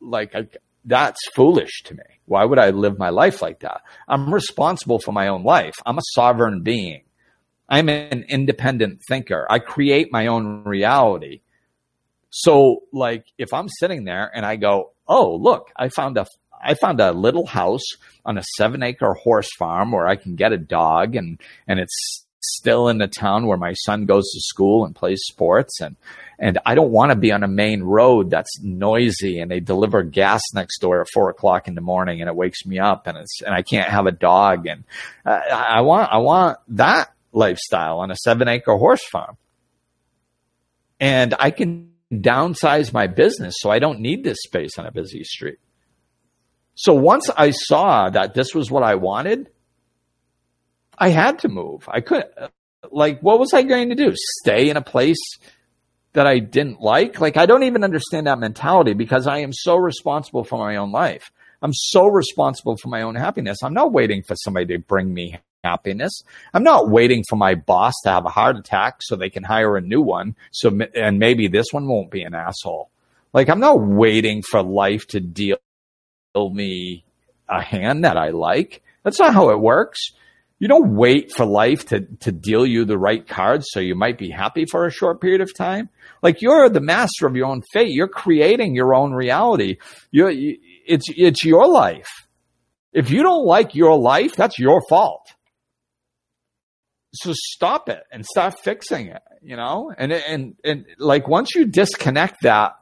Like 0.00 0.34
I, 0.34 0.48
that's 0.84 1.20
foolish 1.34 1.82
to 1.84 1.94
me. 1.94 2.02
Why 2.26 2.44
would 2.44 2.58
I 2.58 2.70
live 2.70 2.98
my 2.98 3.10
life 3.10 3.42
like 3.42 3.60
that? 3.60 3.82
I'm 4.08 4.32
responsible 4.32 4.98
for 4.98 5.12
my 5.12 5.28
own 5.28 5.44
life. 5.44 5.74
I'm 5.84 5.98
a 5.98 6.02
sovereign 6.14 6.62
being. 6.62 7.02
I'm 7.68 7.88
an 7.88 8.24
independent 8.28 9.00
thinker. 9.08 9.46
I 9.48 9.58
create 9.58 10.12
my 10.12 10.26
own 10.26 10.64
reality. 10.64 11.40
So 12.30 12.82
like 12.92 13.26
if 13.38 13.52
I'm 13.52 13.68
sitting 13.68 14.04
there 14.04 14.30
and 14.34 14.44
I 14.44 14.56
go, 14.56 14.92
"Oh, 15.08 15.36
look, 15.36 15.70
I 15.76 15.88
found 15.88 16.18
a 16.18 16.26
I 16.62 16.74
found 16.74 17.00
a 17.00 17.12
little 17.12 17.46
house 17.46 17.84
on 18.24 18.38
a 18.38 18.44
7-acre 18.58 19.14
horse 19.14 19.50
farm 19.58 19.92
where 19.92 20.06
I 20.06 20.16
can 20.16 20.34
get 20.34 20.52
a 20.52 20.58
dog 20.58 21.14
and 21.14 21.40
and 21.66 21.78
it's 21.78 22.23
still 22.52 22.88
in 22.88 22.98
the 22.98 23.06
town 23.06 23.46
where 23.46 23.56
my 23.56 23.72
son 23.72 24.06
goes 24.06 24.30
to 24.32 24.40
school 24.40 24.84
and 24.84 24.94
plays 24.94 25.22
sports 25.24 25.80
and 25.80 25.96
and 26.38 26.58
I 26.66 26.74
don't 26.74 26.90
want 26.90 27.10
to 27.10 27.16
be 27.16 27.30
on 27.30 27.44
a 27.44 27.48
main 27.48 27.82
road 27.82 28.30
that's 28.30 28.60
noisy 28.60 29.38
and 29.38 29.50
they 29.50 29.60
deliver 29.60 30.02
gas 30.02 30.42
next 30.52 30.78
door 30.80 31.00
at 31.00 31.06
four 31.14 31.30
o'clock 31.30 31.68
in 31.68 31.74
the 31.74 31.80
morning 31.80 32.20
and 32.20 32.28
it 32.28 32.34
wakes 32.34 32.66
me 32.66 32.78
up 32.78 33.06
and 33.06 33.16
it's 33.18 33.40
and 33.42 33.54
I 33.54 33.62
can't 33.62 33.88
have 33.88 34.06
a 34.06 34.12
dog 34.12 34.66
and 34.66 34.84
uh, 35.24 35.30
I 35.30 35.82
want 35.82 36.12
I 36.12 36.18
want 36.18 36.58
that 36.68 37.12
lifestyle 37.32 38.00
on 38.00 38.10
a 38.10 38.16
seven 38.16 38.48
acre 38.48 38.76
horse 38.76 39.04
farm 39.10 39.36
and 41.00 41.34
I 41.38 41.50
can 41.50 41.92
downsize 42.12 42.92
my 42.92 43.06
business 43.06 43.54
so 43.58 43.70
I 43.70 43.78
don't 43.78 44.00
need 44.00 44.24
this 44.24 44.38
space 44.42 44.78
on 44.78 44.86
a 44.86 44.92
busy 44.92 45.24
street. 45.24 45.58
So 46.74 46.94
once 46.94 47.30
I 47.36 47.50
saw 47.50 48.10
that 48.10 48.34
this 48.34 48.54
was 48.54 48.70
what 48.70 48.82
I 48.82 48.96
wanted, 48.96 49.48
I 50.98 51.08
had 51.08 51.40
to 51.40 51.48
move. 51.48 51.88
I 51.88 52.00
couldn't, 52.00 52.30
like, 52.90 53.20
what 53.20 53.38
was 53.38 53.52
I 53.52 53.62
going 53.62 53.90
to 53.90 53.94
do? 53.94 54.12
Stay 54.40 54.68
in 54.68 54.76
a 54.76 54.82
place 54.82 55.18
that 56.12 56.26
I 56.26 56.38
didn't 56.38 56.80
like? 56.80 57.20
Like, 57.20 57.36
I 57.36 57.46
don't 57.46 57.64
even 57.64 57.84
understand 57.84 58.26
that 58.26 58.38
mentality 58.38 58.94
because 58.94 59.26
I 59.26 59.38
am 59.38 59.52
so 59.52 59.76
responsible 59.76 60.44
for 60.44 60.58
my 60.58 60.76
own 60.76 60.92
life. 60.92 61.30
I'm 61.62 61.72
so 61.72 62.06
responsible 62.06 62.76
for 62.76 62.88
my 62.88 63.02
own 63.02 63.14
happiness. 63.14 63.62
I'm 63.62 63.74
not 63.74 63.92
waiting 63.92 64.22
for 64.22 64.36
somebody 64.36 64.66
to 64.66 64.78
bring 64.78 65.12
me 65.12 65.38
happiness. 65.64 66.22
I'm 66.52 66.62
not 66.62 66.90
waiting 66.90 67.24
for 67.28 67.36
my 67.36 67.54
boss 67.54 67.94
to 68.04 68.10
have 68.10 68.26
a 68.26 68.30
heart 68.30 68.56
attack 68.56 68.96
so 69.00 69.16
they 69.16 69.30
can 69.30 69.42
hire 69.42 69.76
a 69.76 69.80
new 69.80 70.02
one. 70.02 70.36
So, 70.52 70.78
and 70.94 71.18
maybe 71.18 71.48
this 71.48 71.66
one 71.72 71.88
won't 71.88 72.10
be 72.10 72.22
an 72.22 72.34
asshole. 72.34 72.90
Like, 73.32 73.48
I'm 73.48 73.60
not 73.60 73.80
waiting 73.80 74.42
for 74.42 74.62
life 74.62 75.06
to 75.08 75.20
deal 75.20 75.58
me 76.34 77.04
a 77.48 77.62
hand 77.62 78.04
that 78.04 78.16
I 78.16 78.28
like. 78.28 78.82
That's 79.02 79.18
not 79.18 79.34
how 79.34 79.50
it 79.50 79.60
works 79.60 80.12
you 80.58 80.68
don't 80.68 80.94
wait 80.94 81.32
for 81.32 81.44
life 81.44 81.86
to, 81.86 82.00
to 82.20 82.32
deal 82.32 82.64
you 82.64 82.84
the 82.84 82.98
right 82.98 83.26
cards 83.26 83.66
so 83.70 83.80
you 83.80 83.94
might 83.94 84.18
be 84.18 84.30
happy 84.30 84.66
for 84.66 84.86
a 84.86 84.90
short 84.90 85.20
period 85.20 85.40
of 85.40 85.54
time. 85.54 85.88
Like 86.22 86.42
you're 86.42 86.68
the 86.68 86.80
master 86.80 87.26
of 87.26 87.36
your 87.36 87.46
own 87.46 87.62
fate. 87.72 87.90
You're 87.90 88.08
creating 88.08 88.74
your 88.74 88.94
own 88.94 89.12
reality. 89.12 89.78
You're, 90.10 90.32
it's, 90.32 91.06
it's 91.08 91.44
your 91.44 91.66
life. 91.66 92.08
If 92.92 93.10
you 93.10 93.22
don't 93.22 93.44
like 93.44 93.74
your 93.74 93.98
life, 93.98 94.36
that's 94.36 94.58
your 94.58 94.80
fault. 94.88 95.34
So 97.14 97.32
stop 97.34 97.88
it 97.88 98.02
and 98.12 98.24
start 98.24 98.54
fixing 98.60 99.08
it, 99.08 99.22
you 99.42 99.56
know? 99.56 99.92
And, 99.96 100.12
and, 100.12 100.54
and 100.64 100.86
like 100.98 101.26
once 101.26 101.54
you 101.54 101.66
disconnect 101.66 102.42
that, 102.42 102.72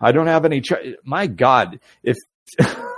I 0.00 0.12
don't 0.12 0.26
have 0.26 0.44
any, 0.44 0.62
my 1.04 1.26
God, 1.26 1.80
if, 2.02 2.16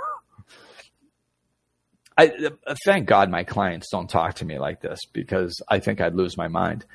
I 2.21 2.47
uh, 2.67 2.75
thank 2.85 3.07
God 3.07 3.29
my 3.29 3.43
clients 3.43 3.89
don't 3.89 4.09
talk 4.09 4.35
to 4.35 4.45
me 4.45 4.59
like 4.59 4.81
this 4.81 4.99
because 5.11 5.59
I 5.67 5.79
think 5.79 6.01
I'd 6.01 6.15
lose 6.15 6.37
my 6.37 6.47
mind. 6.47 6.85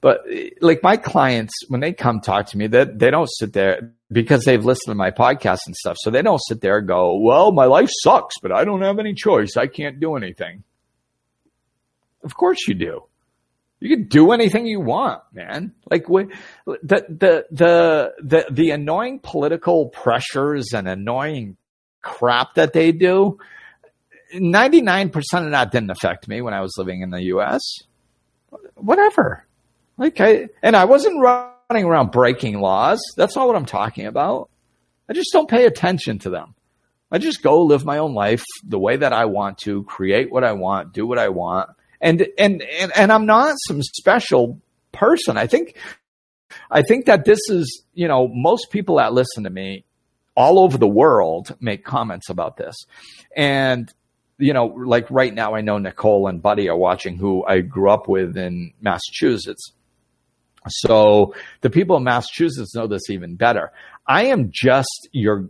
But 0.00 0.26
like 0.60 0.82
my 0.82 0.96
clients, 0.96 1.54
when 1.68 1.80
they 1.80 1.92
come 1.92 2.20
talk 2.20 2.46
to 2.48 2.58
me, 2.58 2.66
they, 2.66 2.84
they 2.84 3.10
don't 3.10 3.30
sit 3.30 3.52
there 3.52 3.92
because 4.10 4.44
they've 4.44 4.64
listened 4.64 4.92
to 4.92 4.96
my 4.96 5.10
podcast 5.10 5.60
and 5.66 5.74
stuff. 5.74 5.96
So 6.00 6.10
they 6.10 6.22
don't 6.22 6.40
sit 6.48 6.60
there 6.60 6.78
and 6.78 6.88
go, 6.88 7.16
well, 7.18 7.52
my 7.52 7.64
life 7.64 7.90
sucks, 8.02 8.34
but 8.42 8.52
I 8.52 8.64
don't 8.64 8.82
have 8.82 8.98
any 8.98 9.14
choice. 9.14 9.56
I 9.56 9.68
can't 9.68 10.00
do 10.00 10.16
anything. 10.16 10.64
Of 12.24 12.34
course 12.34 12.66
you 12.66 12.74
do. 12.74 13.04
You 13.78 13.96
can 13.96 14.08
do 14.08 14.32
anything 14.32 14.66
you 14.66 14.80
want, 14.80 15.22
man. 15.32 15.74
Like 15.90 16.06
the, 16.06 16.28
the, 16.82 17.46
the, 17.50 18.12
the, 18.18 18.46
the 18.50 18.70
annoying 18.70 19.20
political 19.22 19.90
pressures 19.90 20.72
and 20.72 20.88
annoying 20.88 21.56
crap 22.02 22.54
that 22.54 22.72
they 22.72 22.92
do 22.92 23.38
99% 24.34 25.14
of 25.44 25.50
that 25.50 25.72
didn't 25.72 25.90
affect 25.90 26.28
me 26.28 26.40
when 26.40 26.54
I 26.54 26.60
was 26.60 26.74
living 26.78 27.02
in 27.02 27.10
the 27.10 27.22
US. 27.34 27.60
Whatever. 28.74 29.44
Like 29.96 30.20
I, 30.20 30.48
and 30.62 30.76
I 30.76 30.84
wasn't 30.84 31.20
running 31.20 31.84
around 31.84 32.10
breaking 32.10 32.60
laws. 32.60 33.00
That's 33.16 33.36
not 33.36 33.46
what 33.46 33.56
I'm 33.56 33.66
talking 33.66 34.06
about. 34.06 34.50
I 35.08 35.12
just 35.12 35.32
don't 35.32 35.48
pay 35.48 35.66
attention 35.66 36.18
to 36.20 36.30
them. 36.30 36.54
I 37.10 37.18
just 37.18 37.42
go 37.42 37.62
live 37.62 37.84
my 37.84 37.98
own 37.98 38.14
life 38.14 38.44
the 38.64 38.78
way 38.78 38.96
that 38.96 39.12
I 39.12 39.26
want 39.26 39.58
to, 39.58 39.84
create 39.84 40.30
what 40.30 40.42
I 40.42 40.52
want, 40.52 40.92
do 40.92 41.06
what 41.06 41.18
I 41.18 41.28
want. 41.28 41.70
And, 42.00 42.26
and, 42.36 42.62
and, 42.62 42.92
and 42.96 43.12
I'm 43.12 43.26
not 43.26 43.54
some 43.68 43.80
special 43.82 44.60
person. 44.92 45.36
I 45.36 45.46
think, 45.46 45.76
I 46.70 46.82
think 46.82 47.06
that 47.06 47.24
this 47.24 47.38
is, 47.48 47.84
you 47.94 48.08
know, 48.08 48.28
most 48.28 48.70
people 48.70 48.96
that 48.96 49.12
listen 49.12 49.44
to 49.44 49.50
me 49.50 49.84
all 50.36 50.58
over 50.58 50.76
the 50.76 50.88
world 50.88 51.56
make 51.60 51.84
comments 51.84 52.28
about 52.28 52.56
this. 52.56 52.74
And 53.36 53.92
you 54.38 54.52
know, 54.52 54.66
like 54.66 55.10
right 55.10 55.32
now, 55.32 55.54
I 55.54 55.60
know 55.60 55.78
Nicole 55.78 56.28
and 56.28 56.42
Buddy 56.42 56.68
are 56.68 56.76
watching 56.76 57.16
who 57.16 57.44
I 57.44 57.60
grew 57.60 57.90
up 57.90 58.08
with 58.08 58.36
in 58.36 58.72
Massachusetts. 58.80 59.72
So 60.68 61.34
the 61.60 61.70
people 61.70 61.96
in 61.96 62.04
Massachusetts 62.04 62.74
know 62.74 62.86
this 62.86 63.08
even 63.08 63.36
better. 63.36 63.72
I 64.06 64.26
am 64.26 64.50
just 64.52 65.08
your 65.12 65.48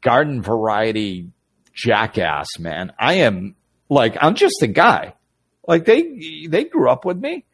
garden 0.00 0.42
variety 0.42 1.28
jackass, 1.74 2.46
man. 2.58 2.92
I 2.98 3.14
am 3.14 3.54
like, 3.88 4.16
I'm 4.20 4.34
just 4.34 4.62
a 4.62 4.66
guy. 4.66 5.14
Like 5.66 5.84
they, 5.84 6.46
they 6.48 6.64
grew 6.64 6.90
up 6.90 7.04
with 7.04 7.18
me. 7.18 7.44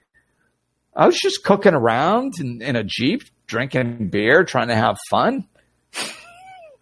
I 0.97 1.07
was 1.07 1.19
just 1.19 1.43
cooking 1.43 1.75
around 1.75 2.35
in, 2.39 2.63
in 2.63 2.77
a 2.77 2.85
Jeep, 2.85 3.23
drinking 3.47 4.09
beer, 4.09 4.45
trying 4.45 4.69
to 4.69 4.77
have 4.77 4.97
fun. 5.11 5.47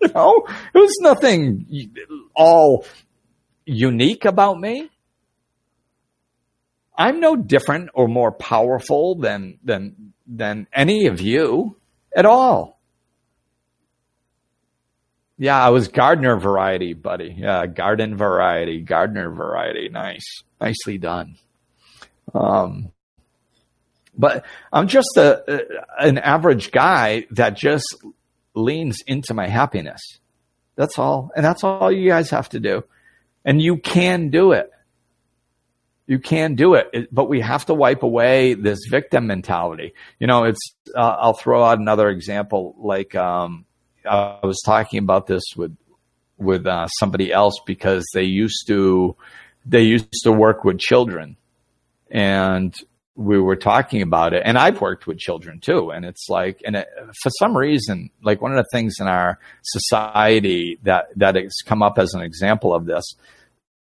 you 0.00 0.08
know, 0.14 0.46
it 0.74 0.78
was 0.78 0.98
nothing 1.00 1.90
all 2.34 2.84
unique 3.64 4.24
about 4.24 4.60
me. 4.60 4.90
I'm 6.96 7.20
no 7.20 7.36
different 7.36 7.90
or 7.94 8.08
more 8.08 8.32
powerful 8.32 9.14
than 9.16 9.58
than 9.64 10.12
than 10.26 10.66
any 10.72 11.06
of 11.06 11.20
you 11.20 11.76
at 12.14 12.26
all. 12.26 12.80
Yeah, 15.38 15.60
I 15.60 15.70
was 15.70 15.88
gardener 15.88 16.38
variety, 16.38 16.92
buddy. 16.92 17.34
Yeah, 17.36 17.66
garden 17.66 18.16
variety, 18.16 18.80
gardener 18.80 19.30
variety. 19.30 19.88
Nice, 19.88 20.44
nicely 20.60 20.98
done. 20.98 21.36
Um, 22.32 22.92
but 24.16 24.44
I'm 24.72 24.86
just 24.88 25.16
a, 25.16 25.42
a 25.48 26.06
an 26.06 26.18
average 26.18 26.70
guy 26.70 27.26
that 27.30 27.56
just 27.56 27.96
leans 28.54 28.98
into 29.06 29.34
my 29.34 29.48
happiness. 29.48 30.00
That's 30.76 30.98
all, 30.98 31.30
and 31.34 31.44
that's 31.44 31.64
all 31.64 31.90
you 31.90 32.08
guys 32.08 32.30
have 32.30 32.50
to 32.50 32.60
do. 32.60 32.84
And 33.44 33.60
you 33.60 33.76
can 33.76 34.30
do 34.30 34.52
it. 34.52 34.70
You 36.06 36.18
can 36.18 36.56
do 36.56 36.74
it, 36.74 37.08
but 37.12 37.28
we 37.28 37.40
have 37.40 37.66
to 37.66 37.74
wipe 37.74 38.02
away 38.02 38.54
this 38.54 38.80
victim 38.90 39.28
mentality. 39.28 39.94
You 40.18 40.26
know, 40.26 40.44
it's, 40.44 40.74
uh, 40.94 41.16
I'll 41.18 41.32
throw 41.32 41.64
out 41.64 41.78
another 41.78 42.08
example. 42.08 42.74
Like, 42.78 43.14
um, 43.14 43.64
I 44.08 44.40
was 44.42 44.60
talking 44.64 44.98
about 44.98 45.26
this 45.26 45.44
with, 45.56 45.76
with, 46.38 46.66
uh, 46.66 46.88
somebody 46.88 47.32
else 47.32 47.54
because 47.64 48.04
they 48.14 48.24
used 48.24 48.66
to, 48.66 49.16
they 49.64 49.82
used 49.82 50.24
to 50.24 50.32
work 50.32 50.64
with 50.64 50.78
children 50.78 51.36
and 52.10 52.74
we 53.14 53.38
were 53.38 53.56
talking 53.56 54.00
about 54.00 54.32
it 54.32 54.42
and 54.44 54.56
I've 54.56 54.80
worked 54.80 55.06
with 55.06 55.18
children 55.18 55.60
too. 55.60 55.90
And 55.90 56.04
it's 56.04 56.28
like, 56.28 56.62
and 56.64 56.76
it, 56.76 56.88
for 57.22 57.30
some 57.38 57.56
reason, 57.56 58.10
like 58.22 58.40
one 58.40 58.52
of 58.52 58.56
the 58.56 58.68
things 58.72 58.94
in 59.00 59.06
our 59.06 59.38
society 59.62 60.78
that, 60.84 61.06
that 61.16 61.36
has 61.36 61.56
come 61.66 61.82
up 61.82 61.98
as 61.98 62.14
an 62.14 62.22
example 62.22 62.74
of 62.74 62.86
this, 62.86 63.04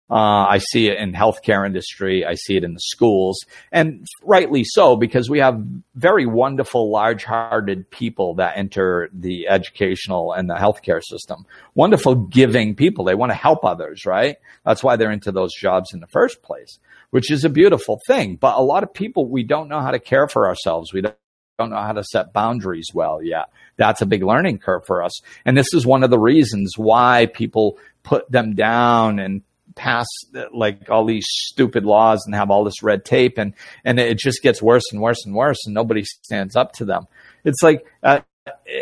uh, 0.10 0.46
I 0.50 0.58
see 0.58 0.90
it 0.90 0.98
in 0.98 1.14
healthcare 1.14 1.66
industry. 1.66 2.26
I 2.26 2.34
see 2.34 2.58
it 2.58 2.66
in 2.66 2.74
the 2.74 2.82
schools 2.82 3.40
and 3.72 4.06
rightly 4.22 4.66
so 4.66 4.98
because 4.98 5.30
we 5.30 5.40
have 5.40 5.64
very 5.96 6.26
wonderful, 6.26 6.92
large-hearted 6.92 7.90
people 7.90 8.36
that 8.36 8.58
enter 8.58 9.10
the 9.14 9.48
educational 9.48 10.34
and 10.34 10.50
the 10.50 10.56
healthcare 10.56 11.02
system. 11.02 11.46
Wonderful 11.76 12.16
giving 12.16 12.76
people. 12.76 13.06
They 13.06 13.16
want 13.16 13.30
to 13.30 13.38
help 13.38 13.64
others, 13.64 14.06
right? 14.06 14.36
That's 14.66 14.84
why 14.84 14.98
they're 14.98 15.12
into 15.12 15.32
those 15.32 15.54
jobs 15.56 15.94
in 15.94 16.02
the 16.02 16.08
first 16.08 16.42
place 16.42 16.80
which 17.12 17.32
is 17.32 17.46
a 17.46 17.50
beautiful 17.50 18.00
thing. 18.08 18.36
But 18.36 18.58
a 18.58 18.62
lot 18.62 18.84
of 18.84 18.94
people, 18.94 19.28
we 19.28 19.44
don't 19.44 19.70
know 19.70 19.80
how 19.80 19.92
to 19.92 20.00
care 20.00 20.28
for 20.28 20.48
ourselves. 20.48 20.92
We 20.92 21.02
don't 21.02 21.70
know 21.70 21.76
how 21.76 21.94
to 21.94 22.04
set 22.04 22.34
boundaries 22.34 22.88
well 22.94 23.22
yet. 23.22 23.50
That's 23.78 24.02
a 24.02 24.06
big 24.06 24.24
learning 24.24 24.60
curve 24.60 24.86
for 24.86 25.04
us. 25.04 25.22
And 25.46 25.58
this 25.58 25.74
is 25.74 25.86
one 25.86 26.04
of 26.04 26.10
the 26.10 26.20
reasons 26.20 26.74
why 26.78 27.28
people 27.28 27.78
put 28.04 28.30
them 28.32 28.56
down 28.56 29.20
and 29.20 29.44
pass 29.76 30.08
like 30.54 30.90
all 30.90 31.06
these 31.06 31.26
stupid 31.28 31.86
laws 31.86 32.24
and 32.26 32.36
have 32.36 32.52
all 32.52 32.64
this 32.64 32.84
red 32.84 33.06
tape 33.06 33.38
and 33.38 33.54
and 33.86 34.00
it 34.00 34.18
just 34.18 34.42
gets 34.42 34.62
worse 34.62 34.84
and 34.92 35.02
worse 35.02 35.26
and 35.26 35.34
worse 35.34 35.60
and 35.66 35.74
nobody 35.74 36.04
stands 36.04 36.56
up 36.56 36.74
to 36.74 36.84
them. 36.84 37.08
It's 37.46 37.64
like 37.64 37.86
uh, 38.04 38.20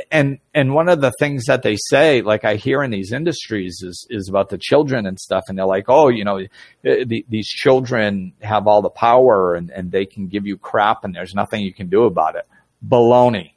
and 0.10 0.40
and 0.54 0.74
one 0.74 0.88
of 0.88 1.02
the 1.02 1.12
things 1.20 1.44
that 1.48 1.64
they 1.64 1.76
say 1.90 2.22
like 2.22 2.46
i 2.46 2.56
hear 2.56 2.82
in 2.82 2.92
these 2.92 3.12
industries 3.12 3.82
is 3.84 4.08
is 4.10 4.30
about 4.30 4.48
the 4.48 4.58
children 4.58 5.06
and 5.06 5.20
stuff 5.20 5.44
and 5.50 5.58
they're 5.58 5.66
like 5.66 5.86
oh 5.90 6.08
you 6.08 6.24
know 6.24 6.38
eh, 6.38 7.04
the, 7.06 7.26
these 7.28 7.48
children 7.48 8.32
have 8.42 8.68
all 8.68 8.82
the 8.82 8.90
power 8.90 9.56
and 9.56 9.70
and 9.72 9.92
they 9.92 10.06
can 10.06 10.28
give 10.28 10.46
you 10.46 10.58
crap 10.58 11.04
and 11.04 11.16
there's 11.16 11.34
nothing 11.34 11.62
you 11.62 11.74
can 11.74 11.90
do 11.90 12.04
about 12.04 12.36
it. 12.36 12.48
Baloney. 12.86 13.54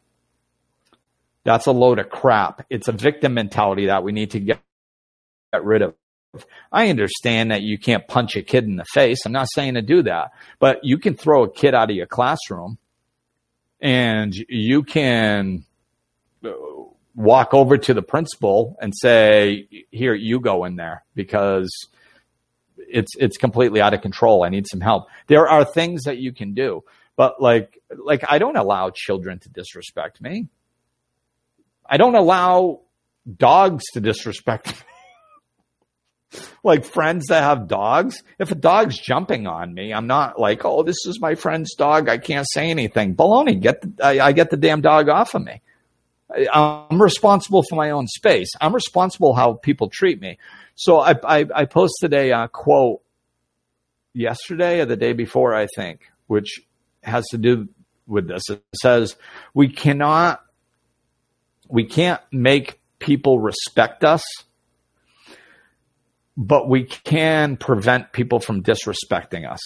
That's 1.44 1.66
a 1.66 1.72
load 1.72 1.98
of 1.98 2.08
crap. 2.08 2.64
It's 2.70 2.88
a 2.88 2.92
victim 2.92 3.34
mentality 3.34 3.86
that 3.86 4.04
we 4.04 4.12
need 4.12 4.30
to 4.32 4.40
get, 4.40 4.60
get 5.52 5.64
rid 5.64 5.82
of. 5.82 5.94
I 6.70 6.88
understand 6.88 7.50
that 7.50 7.62
you 7.62 7.78
can't 7.78 8.06
punch 8.06 8.36
a 8.36 8.42
kid 8.42 8.64
in 8.64 8.76
the 8.76 8.84
face. 8.84 9.26
I'm 9.26 9.32
not 9.32 9.48
saying 9.52 9.74
to 9.74 9.82
do 9.82 10.04
that, 10.04 10.30
but 10.60 10.78
you 10.82 10.98
can 10.98 11.14
throw 11.14 11.42
a 11.44 11.52
kid 11.52 11.74
out 11.74 11.90
of 11.90 11.96
your 11.96 12.06
classroom 12.06 12.78
and 13.80 14.32
you 14.48 14.84
can 14.84 15.64
walk 17.14 17.52
over 17.54 17.76
to 17.76 17.94
the 17.94 18.02
principal 18.02 18.76
and 18.80 18.92
say, 18.94 19.68
"Here, 19.90 20.14
you 20.14 20.40
go 20.40 20.64
in 20.64 20.76
there," 20.76 21.04
because 21.14 21.70
it's 22.76 23.12
it's 23.16 23.36
completely 23.36 23.80
out 23.80 23.94
of 23.94 24.00
control. 24.00 24.44
I 24.44 24.48
need 24.48 24.66
some 24.68 24.80
help. 24.80 25.08
There 25.26 25.48
are 25.48 25.64
things 25.64 26.04
that 26.04 26.18
you 26.18 26.32
can 26.32 26.54
do, 26.54 26.84
but 27.16 27.40
like 27.40 27.78
like 27.96 28.24
I 28.28 28.38
don't 28.38 28.56
allow 28.56 28.90
children 28.90 29.38
to 29.40 29.48
disrespect 29.48 30.20
me. 30.20 30.48
I 31.84 31.96
don't 31.96 32.14
allow 32.14 32.80
dogs 33.36 33.84
to 33.92 34.00
disrespect 34.00 34.68
me. 34.68 36.40
like 36.64 36.84
friends 36.84 37.26
that 37.26 37.42
have 37.42 37.68
dogs. 37.68 38.22
If 38.38 38.50
a 38.50 38.54
dog's 38.54 38.98
jumping 38.98 39.46
on 39.46 39.74
me, 39.74 39.92
I'm 39.92 40.06
not 40.06 40.38
like, 40.38 40.64
oh, 40.64 40.82
this 40.82 41.06
is 41.06 41.20
my 41.20 41.34
friend's 41.34 41.74
dog. 41.74 42.08
I 42.08 42.18
can't 42.18 42.46
say 42.50 42.70
anything. 42.70 43.14
Baloney. 43.14 43.60
Get 43.60 43.82
the, 43.82 44.04
I, 44.04 44.26
I 44.26 44.32
get 44.32 44.50
the 44.50 44.56
damn 44.56 44.80
dog 44.80 45.08
off 45.08 45.34
of 45.34 45.42
me. 45.42 45.60
I'm 46.52 47.00
responsible 47.00 47.62
for 47.68 47.76
my 47.76 47.90
own 47.90 48.06
space. 48.06 48.48
I'm 48.60 48.74
responsible 48.74 49.34
how 49.34 49.54
people 49.54 49.88
treat 49.88 50.20
me. 50.20 50.38
So 50.74 51.00
I, 51.00 51.14
I, 51.24 51.46
I 51.54 51.64
posted 51.64 52.14
a 52.14 52.32
uh, 52.32 52.46
quote 52.48 53.02
yesterday 54.14 54.80
or 54.80 54.86
the 54.86 54.96
day 54.96 55.12
before, 55.12 55.54
I 55.54 55.66
think, 55.74 56.10
which 56.26 56.60
has 57.02 57.24
to 57.30 57.38
do 57.38 57.68
with 58.06 58.28
this. 58.28 58.42
It 58.48 58.62
says, 58.80 59.16
we 59.54 59.68
cannot, 59.68 60.42
we 61.68 61.84
can't 61.84 62.20
make 62.30 62.80
people 62.98 63.38
respect 63.38 64.04
us, 64.04 64.22
but 66.36 66.68
we 66.68 66.84
can 66.84 67.56
prevent 67.56 68.12
people 68.12 68.40
from 68.40 68.62
disrespecting 68.62 69.50
us. 69.50 69.60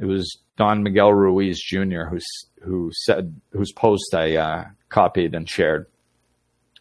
It 0.00 0.04
was 0.04 0.38
Don 0.56 0.82
Miguel 0.82 1.12
Ruiz 1.12 1.60
Jr. 1.60 2.04
who 2.10 2.18
who 2.62 2.90
said 2.92 3.40
whose 3.50 3.72
post 3.72 4.14
I 4.14 4.36
uh, 4.36 4.64
copied 4.88 5.34
and 5.34 5.48
shared. 5.48 5.86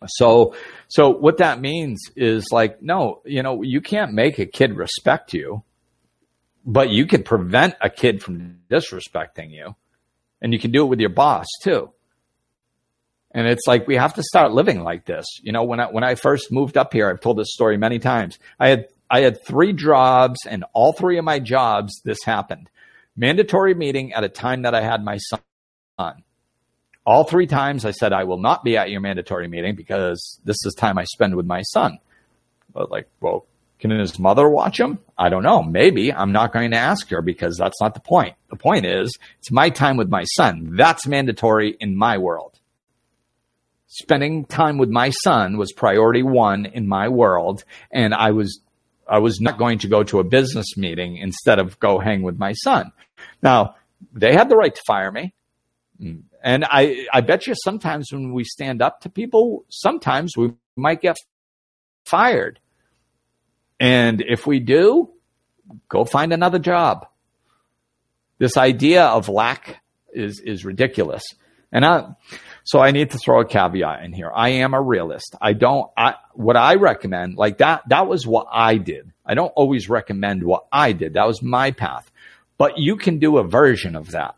So, 0.07 0.55
so 0.87 1.09
what 1.09 1.37
that 1.37 1.59
means 1.59 2.01
is 2.15 2.51
like, 2.51 2.81
no, 2.81 3.21
you 3.25 3.43
know, 3.43 3.61
you 3.61 3.81
can't 3.81 4.13
make 4.13 4.39
a 4.39 4.45
kid 4.45 4.75
respect 4.75 5.33
you, 5.33 5.63
but 6.65 6.89
you 6.89 7.05
can 7.05 7.23
prevent 7.23 7.75
a 7.81 7.89
kid 7.89 8.21
from 8.23 8.59
disrespecting 8.69 9.51
you. 9.51 9.75
And 10.41 10.53
you 10.53 10.59
can 10.59 10.71
do 10.71 10.83
it 10.83 10.89
with 10.89 10.99
your 10.99 11.09
boss 11.09 11.47
too. 11.63 11.91
And 13.31 13.47
it's 13.47 13.67
like 13.67 13.87
we 13.87 13.97
have 13.97 14.13
to 14.13 14.23
start 14.23 14.53
living 14.53 14.83
like 14.83 15.05
this. 15.05 15.25
You 15.41 15.51
know, 15.51 15.63
when 15.63 15.79
I 15.81 15.87
when 15.87 16.03
I 16.05 16.15
first 16.15 16.51
moved 16.51 16.77
up 16.77 16.93
here, 16.93 17.09
I've 17.09 17.19
told 17.19 17.37
this 17.37 17.51
story 17.51 17.77
many 17.77 17.99
times. 17.99 18.39
I 18.59 18.69
had 18.69 18.87
I 19.09 19.21
had 19.21 19.43
three 19.43 19.73
jobs, 19.73 20.39
and 20.47 20.63
all 20.73 20.93
three 20.93 21.17
of 21.17 21.25
my 21.25 21.39
jobs, 21.39 22.01
this 22.03 22.23
happened. 22.23 22.69
Mandatory 23.17 23.73
meeting 23.73 24.13
at 24.13 24.23
a 24.23 24.29
time 24.29 24.61
that 24.63 24.73
I 24.73 24.81
had 24.81 25.03
my 25.03 25.17
son. 25.17 26.23
All 27.05 27.23
three 27.23 27.47
times 27.47 27.85
I 27.85 27.91
said, 27.91 28.13
I 28.13 28.23
will 28.23 28.39
not 28.39 28.63
be 28.63 28.77
at 28.77 28.89
your 28.89 29.01
mandatory 29.01 29.47
meeting 29.47 29.75
because 29.75 30.39
this 30.43 30.57
is 30.65 30.73
time 30.73 30.97
I 30.97 31.03
spend 31.03 31.35
with 31.35 31.45
my 31.45 31.61
son. 31.61 31.99
But 32.73 32.89
like, 32.89 33.07
well, 33.21 33.45
can 33.79 33.91
his 33.91 34.17
mother 34.17 34.49
watch 34.49 34.79
him? 34.79 34.99
I 35.17 35.29
don't 35.29 35.43
know. 35.43 35.61
Maybe 35.61 36.11
I'm 36.11 36.31
not 36.31 36.53
going 36.53 36.71
to 36.71 36.77
ask 36.77 37.09
her 37.09 37.21
because 37.21 37.57
that's 37.57 37.79
not 37.79 37.93
the 37.93 37.99
point. 37.99 38.35
The 38.49 38.55
point 38.55 38.85
is 38.85 39.11
it's 39.39 39.51
my 39.51 39.69
time 39.69 39.97
with 39.97 40.09
my 40.09 40.23
son. 40.23 40.75
That's 40.75 41.05
mandatory 41.05 41.75
in 41.79 41.95
my 41.95 42.17
world. 42.17 42.59
Spending 43.87 44.45
time 44.45 44.77
with 44.77 44.89
my 44.89 45.11
son 45.23 45.57
was 45.57 45.71
priority 45.71 46.23
one 46.23 46.65
in 46.65 46.87
my 46.87 47.07
world. 47.09 47.63
And 47.91 48.13
I 48.13 48.31
was, 48.31 48.59
I 49.07 49.19
was 49.19 49.39
not 49.39 49.57
going 49.57 49.79
to 49.79 49.87
go 49.87 50.03
to 50.03 50.19
a 50.19 50.23
business 50.23 50.75
meeting 50.75 51.17
instead 51.17 51.59
of 51.59 51.79
go 51.79 51.99
hang 51.99 52.23
with 52.23 52.39
my 52.39 52.53
son. 52.53 52.91
Now, 53.43 53.75
they 54.13 54.33
had 54.33 54.49
the 54.49 54.57
right 54.57 54.73
to 54.73 54.81
fire 54.87 55.11
me. 55.11 55.33
And 56.45 56.63
I, 56.63 57.07
I 57.11 57.21
bet 57.21 57.47
you 57.47 57.55
sometimes 57.63 58.13
when 58.13 58.31
we 58.31 58.43
stand 58.43 58.79
up 58.79 59.01
to 59.01 59.09
people, 59.09 59.65
sometimes 59.69 60.37
we 60.37 60.53
might 60.75 61.01
get 61.01 61.17
fired. 62.05 62.59
And 63.79 64.21
if 64.21 64.45
we 64.45 64.59
do, 64.59 65.09
go 65.89 66.05
find 66.05 66.31
another 66.31 66.59
job. 66.59 67.07
This 68.37 68.57
idea 68.57 69.05
of 69.05 69.27
lack 69.27 69.81
is, 70.13 70.39
is 70.39 70.63
ridiculous. 70.63 71.23
And 71.71 71.83
I, 71.83 72.09
so 72.63 72.79
I 72.79 72.91
need 72.91 73.09
to 73.09 73.17
throw 73.17 73.41
a 73.41 73.45
caveat 73.45 74.05
in 74.05 74.13
here. 74.13 74.31
I 74.33 74.49
am 74.49 74.75
a 74.75 74.81
realist. 74.81 75.35
I 75.41 75.53
don't, 75.53 75.89
I, 75.97 76.13
what 76.33 76.57
I 76.57 76.75
recommend, 76.75 77.37
like 77.37 77.57
that, 77.57 77.81
that 77.89 78.07
was 78.07 78.27
what 78.27 78.45
I 78.51 78.77
did. 78.77 79.11
I 79.25 79.33
don't 79.33 79.51
always 79.55 79.89
recommend 79.89 80.43
what 80.43 80.67
I 80.71 80.91
did. 80.91 81.15
That 81.15 81.25
was 81.25 81.41
my 81.41 81.71
path. 81.71 82.11
But 82.59 82.77
you 82.77 82.97
can 82.97 83.17
do 83.17 83.39
a 83.39 83.43
version 83.43 83.95
of 83.95 84.11
that. 84.11 84.35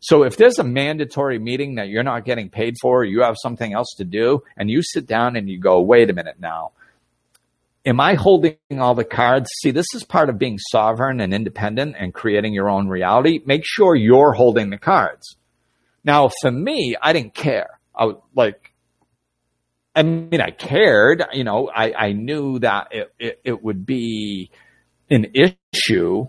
So 0.00 0.22
if 0.22 0.36
there's 0.36 0.58
a 0.58 0.64
mandatory 0.64 1.38
meeting 1.38 1.74
that 1.74 1.88
you're 1.88 2.04
not 2.04 2.24
getting 2.24 2.50
paid 2.50 2.76
for, 2.80 3.04
you 3.04 3.22
have 3.22 3.36
something 3.42 3.72
else 3.72 3.94
to 3.98 4.04
do, 4.04 4.42
and 4.56 4.70
you 4.70 4.82
sit 4.82 5.06
down 5.06 5.36
and 5.36 5.48
you 5.48 5.58
go, 5.58 5.80
wait 5.80 6.10
a 6.10 6.12
minute 6.12 6.36
now. 6.38 6.72
Am 7.84 8.00
I 8.00 8.14
holding 8.14 8.56
all 8.78 8.94
the 8.94 9.04
cards? 9.04 9.48
See, 9.60 9.70
this 9.70 9.86
is 9.94 10.04
part 10.04 10.28
of 10.28 10.38
being 10.38 10.58
sovereign 10.58 11.20
and 11.20 11.32
independent 11.32 11.96
and 11.98 12.12
creating 12.12 12.52
your 12.52 12.68
own 12.68 12.88
reality. 12.88 13.40
Make 13.44 13.62
sure 13.64 13.94
you're 13.94 14.32
holding 14.32 14.70
the 14.70 14.78
cards. 14.78 15.36
Now, 16.04 16.30
for 16.42 16.50
me, 16.50 16.96
I 17.00 17.12
didn't 17.12 17.34
care. 17.34 17.78
I 17.94 18.06
was 18.06 18.16
like, 18.34 18.72
I 19.94 20.02
mean, 20.04 20.40
I 20.40 20.50
cared, 20.50 21.24
you 21.32 21.42
know, 21.44 21.68
I, 21.74 21.92
I 21.92 22.12
knew 22.12 22.60
that 22.60 22.88
it, 22.92 23.12
it, 23.18 23.40
it 23.42 23.62
would 23.64 23.84
be 23.84 24.50
an 25.10 25.32
issue 25.34 26.28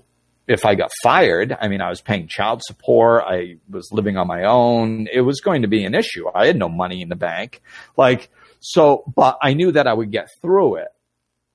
if 0.50 0.66
I 0.66 0.74
got 0.74 0.90
fired, 1.04 1.56
I 1.62 1.68
mean, 1.68 1.80
I 1.80 1.90
was 1.90 2.02
paying 2.02 2.28
child 2.28 2.64
support. 2.64 3.24
I 3.28 3.58
was 3.70 3.92
living 3.92 4.18
on 4.18 4.26
my 4.26 4.46
own. 4.46 5.08
It 5.14 5.22
was 5.22 5.42
going 5.42 5.62
to 5.62 5.68
be 5.68 5.86
an 5.86 5.94
issue. 5.94 6.26
I 6.34 6.48
had 6.48 6.58
no 6.58 6.68
money 6.68 7.04
in 7.04 7.10
the 7.10 7.16
bank. 7.16 7.62
Like, 7.96 8.32
so, 8.60 9.04
but 9.16 9.38
I 9.44 9.54
knew 9.54 9.72
that 9.72 9.86
I 9.86 9.94
would 9.94 10.12
get 10.12 10.28
through 10.42 10.78
it. 10.78 10.88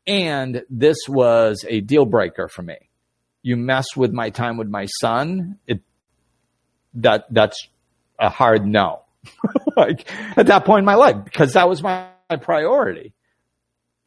And 0.06 0.62
this 0.70 0.98
was 1.08 1.64
a 1.68 1.80
deal 1.80 2.06
breaker 2.06 2.46
for 2.46 2.62
me. 2.62 2.76
You 3.42 3.56
mess 3.56 3.96
with 3.96 4.12
my 4.12 4.30
time 4.30 4.58
with 4.58 4.68
my 4.68 4.86
son, 4.86 5.58
it, 5.66 5.80
that, 6.94 7.24
that's 7.30 7.66
a 8.20 8.28
hard 8.28 8.64
no. 8.64 9.02
like 9.76 10.08
at 10.38 10.46
that 10.46 10.64
point 10.64 10.80
in 10.80 10.84
my 10.84 10.94
life, 10.94 11.16
because 11.24 11.54
that 11.54 11.68
was 11.68 11.82
my, 11.82 12.10
my 12.30 12.36
priority. 12.36 13.12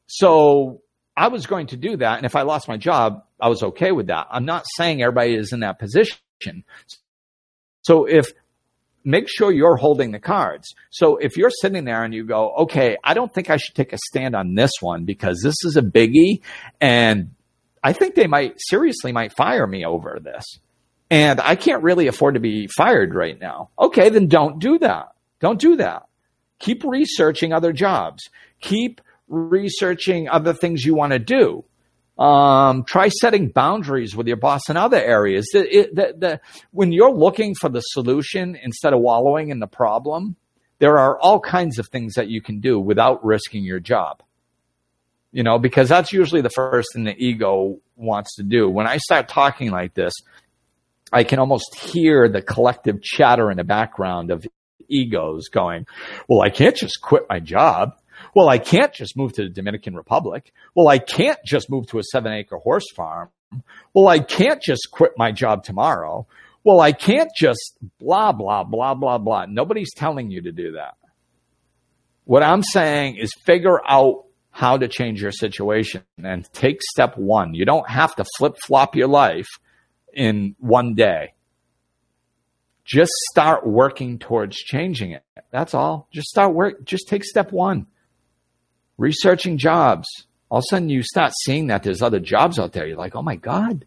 So 0.08 0.82
I 1.18 1.28
was 1.28 1.46
going 1.46 1.68
to 1.68 1.78
do 1.78 1.98
that. 1.98 2.18
And 2.18 2.26
if 2.26 2.38
I 2.38 2.44
lost 2.44 2.70
my 2.70 2.78
job, 2.78 3.24
I 3.40 3.50
was 3.50 3.64
okay 3.64 3.92
with 3.92 4.08
that. 4.08 4.28
I'm 4.32 4.46
not 4.46 4.66
saying 4.76 5.02
everybody 5.02 5.36
is 5.36 5.54
in 5.54 5.62
that 5.62 5.80
position. 5.80 6.64
So 7.84 8.06
if 8.06 8.32
make 9.08 9.30
sure 9.30 9.52
you're 9.54 9.78
holding 9.78 10.12
the 10.12 10.20
cards. 10.20 10.76
So 10.90 11.16
if 11.16 11.38
you're 11.38 11.50
sitting 11.50 11.86
there 11.86 12.04
and 12.04 12.14
you 12.14 12.26
go, 12.26 12.52
okay, 12.64 12.98
I 13.04 13.14
don't 13.14 13.34
think 13.34 13.50
I 13.50 13.56
should 13.56 13.74
take 13.74 13.94
a 13.94 13.98
stand 14.10 14.36
on 14.36 14.54
this 14.54 14.72
one 14.82 15.06
because 15.06 15.40
this 15.42 15.56
is 15.64 15.78
a 15.78 15.82
biggie 15.82 16.42
and 16.82 17.32
I 17.82 17.94
think 17.94 18.16
they 18.16 18.28
might 18.28 18.56
seriously 18.58 19.14
might 19.14 19.32
fire 19.32 19.66
me 19.66 19.86
over 19.86 20.20
this. 20.22 20.44
And 21.10 21.40
I 21.40 21.56
can't 21.56 21.84
really 21.84 22.08
afford 22.08 22.34
to 22.34 22.42
be 22.42 22.68
fired 22.68 23.16
right 23.16 23.40
now. 23.40 23.70
Okay, 23.80 24.10
then 24.10 24.28
don't 24.28 24.60
do 24.60 24.78
that. 24.80 25.14
Don't 25.40 25.60
do 25.60 25.78
that. 25.78 26.08
Keep 26.60 26.84
researching 26.84 27.54
other 27.54 27.72
jobs. 27.72 28.24
Keep 28.60 29.00
researching 29.30 30.28
other 30.28 30.54
things 30.54 30.84
you 30.84 30.96
want 30.96 31.14
to 31.14 31.20
do. 31.20 31.64
Um, 32.18 32.84
try 32.84 33.10
setting 33.10 33.50
boundaries 33.50 34.16
with 34.16 34.26
your 34.28 34.38
boss 34.38 34.70
in 34.70 34.78
other 34.78 34.98
areas. 34.98 35.52
It, 35.54 35.96
the, 35.96 36.16
the, 36.18 36.42
when 36.72 36.92
you're 36.92 37.14
looking 37.14 37.54
for 37.54 37.70
the 37.70 37.82
solution 37.82 38.56
instead 38.56 38.94
of 38.94 39.02
wallowing 39.02 39.50
in 39.50 39.60
the 39.60 39.68
problem, 39.68 40.36
there 40.80 40.98
are 40.98 41.20
all 41.20 41.40
kinds 41.40 41.78
of 41.78 41.88
things 41.88 42.16
that 42.16 42.28
you 42.28 42.42
can 42.42 42.60
do 42.60 42.80
without 42.80 43.24
risking 43.24 43.64
your 43.64 43.80
job. 43.80 44.24
You 45.32 45.44
know, 45.44 45.60
because 45.60 45.90
that's 45.90 46.12
usually 46.12 46.42
the 46.42 46.50
first 46.50 46.90
thing 46.94 47.04
the 47.04 47.16
ego 47.16 47.80
wants 47.96 48.36
to 48.38 48.44
do. 48.44 48.68
When 48.68 48.88
I 48.88 48.98
start 48.98 49.28
talking 49.28 49.70
like 49.70 49.94
this, 49.94 50.14
I 51.12 51.24
can 51.24 51.40
almost 51.40 51.78
hear 51.78 52.28
the 52.28 52.42
collective 52.42 53.02
chatter 53.02 53.52
in 53.52 53.58
the 53.58 53.64
background 53.64 54.32
of 54.32 54.46
egos 54.90 55.50
going, 55.50 55.86
well, 56.28 56.42
I 56.42 56.50
can't 56.50 56.76
just 56.76 57.02
quit 57.02 57.26
my 57.30 57.40
job. 57.40 57.92
Well, 58.36 58.50
I 58.50 58.58
can't 58.58 58.94
just 58.94 59.18
move 59.18 59.34
to 59.34 59.44
the 59.44 59.50
Dominican 59.50 59.96
Republic. 59.96 60.52
Well, 60.76 60.88
I 60.88 61.00
can't 61.00 61.40
just 61.46 61.70
move 61.70 61.88
to 61.88 62.00
a 62.00 62.04
seven 62.04 62.34
acre 62.34 62.58
horse 62.58 62.86
farm. 62.96 63.30
Well, 63.94 64.08
I 64.08 64.20
can't 64.20 64.62
just 64.62 64.90
quit 64.92 65.12
my 65.18 65.32
job 65.32 65.64
tomorrow. 65.64 66.28
Well, 66.64 66.82
I 66.82 66.92
can't 66.92 67.30
just 67.36 67.78
blah, 68.00 68.32
blah, 68.34 68.64
blah, 68.64 68.94
blah, 68.94 69.18
blah. 69.18 69.46
Nobody's 69.48 69.94
telling 69.96 70.30
you 70.32 70.42
to 70.42 70.52
do 70.52 70.74
that. 70.74 70.96
What 72.26 72.44
I'm 72.44 72.62
saying 72.62 73.16
is 73.16 73.32
figure 73.46 73.80
out 73.88 74.26
how 74.52 74.76
to 74.78 74.88
change 74.88 75.22
your 75.22 75.32
situation 75.32 76.04
and 76.22 76.52
take 76.52 76.82
step 76.82 77.18
one. 77.18 77.54
You 77.54 77.64
don't 77.64 77.88
have 77.90 78.16
to 78.16 78.26
flip 78.38 78.56
flop 78.66 78.96
your 78.96 79.08
life 79.08 79.48
in 80.14 80.56
one 80.60 80.96
day. 80.96 81.34
Just 82.84 83.12
start 83.32 83.68
working 83.68 84.18
towards 84.18 84.58
changing 84.58 85.12
it. 85.12 85.24
That's 85.52 85.74
all. 85.74 86.08
Just 86.12 86.28
start 86.28 86.54
work. 86.54 86.84
Just 86.84 87.08
take 87.08 87.24
step 87.24 87.52
one. 87.52 87.86
Researching 88.98 89.58
jobs. 89.58 90.08
All 90.50 90.60
of 90.60 90.64
a 90.64 90.68
sudden 90.70 90.90
you 90.90 91.04
start 91.04 91.34
seeing 91.44 91.68
that 91.68 91.84
there's 91.84 92.02
other 92.02 92.20
jobs 92.20 92.58
out 92.58 92.74
there. 92.74 92.88
You're 92.88 92.98
like, 92.98 93.16
oh 93.16 93.22
my 93.22 93.36
God, 93.36 93.86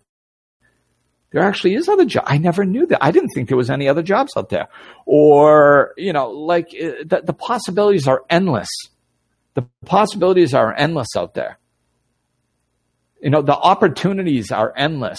there 1.30 1.42
actually 1.42 1.74
is 1.74 1.88
other 1.88 2.04
jobs. 2.04 2.26
I 2.28 2.38
never 2.38 2.64
knew 2.64 2.86
that. 2.86 3.02
I 3.02 3.12
didn't 3.12 3.30
think 3.34 3.48
there 3.48 3.56
was 3.56 3.70
any 3.70 3.88
other 3.88 4.02
jobs 4.02 4.32
out 4.36 4.48
there. 4.48 4.68
Or, 5.06 5.94
you 5.96 6.12
know, 6.12 6.30
like 6.30 6.68
uh, 6.74 7.04
the, 7.04 7.22
the 7.24 7.32
possibilities 7.32 8.08
are 8.08 8.24
endless. 8.28 8.68
The 9.54 9.66
possibilities 9.84 10.54
are 10.54 10.74
endless 10.74 11.08
out 11.16 11.34
there. 11.34 11.58
You 13.22 13.30
know, 13.30 13.42
the 13.42 13.56
opportunities 13.56 14.50
are 14.50 14.72
endless. 14.76 15.18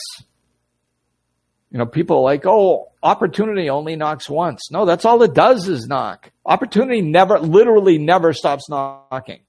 You 1.72 1.78
know, 1.78 1.86
people 1.86 2.18
are 2.18 2.24
like, 2.24 2.46
oh, 2.46 2.92
opportunity 3.02 3.70
only 3.70 3.96
knocks 3.96 4.30
once. 4.30 4.70
No, 4.72 4.86
that's 4.86 5.06
all 5.06 5.24
it 5.24 5.34
does 5.34 5.70
is 5.70 5.88
knock. 5.88 6.32
Opportunity 6.46 7.02
never, 7.02 7.40
literally 7.40 7.98
never 7.98 8.34
stops 8.34 8.70
knocking. 8.70 9.42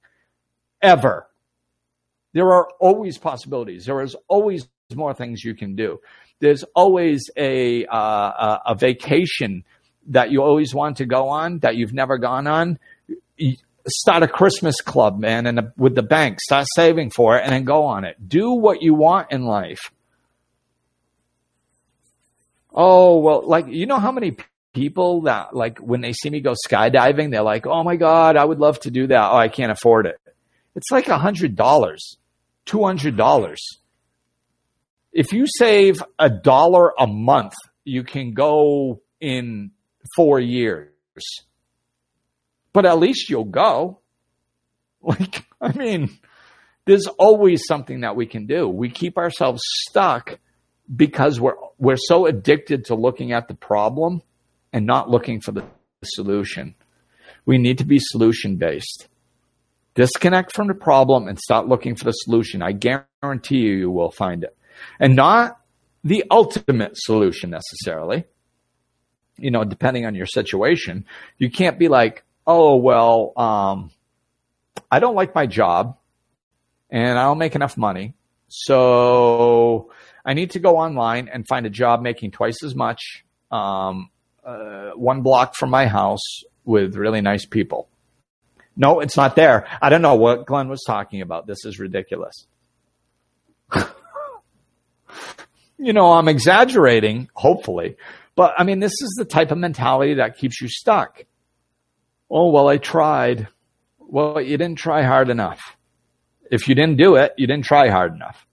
Ever. 0.82 1.28
There 2.32 2.52
are 2.52 2.68
always 2.80 3.18
possibilities. 3.18 3.86
There 3.86 4.02
is 4.02 4.16
always 4.28 4.68
more 4.94 5.14
things 5.14 5.44
you 5.44 5.54
can 5.54 5.76
do. 5.76 6.00
There's 6.40 6.64
always 6.74 7.30
a, 7.36 7.86
uh, 7.86 8.58
a 8.66 8.74
vacation 8.74 9.64
that 10.08 10.30
you 10.32 10.42
always 10.42 10.74
want 10.74 10.96
to 10.96 11.06
go 11.06 11.28
on 11.28 11.60
that 11.60 11.76
you've 11.76 11.92
never 11.92 12.18
gone 12.18 12.46
on. 12.46 12.78
Start 13.86 14.22
a 14.22 14.28
Christmas 14.28 14.80
club, 14.80 15.18
man, 15.18 15.46
and 15.46 15.72
with 15.76 15.94
the 15.94 16.02
bank, 16.02 16.40
start 16.40 16.66
saving 16.74 17.10
for 17.10 17.36
it 17.36 17.42
and 17.44 17.52
then 17.52 17.64
go 17.64 17.84
on 17.84 18.04
it. 18.04 18.16
Do 18.28 18.50
what 18.50 18.82
you 18.82 18.94
want 18.94 19.30
in 19.30 19.44
life. 19.44 19.92
Oh, 22.74 23.18
well, 23.18 23.42
like, 23.46 23.66
you 23.68 23.86
know 23.86 23.98
how 23.98 24.12
many 24.12 24.36
people 24.72 25.22
that, 25.22 25.54
like, 25.54 25.78
when 25.78 26.00
they 26.00 26.12
see 26.12 26.30
me 26.30 26.40
go 26.40 26.54
skydiving, 26.66 27.30
they're 27.30 27.42
like, 27.42 27.66
oh 27.66 27.84
my 27.84 27.96
God, 27.96 28.36
I 28.36 28.44
would 28.44 28.58
love 28.58 28.80
to 28.80 28.90
do 28.90 29.06
that. 29.08 29.30
Oh, 29.30 29.36
I 29.36 29.48
can't 29.48 29.70
afford 29.70 30.06
it. 30.06 30.18
It's 30.74 30.90
like 30.90 31.08
a 31.08 31.18
hundred 31.18 31.56
dollars, 31.56 32.16
two 32.64 32.84
hundred 32.84 33.16
dollars. 33.16 33.60
If 35.12 35.32
you 35.32 35.46
save 35.46 36.02
a 36.18 36.30
dollar 36.30 36.92
a 36.98 37.06
month, 37.06 37.52
you 37.84 38.02
can 38.02 38.32
go 38.32 39.02
in 39.20 39.72
four 40.16 40.40
years. 40.40 40.90
But 42.72 42.86
at 42.86 42.98
least 42.98 43.28
you'll 43.30 43.44
go. 43.44 43.98
Like, 45.04 45.44
I 45.60 45.72
mean, 45.72 46.16
there's 46.86 47.08
always 47.08 47.66
something 47.66 48.02
that 48.02 48.14
we 48.14 48.24
can 48.24 48.46
do. 48.46 48.68
We 48.68 48.88
keep 48.88 49.18
ourselves 49.18 49.60
stuck 49.88 50.38
because 50.94 51.40
we're 51.40 51.56
we're 51.78 51.96
so 51.96 52.26
addicted 52.26 52.84
to 52.84 52.94
looking 52.94 53.32
at 53.32 53.48
the 53.48 53.54
problem 53.54 54.22
and 54.72 54.86
not 54.86 55.10
looking 55.10 55.40
for 55.40 55.50
the 55.50 55.64
solution. 56.04 56.76
We 57.44 57.58
need 57.58 57.78
to 57.78 57.84
be 57.84 57.98
solution 57.98 58.58
based. 58.58 59.08
Disconnect 59.94 60.52
from 60.54 60.68
the 60.68 60.74
problem 60.74 61.28
and 61.28 61.38
start 61.38 61.68
looking 61.68 61.96
for 61.96 62.04
the 62.04 62.12
solution. 62.12 62.62
I 62.62 62.72
guarantee 62.72 63.58
you, 63.58 63.74
you 63.74 63.90
will 63.90 64.10
find 64.10 64.42
it. 64.42 64.56
And 64.98 65.14
not 65.14 65.60
the 66.02 66.24
ultimate 66.30 66.92
solution 66.94 67.50
necessarily. 67.50 68.24
You 69.36 69.50
know, 69.50 69.64
depending 69.64 70.06
on 70.06 70.14
your 70.14 70.26
situation, 70.26 71.04
you 71.38 71.50
can't 71.50 71.78
be 71.78 71.88
like, 71.88 72.24
oh, 72.46 72.76
well, 72.76 73.32
um, 73.36 73.90
I 74.90 74.98
don't 74.98 75.14
like 75.14 75.34
my 75.34 75.46
job 75.46 75.96
and 76.90 77.18
I 77.18 77.24
don't 77.24 77.38
make 77.38 77.54
enough 77.54 77.76
money. 77.76 78.14
So 78.48 79.90
I 80.24 80.34
need 80.34 80.52
to 80.52 80.58
go 80.58 80.76
online 80.76 81.28
and 81.28 81.46
find 81.46 81.66
a 81.66 81.70
job 81.70 82.02
making 82.02 82.32
twice 82.32 82.62
as 82.62 82.74
much, 82.74 83.24
um, 83.50 84.10
uh, 84.44 84.90
one 84.90 85.22
block 85.22 85.54
from 85.54 85.70
my 85.70 85.86
house 85.86 86.42
with 86.64 86.96
really 86.96 87.20
nice 87.20 87.46
people. 87.46 87.88
No, 88.76 89.00
it's 89.00 89.16
not 89.16 89.36
there. 89.36 89.66
I 89.80 89.88
don't 89.88 90.02
know 90.02 90.14
what 90.14 90.46
Glenn 90.46 90.68
was 90.68 90.82
talking 90.86 91.20
about. 91.20 91.46
This 91.46 91.64
is 91.64 91.78
ridiculous. 91.78 92.46
you 95.78 95.92
know, 95.92 96.12
I'm 96.12 96.28
exaggerating, 96.28 97.28
hopefully, 97.34 97.96
but 98.34 98.54
I 98.58 98.64
mean, 98.64 98.80
this 98.80 98.92
is 98.92 99.14
the 99.18 99.24
type 99.24 99.50
of 99.50 99.58
mentality 99.58 100.14
that 100.14 100.38
keeps 100.38 100.60
you 100.60 100.68
stuck. 100.68 101.24
Oh, 102.30 102.50
well, 102.50 102.68
I 102.68 102.78
tried. 102.78 103.48
Well, 103.98 104.40
you 104.40 104.56
didn't 104.56 104.78
try 104.78 105.02
hard 105.02 105.28
enough. 105.28 105.76
If 106.50 106.68
you 106.68 106.74
didn't 106.74 106.96
do 106.96 107.16
it, 107.16 107.32
you 107.36 107.46
didn't 107.46 107.64
try 107.64 107.88
hard 107.88 108.14
enough 108.14 108.46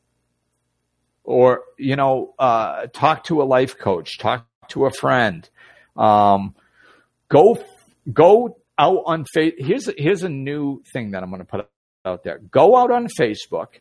or 1.30 1.61
you 1.78 1.95
know 1.95 2.34
uh, 2.39 2.88
talk 2.88 3.24
to 3.24 3.41
a 3.41 3.45
life 3.45 3.78
coach 3.78 4.17
talk 4.17 4.47
to 4.67 4.88
a 4.88 4.91
friend 4.91 5.47
um, 5.95 6.55
go 7.30 7.63
go 8.11 8.57
out 8.80 9.03
on 9.05 9.25
face 9.34 9.53
here's 9.57 9.89
here's 9.97 10.23
a 10.23 10.30
new 10.30 10.82
thing 10.93 11.11
that 11.11 11.21
i'm 11.21 11.30
going 11.30 11.41
to 11.41 11.45
put 11.45 11.69
out 12.05 12.23
there 12.23 12.39
go 12.49 12.75
out 12.75 12.91
on 12.91 13.07
facebook 13.07 13.80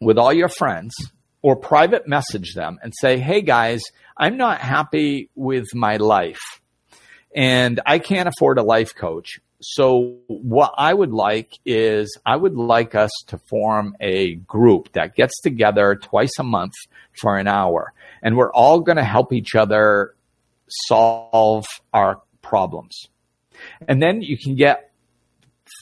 with 0.00 0.18
all 0.18 0.32
your 0.32 0.48
friends 0.48 0.94
or 1.42 1.56
private 1.56 2.06
message 2.06 2.54
them 2.54 2.78
and 2.82 2.92
say 3.00 3.18
hey 3.18 3.42
guys 3.42 3.82
i'm 4.16 4.36
not 4.36 4.60
happy 4.60 5.30
with 5.34 5.66
my 5.74 5.96
life 5.96 6.60
and 7.34 7.80
i 7.84 7.98
can't 7.98 8.28
afford 8.28 8.58
a 8.58 8.62
life 8.62 8.94
coach 8.94 9.40
so 9.66 10.18
what 10.26 10.74
I 10.76 10.92
would 10.92 11.12
like 11.12 11.58
is 11.64 12.18
I 12.26 12.36
would 12.36 12.54
like 12.54 12.94
us 12.94 13.10
to 13.28 13.38
form 13.38 13.96
a 13.98 14.34
group 14.34 14.92
that 14.92 15.14
gets 15.14 15.40
together 15.40 15.94
twice 15.94 16.32
a 16.38 16.42
month 16.42 16.74
for 17.18 17.38
an 17.38 17.48
hour 17.48 17.94
and 18.22 18.36
we're 18.36 18.52
all 18.52 18.80
going 18.80 18.96
to 18.96 19.04
help 19.04 19.32
each 19.32 19.54
other 19.54 20.14
solve 20.68 21.64
our 21.92 22.20
problems. 22.42 23.08
And 23.86 24.02
then 24.02 24.22
you 24.22 24.36
can 24.38 24.54
get 24.54 24.92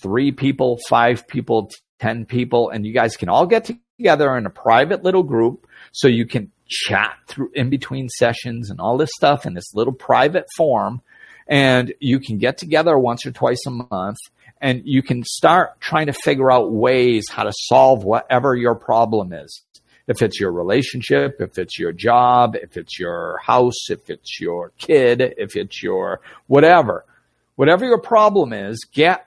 three 0.02 0.32
people, 0.32 0.78
five 0.88 1.26
people, 1.26 1.70
10 2.00 2.26
people, 2.26 2.70
and 2.70 2.86
you 2.86 2.92
guys 2.92 3.16
can 3.16 3.28
all 3.28 3.46
get 3.46 3.70
together 3.98 4.36
in 4.36 4.46
a 4.46 4.50
private 4.50 5.02
little 5.02 5.22
group 5.22 5.66
so 5.92 6.08
you 6.08 6.26
can 6.26 6.50
chat 6.68 7.16
through 7.26 7.50
in 7.54 7.70
between 7.70 8.08
sessions 8.08 8.70
and 8.70 8.80
all 8.80 8.96
this 8.96 9.10
stuff 9.14 9.44
in 9.46 9.54
this 9.54 9.74
little 9.74 9.92
private 9.92 10.46
form 10.56 11.02
and 11.46 11.92
you 12.00 12.20
can 12.20 12.38
get 12.38 12.58
together 12.58 12.98
once 12.98 13.26
or 13.26 13.30
twice 13.30 13.60
a 13.66 13.70
month 13.70 14.18
and 14.60 14.82
you 14.84 15.02
can 15.02 15.24
start 15.24 15.80
trying 15.80 16.06
to 16.06 16.12
figure 16.12 16.50
out 16.50 16.72
ways 16.72 17.26
how 17.30 17.42
to 17.42 17.52
solve 17.54 18.04
whatever 18.04 18.54
your 18.54 18.74
problem 18.74 19.32
is. 19.32 19.62
If 20.06 20.22
it's 20.22 20.40
your 20.40 20.52
relationship, 20.52 21.36
if 21.40 21.58
it's 21.58 21.78
your 21.78 21.92
job, 21.92 22.56
if 22.56 22.76
it's 22.76 22.98
your 22.98 23.38
house, 23.42 23.90
if 23.90 24.08
it's 24.08 24.40
your 24.40 24.72
kid, 24.78 25.34
if 25.36 25.56
it's 25.56 25.82
your 25.82 26.20
whatever, 26.46 27.04
whatever 27.56 27.84
your 27.84 28.00
problem 28.00 28.52
is, 28.52 28.86
get 28.92 29.26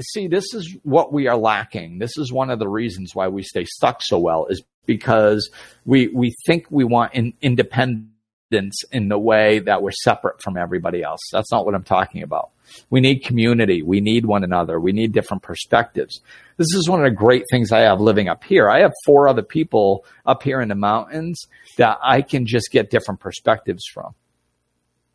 see 0.00 0.26
this 0.26 0.52
is 0.52 0.76
what 0.82 1.12
we 1.12 1.28
are 1.28 1.36
lacking 1.36 2.00
this 2.00 2.18
is 2.18 2.32
one 2.32 2.50
of 2.50 2.58
the 2.58 2.66
reasons 2.66 3.14
why 3.14 3.28
we 3.28 3.40
stay 3.40 3.64
stuck 3.64 4.02
so 4.02 4.18
well 4.18 4.46
is 4.46 4.64
because 4.90 5.48
we 5.84 6.08
we 6.08 6.34
think 6.46 6.66
we 6.70 6.82
want 6.82 7.14
in, 7.14 7.32
independence 7.40 8.82
in 8.90 9.08
the 9.08 9.18
way 9.18 9.60
that 9.60 9.82
we're 9.82 9.92
separate 9.92 10.42
from 10.42 10.56
everybody 10.56 11.02
else. 11.02 11.20
That's 11.32 11.52
not 11.52 11.64
what 11.64 11.76
I'm 11.76 11.84
talking 11.84 12.24
about. 12.24 12.50
We 12.90 13.00
need 13.00 13.20
community. 13.20 13.82
We 13.82 14.00
need 14.00 14.26
one 14.26 14.42
another. 14.42 14.80
We 14.80 14.90
need 14.90 15.12
different 15.12 15.44
perspectives. 15.44 16.20
This 16.56 16.74
is 16.74 16.88
one 16.88 16.98
of 16.98 17.04
the 17.04 17.16
great 17.16 17.44
things 17.50 17.70
I 17.70 17.80
have 17.80 18.00
living 18.00 18.28
up 18.28 18.42
here. 18.42 18.68
I 18.68 18.80
have 18.80 18.92
four 19.06 19.28
other 19.28 19.42
people 19.42 20.04
up 20.26 20.42
here 20.42 20.60
in 20.60 20.68
the 20.68 20.74
mountains 20.74 21.46
that 21.78 21.98
I 22.02 22.22
can 22.22 22.44
just 22.44 22.72
get 22.72 22.90
different 22.90 23.20
perspectives 23.20 23.84
from. 23.92 24.14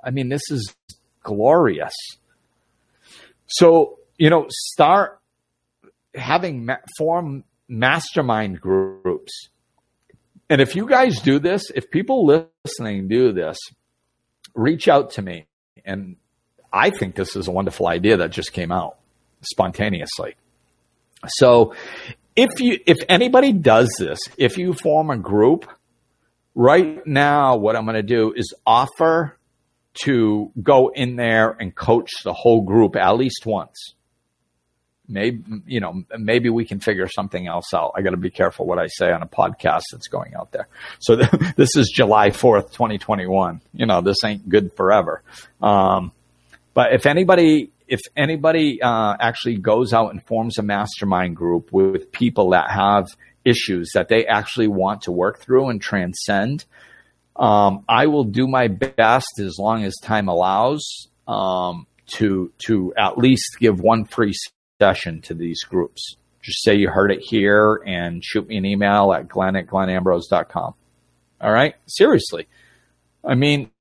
I 0.02 0.12
mean, 0.12 0.30
this 0.30 0.50
is 0.50 0.74
glorious. 1.26 1.94
So, 3.48 4.00
you 4.18 4.30
know, 4.30 4.46
start 4.50 5.20
having 6.14 6.66
ma- 6.66 6.78
form 6.98 7.44
mastermind 7.68 8.62
groups 8.62 9.50
and 10.50 10.62
if 10.62 10.76
you 10.76 10.88
guys 10.88 11.20
do 11.22 11.40
this, 11.40 11.72
if 11.74 11.90
people 11.90 12.26
listening 12.26 13.08
do 13.08 13.34
this, 13.34 13.58
reach 14.54 14.88
out 14.88 15.12
to 15.12 15.22
me. 15.22 15.48
And 15.84 16.18
I 16.72 16.92
think 16.92 17.16
this 17.16 17.36
is 17.36 17.48
a 17.48 17.52
wonderful 17.52 17.88
idea 17.88 18.18
that 18.18 18.32
just 18.32 18.54
came 18.54 18.72
out 18.72 18.98
spontaneously. 19.42 20.36
So 21.28 21.74
if 22.36 22.60
you 22.60 22.80
if 22.86 22.98
anybody 23.10 23.54
does 23.54 23.90
this, 23.98 24.20
if 24.38 24.58
you 24.58 24.74
form 24.74 25.10
a 25.10 25.18
group, 25.18 25.68
right 26.54 27.06
now 27.08 27.56
what 27.56 27.76
I'm 27.76 27.86
going 27.86 27.96
to 27.96 28.04
do 28.04 28.34
is 28.36 28.54
offer 28.68 29.35
to 30.04 30.52
go 30.62 30.89
in 30.89 31.16
there 31.16 31.52
and 31.52 31.74
coach 31.74 32.12
the 32.24 32.34
whole 32.34 32.62
group 32.62 32.96
at 32.96 33.12
least 33.12 33.46
once. 33.46 33.93
Maybe 35.08 35.43
you 35.68 35.80
know 35.80 36.04
maybe 36.18 36.50
we 36.50 36.66
can 36.66 36.80
figure 36.80 37.08
something 37.08 37.46
else 37.46 37.74
out. 37.76 37.93
I 37.96 38.02
got 38.02 38.12
to 38.12 38.18
be 38.18 38.32
careful 38.32 38.66
what 38.66 38.80
i 38.80 38.88
say 38.88 39.12
on 39.12 39.22
a 39.22 39.28
podcast 39.28 39.84
that's 39.91 40.08
going 40.08 40.34
out 40.34 40.52
there. 40.52 40.68
So 41.00 41.16
th- 41.16 41.30
this 41.56 41.76
is 41.76 41.91
july 41.93 42.32
4th 42.32 42.72
2021 42.72 43.62
you 43.74 43.86
know 43.86 44.02
this 44.02 44.18
ain't 44.26 44.50
good 44.50 44.74
forever. 44.74 45.22
Um, 45.62 46.12
but 46.74 46.93
if 46.93 47.06
anybody 47.06 47.72
if 47.88 48.02
anybody 48.16 48.82
uh, 48.82 49.16
actually 49.20 49.58
goes 49.58 49.93
out 49.93 50.12
and 50.12 50.24
forms 50.24 50.58
a 50.58 50.64
mastermind 50.64 51.36
group 51.36 51.72
with 51.72 52.12
people 52.12 52.52
that 52.52 52.72
have 52.72 53.06
issues 53.43 53.91
that 53.93 54.10
they 54.10 54.26
actually 54.26 54.68
want 54.68 55.04
to 55.04 55.12
work 55.12 55.39
through 55.39 55.70
and 55.70 55.82
transcend, 55.82 56.66
um, 57.36 57.84
I 57.88 58.08
will 58.08 58.24
do 58.24 58.48
my 58.48 58.68
best 58.68 59.40
as 59.40 59.58
long 59.60 59.84
as 59.84 59.96
time 60.02 60.28
allows 60.28 61.08
um, 61.28 61.88
to 62.18 62.52
to 62.68 62.94
at 62.98 63.18
least 63.18 63.58
give 63.60 63.80
one 63.80 64.06
free 64.06 64.34
session 64.82 65.22
to 65.22 65.34
these 65.34 65.64
groups. 65.64 66.16
Just 66.42 66.64
say 66.64 66.76
you 66.76 66.90
heard 66.90 67.12
it 67.12 67.22
here 67.22 67.82
and 67.86 68.24
shoot 68.24 68.48
me 68.48 68.58
an 68.58 68.66
email 68.66 69.12
at 69.14 69.28
glenn 69.28 69.56
at 69.56 69.66
glennambrose.com. 69.66 70.76
All 71.42 71.52
right? 71.52 71.76
Seriously. 71.88 72.48
I 73.24 73.34
mean, 73.34 73.72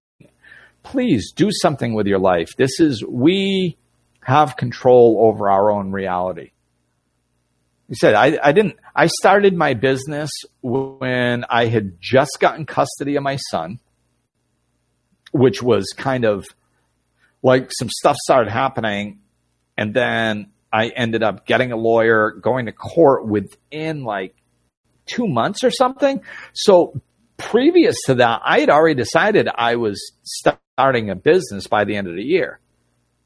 please 0.83 1.33
do 1.33 1.51
something 1.53 1.93
with 1.93 2.07
your 2.07 2.19
life. 2.19 2.57
This 2.57 2.81
is, 2.81 3.05
we 3.05 3.77
have 4.23 4.57
control 4.57 5.19
over 5.21 5.51
our 5.51 5.71
own 5.71 5.93
reality. 5.93 6.53
You 7.89 7.97
said, 7.97 8.14
I, 8.14 8.39
I 8.43 8.53
didn't, 8.53 8.76
I 8.95 9.09
started 9.09 9.55
my 9.55 9.74
business 9.74 10.30
when 10.62 11.45
I 11.49 11.66
had 11.66 12.01
just 12.01 12.39
gotten 12.41 12.64
custody 12.64 13.16
of 13.16 13.22
my 13.22 13.37
son, 13.51 13.78
which 15.32 15.62
was 15.62 15.93
kind 15.97 16.24
of 16.24 16.47
like 17.43 17.70
some 17.72 17.91
stuff 17.91 18.16
started 18.24 18.51
happening. 18.51 19.20
And 19.76 19.93
then 19.93 20.53
I 20.72 20.89
ended 20.89 21.22
up 21.22 21.47
getting 21.47 21.72
a 21.72 21.76
lawyer, 21.76 22.30
going 22.30 22.66
to 22.66 22.72
court 22.72 23.26
within 23.26 24.05
like 24.05 24.35
two 25.07 25.28
months 25.28 25.62
or 25.62 25.70
something. 25.70 26.22
So 26.55 27.01
previous 27.37 27.97
to 28.07 28.14
that, 28.16 28.41
I 28.45 28.61
had 28.61 28.70
already 28.70 28.95
decided 28.95 29.49
I 29.55 29.76
was 29.76 30.01
starting 30.24 31.11
a 31.11 31.14
business 31.14 31.66
by 31.66 31.85
the 31.85 31.97
end 31.97 32.09
of 32.09 32.16
the 32.16 32.22
year. 32.22 32.61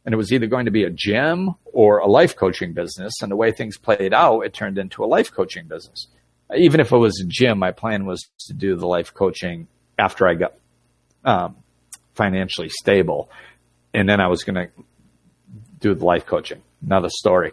And 0.04 0.14
it 0.14 0.16
was 0.16 0.32
either 0.32 0.46
going 0.46 0.64
to 0.64 0.70
be 0.70 0.84
a 0.84 0.90
gym 0.90 1.54
or 1.64 1.98
a 1.98 2.06
life 2.06 2.36
coaching 2.36 2.72
business. 2.72 3.14
And 3.20 3.30
the 3.30 3.36
way 3.36 3.52
things 3.52 3.76
played 3.76 4.14
out, 4.14 4.40
it 4.40 4.54
turned 4.54 4.78
into 4.78 5.04
a 5.04 5.06
life 5.06 5.32
coaching 5.32 5.66
business. 5.66 6.06
Even 6.56 6.80
if 6.80 6.92
it 6.92 6.96
was 6.96 7.20
a 7.20 7.26
gym, 7.26 7.58
my 7.58 7.72
plan 7.72 8.06
was 8.06 8.26
to 8.46 8.54
do 8.54 8.74
the 8.74 8.86
life 8.86 9.12
coaching 9.12 9.68
after 9.98 10.26
I 10.26 10.34
got 10.34 10.54
um, 11.24 11.56
financially 12.14 12.70
stable. 12.70 13.30
And 13.92 14.08
then 14.08 14.20
I 14.20 14.28
was 14.28 14.44
going 14.44 14.54
to 14.54 14.70
do 15.78 15.94
the 15.94 16.04
life 16.04 16.24
coaching 16.24 16.62
another 16.84 17.10
story. 17.10 17.52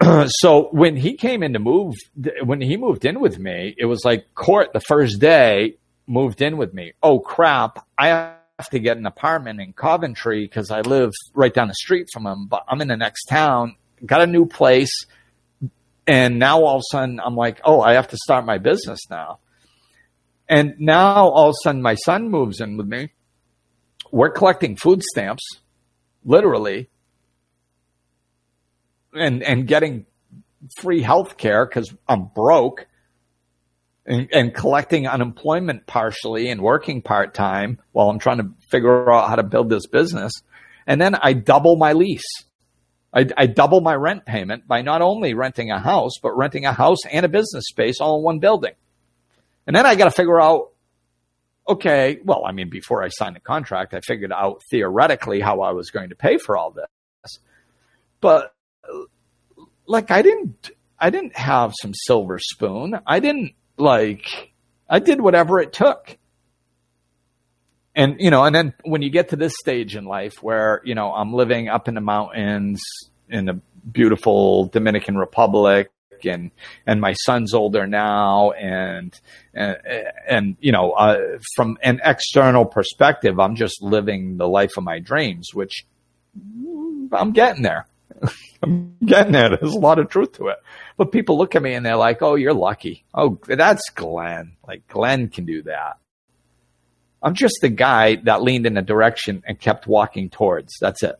so 0.26 0.68
when 0.72 0.96
he 0.96 1.14
came 1.14 1.42
in 1.42 1.52
to 1.52 1.58
move, 1.58 1.94
when 2.42 2.60
he 2.60 2.76
moved 2.76 3.04
in 3.04 3.20
with 3.20 3.38
me, 3.38 3.74
it 3.78 3.86
was 3.86 4.04
like 4.04 4.34
court 4.34 4.72
the 4.72 4.80
first 4.80 5.20
day 5.20 5.76
moved 6.06 6.42
in 6.42 6.56
with 6.56 6.74
me. 6.74 6.92
Oh 7.02 7.20
crap. 7.20 7.86
I 7.98 8.34
have 8.58 8.70
to 8.70 8.78
get 8.78 8.96
an 8.96 9.06
apartment 9.06 9.60
in 9.60 9.72
Coventry 9.72 10.44
because 10.44 10.70
I 10.70 10.80
live 10.80 11.12
right 11.34 11.52
down 11.52 11.68
the 11.68 11.74
street 11.74 12.08
from 12.12 12.26
him, 12.26 12.46
but 12.46 12.64
I'm 12.68 12.80
in 12.80 12.88
the 12.88 12.96
next 12.96 13.24
town, 13.24 13.76
got 14.04 14.22
a 14.22 14.26
new 14.26 14.46
place. 14.46 15.06
And 16.06 16.38
now 16.38 16.62
all 16.62 16.76
of 16.76 16.80
a 16.80 16.90
sudden 16.90 17.20
I'm 17.20 17.36
like, 17.36 17.60
oh, 17.64 17.80
I 17.80 17.94
have 17.94 18.08
to 18.08 18.16
start 18.16 18.46
my 18.46 18.58
business 18.58 19.00
now. 19.10 19.40
And 20.48 20.74
now 20.78 21.28
all 21.28 21.48
of 21.48 21.54
a 21.54 21.62
sudden 21.62 21.82
my 21.82 21.96
son 21.96 22.30
moves 22.30 22.60
in 22.60 22.76
with 22.76 22.86
me. 22.86 23.10
We're 24.12 24.30
collecting 24.30 24.76
food 24.76 25.02
stamps, 25.02 25.42
literally 26.24 26.88
and 29.16 29.42
and 29.42 29.66
getting 29.66 30.06
free 30.78 31.02
health 31.02 31.36
care 31.36 31.66
because 31.66 31.92
I'm 32.08 32.26
broke 32.26 32.86
and, 34.06 34.28
and, 34.32 34.54
collecting 34.54 35.06
unemployment 35.06 35.86
partially 35.86 36.48
and 36.48 36.60
working 36.60 37.02
part 37.02 37.34
time 37.34 37.80
while 37.92 38.08
I'm 38.08 38.18
trying 38.18 38.38
to 38.38 38.50
figure 38.70 39.10
out 39.10 39.28
how 39.28 39.36
to 39.36 39.42
build 39.42 39.68
this 39.68 39.86
business. 39.86 40.32
And 40.86 41.00
then 41.00 41.14
I 41.14 41.32
double 41.32 41.76
my 41.76 41.92
lease. 41.92 42.22
I, 43.12 43.26
I 43.36 43.46
double 43.46 43.80
my 43.80 43.94
rent 43.94 44.24
payment 44.24 44.68
by 44.68 44.82
not 44.82 45.02
only 45.02 45.34
renting 45.34 45.70
a 45.70 45.80
house, 45.80 46.12
but 46.22 46.36
renting 46.36 46.66
a 46.66 46.72
house 46.72 47.04
and 47.10 47.26
a 47.26 47.28
business 47.28 47.64
space 47.66 48.00
all 48.00 48.18
in 48.18 48.24
one 48.24 48.38
building. 48.38 48.74
And 49.66 49.74
then 49.74 49.86
I 49.86 49.96
got 49.96 50.04
to 50.04 50.10
figure 50.10 50.40
out, 50.40 50.70
okay, 51.68 52.20
well, 52.22 52.44
I 52.46 52.52
mean, 52.52 52.70
before 52.70 53.02
I 53.02 53.08
signed 53.08 53.34
the 53.34 53.40
contract, 53.40 53.94
I 53.94 54.00
figured 54.00 54.32
out 54.32 54.62
theoretically 54.70 55.40
how 55.40 55.62
I 55.62 55.72
was 55.72 55.90
going 55.90 56.10
to 56.10 56.16
pay 56.16 56.38
for 56.38 56.56
all 56.56 56.70
this. 56.70 57.38
But 58.20 58.54
like 59.86 60.10
I 60.10 60.22
didn't 60.22 60.70
I 60.98 61.10
didn't 61.10 61.36
have 61.36 61.74
some 61.80 61.92
silver 61.94 62.38
spoon. 62.38 62.98
I 63.06 63.20
didn't 63.20 63.54
like 63.76 64.52
I 64.88 64.98
did 64.98 65.20
whatever 65.20 65.60
it 65.60 65.72
took. 65.72 66.16
And 67.94 68.16
you 68.20 68.30
know, 68.30 68.44
and 68.44 68.54
then 68.54 68.74
when 68.84 69.02
you 69.02 69.10
get 69.10 69.30
to 69.30 69.36
this 69.36 69.54
stage 69.58 69.96
in 69.96 70.04
life 70.04 70.42
where, 70.42 70.82
you 70.84 70.94
know, 70.94 71.12
I'm 71.12 71.32
living 71.32 71.68
up 71.68 71.88
in 71.88 71.94
the 71.94 72.00
mountains 72.00 72.82
in 73.28 73.46
the 73.46 73.60
beautiful 73.90 74.66
Dominican 74.66 75.16
Republic 75.16 75.90
and 76.24 76.50
and 76.86 77.00
my 77.00 77.12
son's 77.12 77.52
older 77.52 77.86
now 77.86 78.52
and 78.52 79.18
and, 79.52 79.76
and 80.26 80.56
you 80.60 80.72
know 80.72 80.92
uh, 80.92 81.38
from 81.54 81.76
an 81.82 82.00
external 82.02 82.64
perspective 82.64 83.38
I'm 83.38 83.54
just 83.54 83.82
living 83.82 84.38
the 84.38 84.48
life 84.48 84.72
of 84.78 84.84
my 84.84 84.98
dreams 84.98 85.50
which 85.52 85.84
I'm 87.12 87.32
getting 87.32 87.62
there 87.62 87.86
I'm 88.62 88.96
getting 89.04 89.32
there. 89.32 89.50
There's 89.50 89.74
a 89.74 89.78
lot 89.78 89.98
of 89.98 90.08
truth 90.08 90.32
to 90.32 90.48
it. 90.48 90.58
But 90.96 91.12
people 91.12 91.38
look 91.38 91.54
at 91.54 91.62
me 91.62 91.74
and 91.74 91.84
they're 91.84 91.96
like, 91.96 92.22
oh, 92.22 92.34
you're 92.34 92.54
lucky. 92.54 93.04
Oh, 93.14 93.38
that's 93.46 93.90
Glenn. 93.90 94.56
Like, 94.66 94.86
Glenn 94.88 95.28
can 95.28 95.44
do 95.44 95.62
that. 95.62 95.98
I'm 97.22 97.34
just 97.34 97.56
the 97.60 97.68
guy 97.68 98.16
that 98.24 98.42
leaned 98.42 98.66
in 98.66 98.76
a 98.76 98.82
direction 98.82 99.42
and 99.46 99.58
kept 99.58 99.86
walking 99.86 100.30
towards. 100.30 100.74
That's 100.80 101.02
it. 101.02 101.16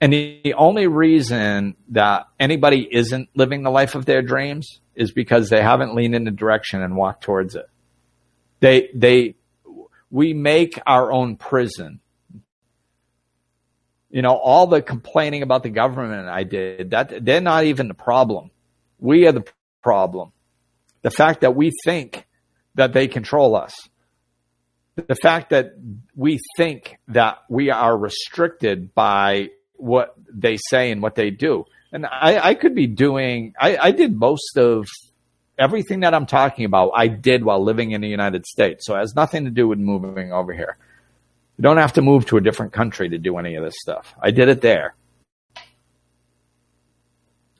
And 0.00 0.12
the 0.12 0.54
only 0.56 0.86
reason 0.86 1.76
that 1.88 2.26
anybody 2.38 2.88
isn't 2.90 3.28
living 3.34 3.62
the 3.62 3.70
life 3.70 3.94
of 3.94 4.06
their 4.06 4.22
dreams 4.22 4.80
is 4.94 5.12
because 5.12 5.50
they 5.50 5.62
haven't 5.62 5.94
leaned 5.94 6.14
in 6.14 6.24
the 6.24 6.30
direction 6.30 6.82
and 6.82 6.96
walked 6.96 7.22
towards 7.22 7.54
it. 7.54 7.66
They, 8.60 8.88
they, 8.94 9.36
we 10.10 10.32
make 10.32 10.80
our 10.86 11.12
own 11.12 11.36
prison 11.36 12.00
you 14.10 14.22
know, 14.22 14.36
all 14.36 14.66
the 14.66 14.82
complaining 14.82 15.42
about 15.42 15.62
the 15.62 15.70
government 15.70 16.28
I 16.28 16.42
did, 16.44 16.90
that 16.90 17.24
they're 17.24 17.40
not 17.40 17.64
even 17.64 17.88
the 17.88 17.94
problem. 17.94 18.50
We 18.98 19.26
are 19.26 19.32
the 19.32 19.44
problem. 19.82 20.32
The 21.02 21.10
fact 21.10 21.42
that 21.42 21.54
we 21.54 21.72
think 21.84 22.26
that 22.74 22.92
they 22.92 23.08
control 23.08 23.56
us. 23.56 23.72
The 24.96 25.14
fact 25.14 25.50
that 25.50 25.74
we 26.14 26.40
think 26.56 26.98
that 27.08 27.38
we 27.48 27.70
are 27.70 27.96
restricted 27.96 28.94
by 28.94 29.50
what 29.76 30.14
they 30.32 30.58
say 30.68 30.90
and 30.90 31.00
what 31.00 31.14
they 31.14 31.30
do. 31.30 31.64
And 31.92 32.04
I, 32.04 32.50
I 32.50 32.54
could 32.54 32.74
be 32.74 32.86
doing, 32.86 33.54
I, 33.58 33.76
I 33.76 33.90
did 33.92 34.18
most 34.18 34.58
of 34.58 34.86
everything 35.58 36.00
that 36.00 36.14
I'm 36.14 36.26
talking 36.26 36.64
about, 36.64 36.92
I 36.94 37.08
did 37.08 37.44
while 37.44 37.62
living 37.62 37.92
in 37.92 38.00
the 38.00 38.08
United 38.08 38.46
States. 38.46 38.86
So 38.86 38.96
it 38.96 39.00
has 39.00 39.14
nothing 39.14 39.44
to 39.44 39.50
do 39.50 39.68
with 39.68 39.78
moving 39.78 40.32
over 40.32 40.52
here. 40.52 40.76
You 41.60 41.62
don't 41.62 41.76
have 41.76 41.92
to 41.92 42.00
move 42.00 42.24
to 42.28 42.38
a 42.38 42.40
different 42.40 42.72
country 42.72 43.10
to 43.10 43.18
do 43.18 43.36
any 43.36 43.54
of 43.56 43.62
this 43.62 43.74
stuff. 43.76 44.14
I 44.18 44.30
did 44.30 44.48
it 44.48 44.62
there. 44.62 44.94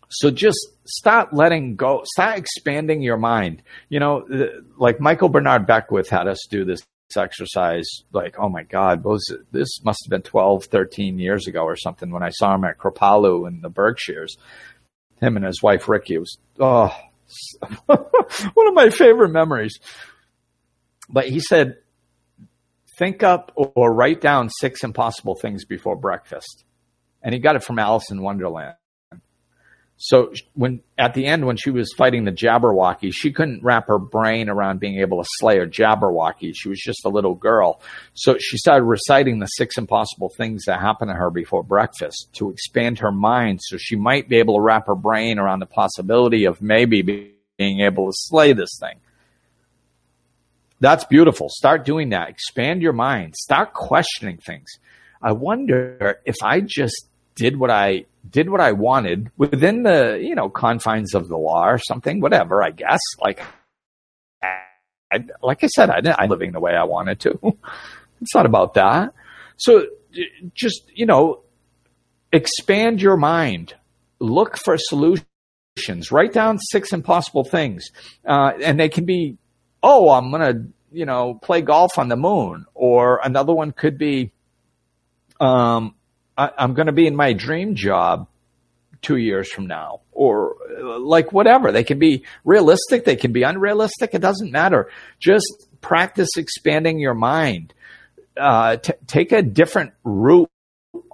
So 0.08 0.30
just 0.30 0.56
start 0.86 1.34
letting 1.34 1.76
go, 1.76 2.00
start 2.06 2.38
expanding 2.38 3.02
your 3.02 3.18
mind. 3.18 3.62
You 3.90 4.00
know, 4.00 4.26
like 4.78 5.00
Michael 5.00 5.28
Bernard 5.28 5.66
Beckwith 5.66 6.08
had 6.08 6.28
us 6.28 6.38
do 6.48 6.64
this 6.64 6.80
exercise 7.14 7.86
like, 8.10 8.36
oh 8.38 8.48
my 8.48 8.62
God, 8.62 9.04
was 9.04 9.22
this 9.52 9.84
must 9.84 10.06
have 10.06 10.10
been 10.10 10.22
12, 10.22 10.64
13 10.64 11.18
years 11.18 11.46
ago 11.46 11.64
or 11.64 11.76
something 11.76 12.10
when 12.10 12.22
I 12.22 12.30
saw 12.30 12.54
him 12.54 12.64
at 12.64 12.78
Kripalu 12.78 13.46
in 13.48 13.60
the 13.60 13.68
Berkshires. 13.68 14.38
Him 15.20 15.36
and 15.36 15.44
his 15.44 15.62
wife 15.62 15.90
Rickie. 15.90 16.14
It 16.14 16.20
was, 16.20 16.38
oh, 16.58 16.96
one 17.84 18.66
of 18.66 18.72
my 18.72 18.88
favorite 18.88 19.28
memories. 19.28 19.78
But 21.10 21.28
he 21.28 21.40
said, 21.40 21.76
think 23.00 23.22
up 23.22 23.50
or 23.56 23.92
write 23.92 24.20
down 24.20 24.50
six 24.50 24.84
impossible 24.84 25.34
things 25.34 25.64
before 25.64 25.96
breakfast. 25.96 26.64
And 27.22 27.34
he 27.34 27.40
got 27.40 27.56
it 27.56 27.64
from 27.64 27.78
Alice 27.78 28.10
in 28.10 28.22
Wonderland. 28.22 28.74
So 30.02 30.32
when 30.54 30.80
at 30.96 31.12
the 31.12 31.26
end 31.26 31.44
when 31.44 31.56
she 31.56 31.70
was 31.70 31.92
fighting 31.96 32.24
the 32.24 32.32
Jabberwocky, 32.32 33.10
she 33.12 33.32
couldn't 33.32 33.62
wrap 33.62 33.88
her 33.88 33.98
brain 33.98 34.48
around 34.48 34.80
being 34.80 34.98
able 35.00 35.22
to 35.22 35.28
slay 35.38 35.58
a 35.58 35.66
Jabberwocky. 35.66 36.52
She 36.54 36.70
was 36.70 36.78
just 36.78 37.04
a 37.04 37.10
little 37.10 37.34
girl. 37.34 37.82
So 38.14 38.38
she 38.38 38.56
started 38.56 38.84
reciting 38.84 39.40
the 39.40 39.46
six 39.46 39.76
impossible 39.76 40.30
things 40.30 40.64
that 40.66 40.80
happened 40.80 41.10
to 41.10 41.14
her 41.14 41.30
before 41.30 41.62
breakfast 41.62 42.28
to 42.34 42.50
expand 42.50 43.00
her 43.00 43.12
mind 43.12 43.60
so 43.62 43.76
she 43.78 43.96
might 43.96 44.28
be 44.28 44.36
able 44.36 44.54
to 44.54 44.62
wrap 44.62 44.86
her 44.86 44.94
brain 44.94 45.38
around 45.38 45.60
the 45.60 45.66
possibility 45.66 46.46
of 46.46 46.62
maybe 46.62 47.34
being 47.58 47.80
able 47.80 48.06
to 48.06 48.12
slay 48.14 48.54
this 48.54 48.78
thing. 48.80 49.00
That's 50.80 51.04
beautiful. 51.04 51.48
Start 51.50 51.84
doing 51.84 52.10
that. 52.10 52.30
Expand 52.30 52.82
your 52.82 52.92
mind. 52.92 53.36
Start 53.36 53.74
questioning 53.74 54.38
things. 54.38 54.68
I 55.22 55.32
wonder 55.32 56.20
if 56.24 56.36
I 56.42 56.60
just 56.60 57.06
did 57.34 57.58
what 57.58 57.70
I 57.70 58.06
did 58.28 58.50
what 58.50 58.60
I 58.60 58.72
wanted 58.72 59.30
within 59.36 59.82
the, 59.82 60.18
you 60.20 60.34
know, 60.34 60.48
confines 60.48 61.14
of 61.14 61.28
the 61.28 61.36
law 61.36 61.66
or 61.66 61.78
something, 61.78 62.20
whatever, 62.20 62.62
I 62.62 62.70
guess. 62.70 63.00
Like, 63.20 63.40
I, 64.42 65.24
like 65.42 65.64
I 65.64 65.66
said, 65.68 65.90
I 65.90 66.14
I'm 66.18 66.28
living 66.28 66.52
the 66.52 66.60
way 66.60 66.74
I 66.74 66.84
wanted 66.84 67.20
to. 67.20 67.38
it's 68.20 68.34
not 68.34 68.46
about 68.46 68.74
that. 68.74 69.12
So 69.56 69.86
just, 70.54 70.82
you 70.94 71.06
know, 71.06 71.42
expand 72.32 73.02
your 73.02 73.16
mind. 73.16 73.74
Look 74.18 74.58
for 74.58 74.76
solutions. 74.78 75.26
Write 76.10 76.32
down 76.32 76.58
six 76.58 76.92
impossible 76.92 77.44
things, 77.44 77.86
uh, 78.26 78.52
and 78.62 78.78
they 78.78 78.88
can 78.88 79.04
be, 79.04 79.38
oh, 79.82 80.10
I'm 80.10 80.30
gonna, 80.30 80.66
you 80.92 81.06
know, 81.06 81.34
play 81.34 81.62
golf 81.62 81.98
on 81.98 82.08
the 82.08 82.16
moon, 82.16 82.66
or 82.74 83.20
another 83.22 83.52
one 83.52 83.72
could 83.72 83.98
be, 83.98 84.32
um, 85.40 85.94
I, 86.36 86.50
I'm 86.58 86.74
going 86.74 86.86
to 86.86 86.92
be 86.92 87.06
in 87.06 87.16
my 87.16 87.32
dream 87.32 87.74
job 87.74 88.26
two 89.02 89.16
years 89.16 89.50
from 89.50 89.66
now, 89.66 90.00
or 90.12 90.56
uh, 90.78 90.98
like 90.98 91.32
whatever. 91.32 91.72
They 91.72 91.84
can 91.84 91.98
be 91.98 92.24
realistic, 92.44 93.04
they 93.04 93.16
can 93.16 93.32
be 93.32 93.42
unrealistic. 93.42 94.14
It 94.14 94.20
doesn't 94.20 94.50
matter. 94.50 94.90
Just 95.18 95.66
practice 95.80 96.30
expanding 96.36 96.98
your 96.98 97.14
mind. 97.14 97.72
Uh, 98.36 98.76
t- 98.76 98.92
take 99.06 99.32
a 99.32 99.42
different 99.42 99.92
route 100.04 100.50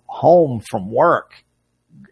home 0.06 0.62
from 0.70 0.90
work. 0.90 1.32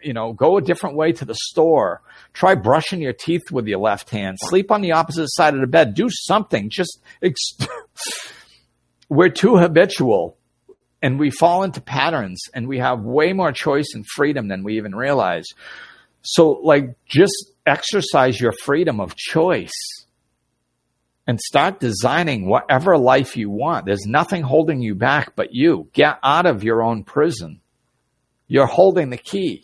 You 0.05 0.13
know, 0.13 0.33
go 0.33 0.57
a 0.59 0.63
different 0.63 0.97
way 0.97 1.13
to 1.13 1.25
the 1.25 1.35
store. 1.35 2.03
Try 2.33 2.55
brushing 2.55 3.01
your 3.01 3.13
teeth 3.13 3.51
with 3.51 3.67
your 3.67 3.79
left 3.79 4.11
hand. 4.11 4.39
Sleep 4.41 4.71
on 4.71 4.83
the 4.83 4.93
opposite 4.93 5.29
side 5.29 5.55
of 5.55 5.61
the 5.61 5.67
bed. 5.67 5.95
Do 5.95 6.09
something. 6.11 6.71
Just 6.71 7.01
ex- 7.23 7.57
we're 9.09 9.31
too 9.31 9.57
habitual 9.57 10.37
and 11.03 11.19
we 11.19 11.31
fall 11.31 11.63
into 11.63 11.81
patterns 11.81 12.41
and 12.55 12.67
we 12.67 12.79
have 12.79 13.01
way 13.01 13.33
more 13.33 13.53
choice 13.53 13.89
and 13.95 14.05
freedom 14.15 14.49
than 14.49 14.65
we 14.65 14.77
even 14.79 14.95
realize. 14.95 15.45
So 16.23 16.53
like 16.53 16.97
just 17.07 17.53
exercise 17.67 18.41
your 18.41 18.53
freedom 18.53 19.01
of 19.01 19.15
choice 19.15 19.71
and 21.27 21.41
start 21.41 21.81
designing 21.81 22.47
whatever 22.47 22.99
life 22.99 23.37
you 23.37 23.51
want. 23.51 23.87
There's 23.87 24.07
nothing 24.07 24.43
holding 24.43 24.81
you 24.81 24.95
back 24.95 25.37
but 25.37 25.55
you. 25.55 25.89
Get 25.93 26.19
out 26.23 26.47
of 26.47 26.65
your 26.65 26.83
own 26.83 27.05
prison. 27.05 27.61
You're 28.47 28.67
holding 28.67 29.11
the 29.11 29.17
key. 29.17 29.64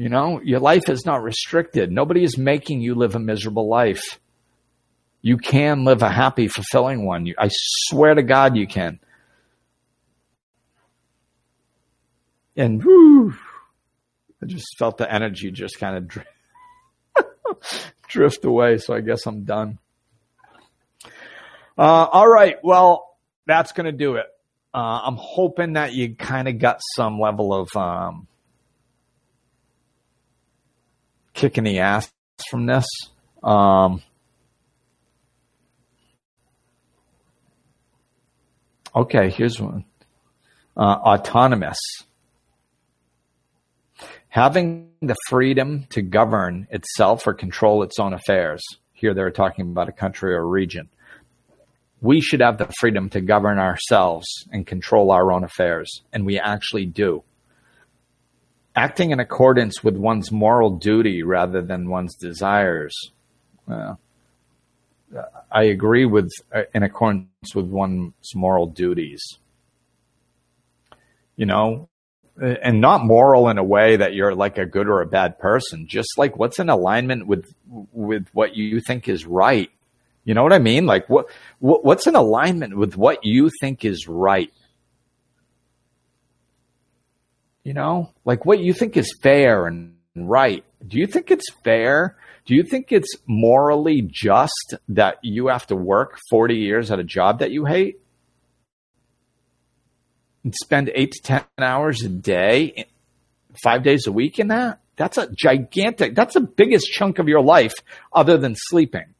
You 0.00 0.08
know, 0.08 0.40
your 0.42 0.60
life 0.60 0.88
is 0.88 1.04
not 1.04 1.22
restricted. 1.22 1.92
Nobody 1.92 2.24
is 2.24 2.38
making 2.38 2.80
you 2.80 2.94
live 2.94 3.14
a 3.14 3.18
miserable 3.18 3.68
life. 3.68 4.18
You 5.20 5.36
can 5.36 5.84
live 5.84 6.00
a 6.00 6.08
happy, 6.08 6.48
fulfilling 6.48 7.04
one. 7.04 7.30
I 7.38 7.50
swear 7.50 8.14
to 8.14 8.22
God, 8.22 8.56
you 8.56 8.66
can. 8.66 8.98
And 12.56 12.82
whew, 12.82 13.34
I 14.42 14.46
just 14.46 14.74
felt 14.78 14.96
the 14.96 15.12
energy 15.12 15.50
just 15.50 15.78
kind 15.78 15.98
of 15.98 16.08
drift, 16.08 16.28
drift 18.08 18.44
away. 18.46 18.78
So 18.78 18.94
I 18.94 19.02
guess 19.02 19.26
I'm 19.26 19.44
done. 19.44 19.78
Uh, 21.76 22.06
all 22.10 22.26
right. 22.26 22.56
Well, 22.62 23.18
that's 23.44 23.72
going 23.72 23.84
to 23.84 23.92
do 23.92 24.14
it. 24.14 24.24
Uh, 24.72 25.02
I'm 25.04 25.16
hoping 25.18 25.74
that 25.74 25.92
you 25.92 26.14
kind 26.14 26.48
of 26.48 26.58
got 26.58 26.80
some 26.96 27.20
level 27.20 27.52
of 27.52 27.68
um, 27.76 28.28
kicking 31.40 31.64
the 31.64 31.78
ass 31.78 32.12
from 32.50 32.66
this. 32.66 32.84
Um, 33.42 34.02
okay, 38.94 39.30
here's 39.30 39.58
one. 39.58 39.86
Uh, 40.76 40.80
autonomous. 40.80 41.78
Having 44.28 44.90
the 45.00 45.16
freedom 45.28 45.86
to 45.90 46.02
govern 46.02 46.68
itself 46.70 47.26
or 47.26 47.32
control 47.32 47.82
its 47.82 47.98
own 47.98 48.12
affairs. 48.12 48.60
Here 48.92 49.14
they're 49.14 49.30
talking 49.30 49.70
about 49.70 49.88
a 49.88 49.92
country 49.92 50.34
or 50.34 50.46
region 50.46 50.90
we 52.02 52.20
should 52.20 52.40
have 52.40 52.56
the 52.56 52.72
freedom 52.78 53.10
to 53.10 53.20
govern 53.20 53.58
ourselves 53.58 54.26
and 54.50 54.66
control 54.66 55.10
our 55.10 55.32
own 55.32 55.44
affairs, 55.44 56.02
and 56.12 56.24
we 56.24 56.38
actually 56.38 56.86
do. 56.86 57.22
Acting 58.80 59.10
in 59.10 59.20
accordance 59.20 59.84
with 59.84 59.96
one's 59.96 60.32
moral 60.32 60.70
duty 60.70 61.22
rather 61.22 61.60
than 61.60 61.90
one's 61.90 62.14
desires. 62.14 62.96
Uh, 63.70 63.96
I 65.52 65.64
agree 65.64 66.06
with 66.06 66.30
uh, 66.54 66.62
in 66.72 66.82
accordance 66.82 67.54
with 67.54 67.66
one's 67.66 68.34
moral 68.34 68.66
duties. 68.66 69.22
You 71.36 71.44
know, 71.44 71.90
and 72.40 72.80
not 72.80 73.04
moral 73.04 73.50
in 73.50 73.58
a 73.58 73.64
way 73.64 73.96
that 73.96 74.14
you're 74.14 74.34
like 74.34 74.56
a 74.56 74.64
good 74.64 74.88
or 74.88 75.02
a 75.02 75.06
bad 75.06 75.38
person. 75.38 75.86
Just 75.86 76.16
like 76.16 76.38
what's 76.38 76.58
in 76.58 76.70
alignment 76.70 77.26
with 77.26 77.52
with 77.66 78.28
what 78.32 78.56
you 78.56 78.80
think 78.80 79.08
is 79.08 79.26
right 79.26 79.70
you 80.24 80.34
know 80.34 80.42
what 80.42 80.52
I 80.52 80.58
mean? 80.58 80.86
Like 80.86 81.08
what, 81.08 81.26
what 81.58 81.84
what's 81.84 82.06
in 82.06 82.14
alignment 82.14 82.76
with 82.76 82.96
what 82.96 83.24
you 83.24 83.50
think 83.60 83.84
is 83.84 84.06
right? 84.06 84.52
You 87.70 87.74
know, 87.74 88.10
like 88.24 88.44
what 88.44 88.58
you 88.58 88.72
think 88.72 88.96
is 88.96 89.16
fair 89.22 89.68
and 89.68 89.94
right. 90.16 90.64
Do 90.84 90.98
you 90.98 91.06
think 91.06 91.30
it's 91.30 91.48
fair? 91.62 92.16
Do 92.44 92.56
you 92.56 92.64
think 92.64 92.90
it's 92.90 93.14
morally 93.28 94.02
just 94.02 94.74
that 94.88 95.18
you 95.22 95.46
have 95.46 95.68
to 95.68 95.76
work 95.76 96.18
40 96.30 96.56
years 96.56 96.90
at 96.90 96.98
a 96.98 97.04
job 97.04 97.38
that 97.38 97.52
you 97.52 97.66
hate? 97.66 98.00
And 100.42 100.52
spend 100.52 100.90
eight 100.96 101.12
to 101.12 101.22
10 101.22 101.44
hours 101.60 102.02
a 102.02 102.08
day, 102.08 102.86
five 103.62 103.84
days 103.84 104.08
a 104.08 104.10
week 104.10 104.40
in 104.40 104.48
that? 104.48 104.80
That's 104.96 105.16
a 105.16 105.30
gigantic, 105.32 106.16
that's 106.16 106.34
the 106.34 106.40
biggest 106.40 106.86
chunk 106.86 107.20
of 107.20 107.28
your 107.28 107.40
life 107.40 107.74
other 108.12 108.36
than 108.36 108.56
sleeping 108.56 109.14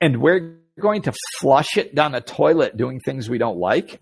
and 0.00 0.22
we're 0.22 0.56
going 0.80 1.02
to 1.02 1.12
flush 1.38 1.76
it 1.76 1.94
down 1.94 2.12
the 2.12 2.22
toilet 2.22 2.78
doing 2.78 2.98
things 2.98 3.28
we 3.28 3.36
don't 3.36 3.58
like 3.58 4.00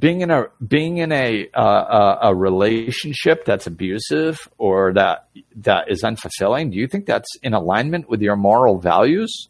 being 0.00 0.22
in 0.22 0.30
a 0.30 0.46
being 0.66 0.98
in 0.98 1.12
a 1.12 1.48
uh, 1.54 1.62
a, 1.62 2.18
a 2.30 2.34
relationship 2.34 3.44
that's 3.44 3.66
abusive 3.66 4.48
or 4.58 4.92
that 4.94 5.28
that 5.56 5.90
is 5.90 6.02
unfulfilling 6.02 6.72
do 6.72 6.78
you 6.78 6.88
think 6.88 7.06
that's 7.06 7.28
in 7.42 7.52
alignment 7.54 8.08
with 8.08 8.20
your 8.22 8.36
moral 8.36 8.78
values? 8.78 9.48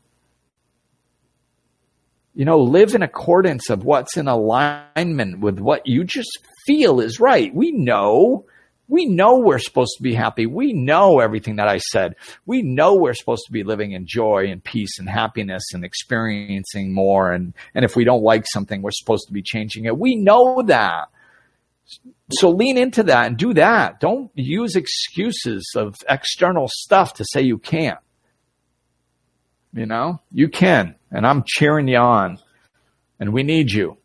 You 2.34 2.44
know 2.44 2.58
live 2.58 2.94
in 2.94 3.02
accordance 3.02 3.70
of 3.70 3.84
what's 3.84 4.16
in 4.16 4.28
alignment 4.28 5.38
with 5.38 5.58
what 5.60 5.86
you 5.86 6.04
just 6.04 6.38
feel 6.66 7.00
is 7.00 7.20
right. 7.20 7.54
We 7.54 7.70
know 7.70 8.46
we 8.90 9.06
know 9.06 9.38
we're 9.38 9.60
supposed 9.60 9.94
to 9.96 10.02
be 10.02 10.14
happy. 10.14 10.46
We 10.46 10.72
know 10.72 11.20
everything 11.20 11.56
that 11.56 11.68
I 11.68 11.78
said. 11.78 12.16
We 12.44 12.60
know 12.62 12.96
we're 12.96 13.14
supposed 13.14 13.44
to 13.46 13.52
be 13.52 13.62
living 13.62 13.92
in 13.92 14.04
joy 14.04 14.46
and 14.48 14.62
peace 14.62 14.98
and 14.98 15.08
happiness 15.08 15.62
and 15.72 15.84
experiencing 15.84 16.92
more. 16.92 17.30
And, 17.30 17.54
and 17.72 17.84
if 17.84 17.94
we 17.94 18.04
don't 18.04 18.24
like 18.24 18.46
something, 18.52 18.82
we're 18.82 18.90
supposed 18.90 19.28
to 19.28 19.32
be 19.32 19.42
changing 19.42 19.84
it. 19.84 19.96
We 19.96 20.16
know 20.16 20.62
that. 20.66 21.08
So 22.32 22.50
lean 22.50 22.76
into 22.76 23.04
that 23.04 23.28
and 23.28 23.36
do 23.36 23.54
that. 23.54 24.00
Don't 24.00 24.30
use 24.34 24.74
excuses 24.74 25.72
of 25.76 25.94
external 26.08 26.66
stuff 26.68 27.14
to 27.14 27.24
say 27.24 27.42
you 27.42 27.58
can't. 27.58 27.98
You 29.72 29.86
know, 29.86 30.20
you 30.32 30.48
can. 30.48 30.96
And 31.12 31.24
I'm 31.24 31.44
cheering 31.46 31.86
you 31.86 31.98
on. 31.98 32.38
And 33.20 33.32
we 33.32 33.44
need 33.44 33.70
you. 33.70 33.98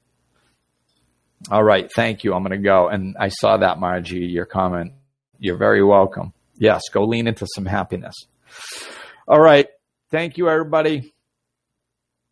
All 1.51 1.63
right. 1.63 1.89
Thank 1.95 2.23
you. 2.23 2.33
I'm 2.33 2.43
going 2.43 2.59
to 2.59 2.63
go. 2.63 2.87
And 2.87 3.15
I 3.19 3.29
saw 3.29 3.57
that, 3.57 3.79
Margie, 3.79 4.25
your 4.25 4.45
comment. 4.45 4.93
You're 5.39 5.57
very 5.57 5.83
welcome. 5.83 6.33
Yes, 6.57 6.81
go 6.91 7.03
lean 7.05 7.27
into 7.27 7.45
some 7.53 7.65
happiness. 7.65 8.15
All 9.27 9.39
right. 9.39 9.67
Thank 10.11 10.37
you, 10.37 10.49
everybody. 10.49 11.13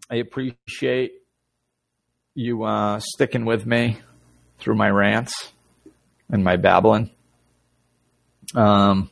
I 0.10 0.16
appreciate 0.16 1.14
you 2.36 2.64
uh, 2.64 3.00
sticking 3.00 3.46
with 3.46 3.66
me 3.66 4.00
through 4.60 4.76
my 4.76 4.90
rants 4.90 5.52
and 6.30 6.44
my 6.44 6.56
babbling. 6.56 7.12
Um, 8.56 9.10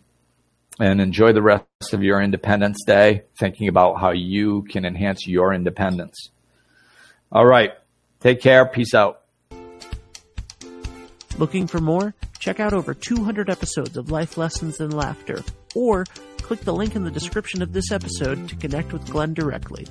and 0.80 1.02
enjoy 1.02 1.34
the 1.34 1.42
rest 1.42 1.94
of 1.94 2.02
your 2.04 2.22
Independence 2.22 2.84
Day, 2.86 3.24
thinking 3.38 3.68
about 3.68 4.00
how 4.00 4.12
you 4.12 4.64
can 4.64 4.86
enhance 4.86 5.28
your 5.28 5.54
independence. 5.54 6.30
All 7.32 7.46
right. 7.46 7.72
Take 8.20 8.42
care. 8.42 8.66
Peace 8.66 8.94
out. 8.94 9.21
Looking 11.38 11.66
for 11.66 11.80
more? 11.80 12.14
Check 12.40 12.60
out 12.60 12.74
over 12.74 12.94
200 12.94 13.50
episodes 13.50 13.98
of 13.98 14.12
Life 14.12 14.38
Lessons 14.38 14.80
and 14.80 14.94
Laughter, 14.94 15.44
or 15.74 16.06
click 16.38 16.62
the 16.62 16.74
link 16.74 16.96
in 16.96 17.04
the 17.04 17.12
description 17.12 17.62
of 17.62 17.74
this 17.74 17.92
episode 17.92 18.50
to 18.50 18.56
connect 18.56 18.94
with 18.94 19.10
Glenn 19.10 19.34
directly. 19.34 19.88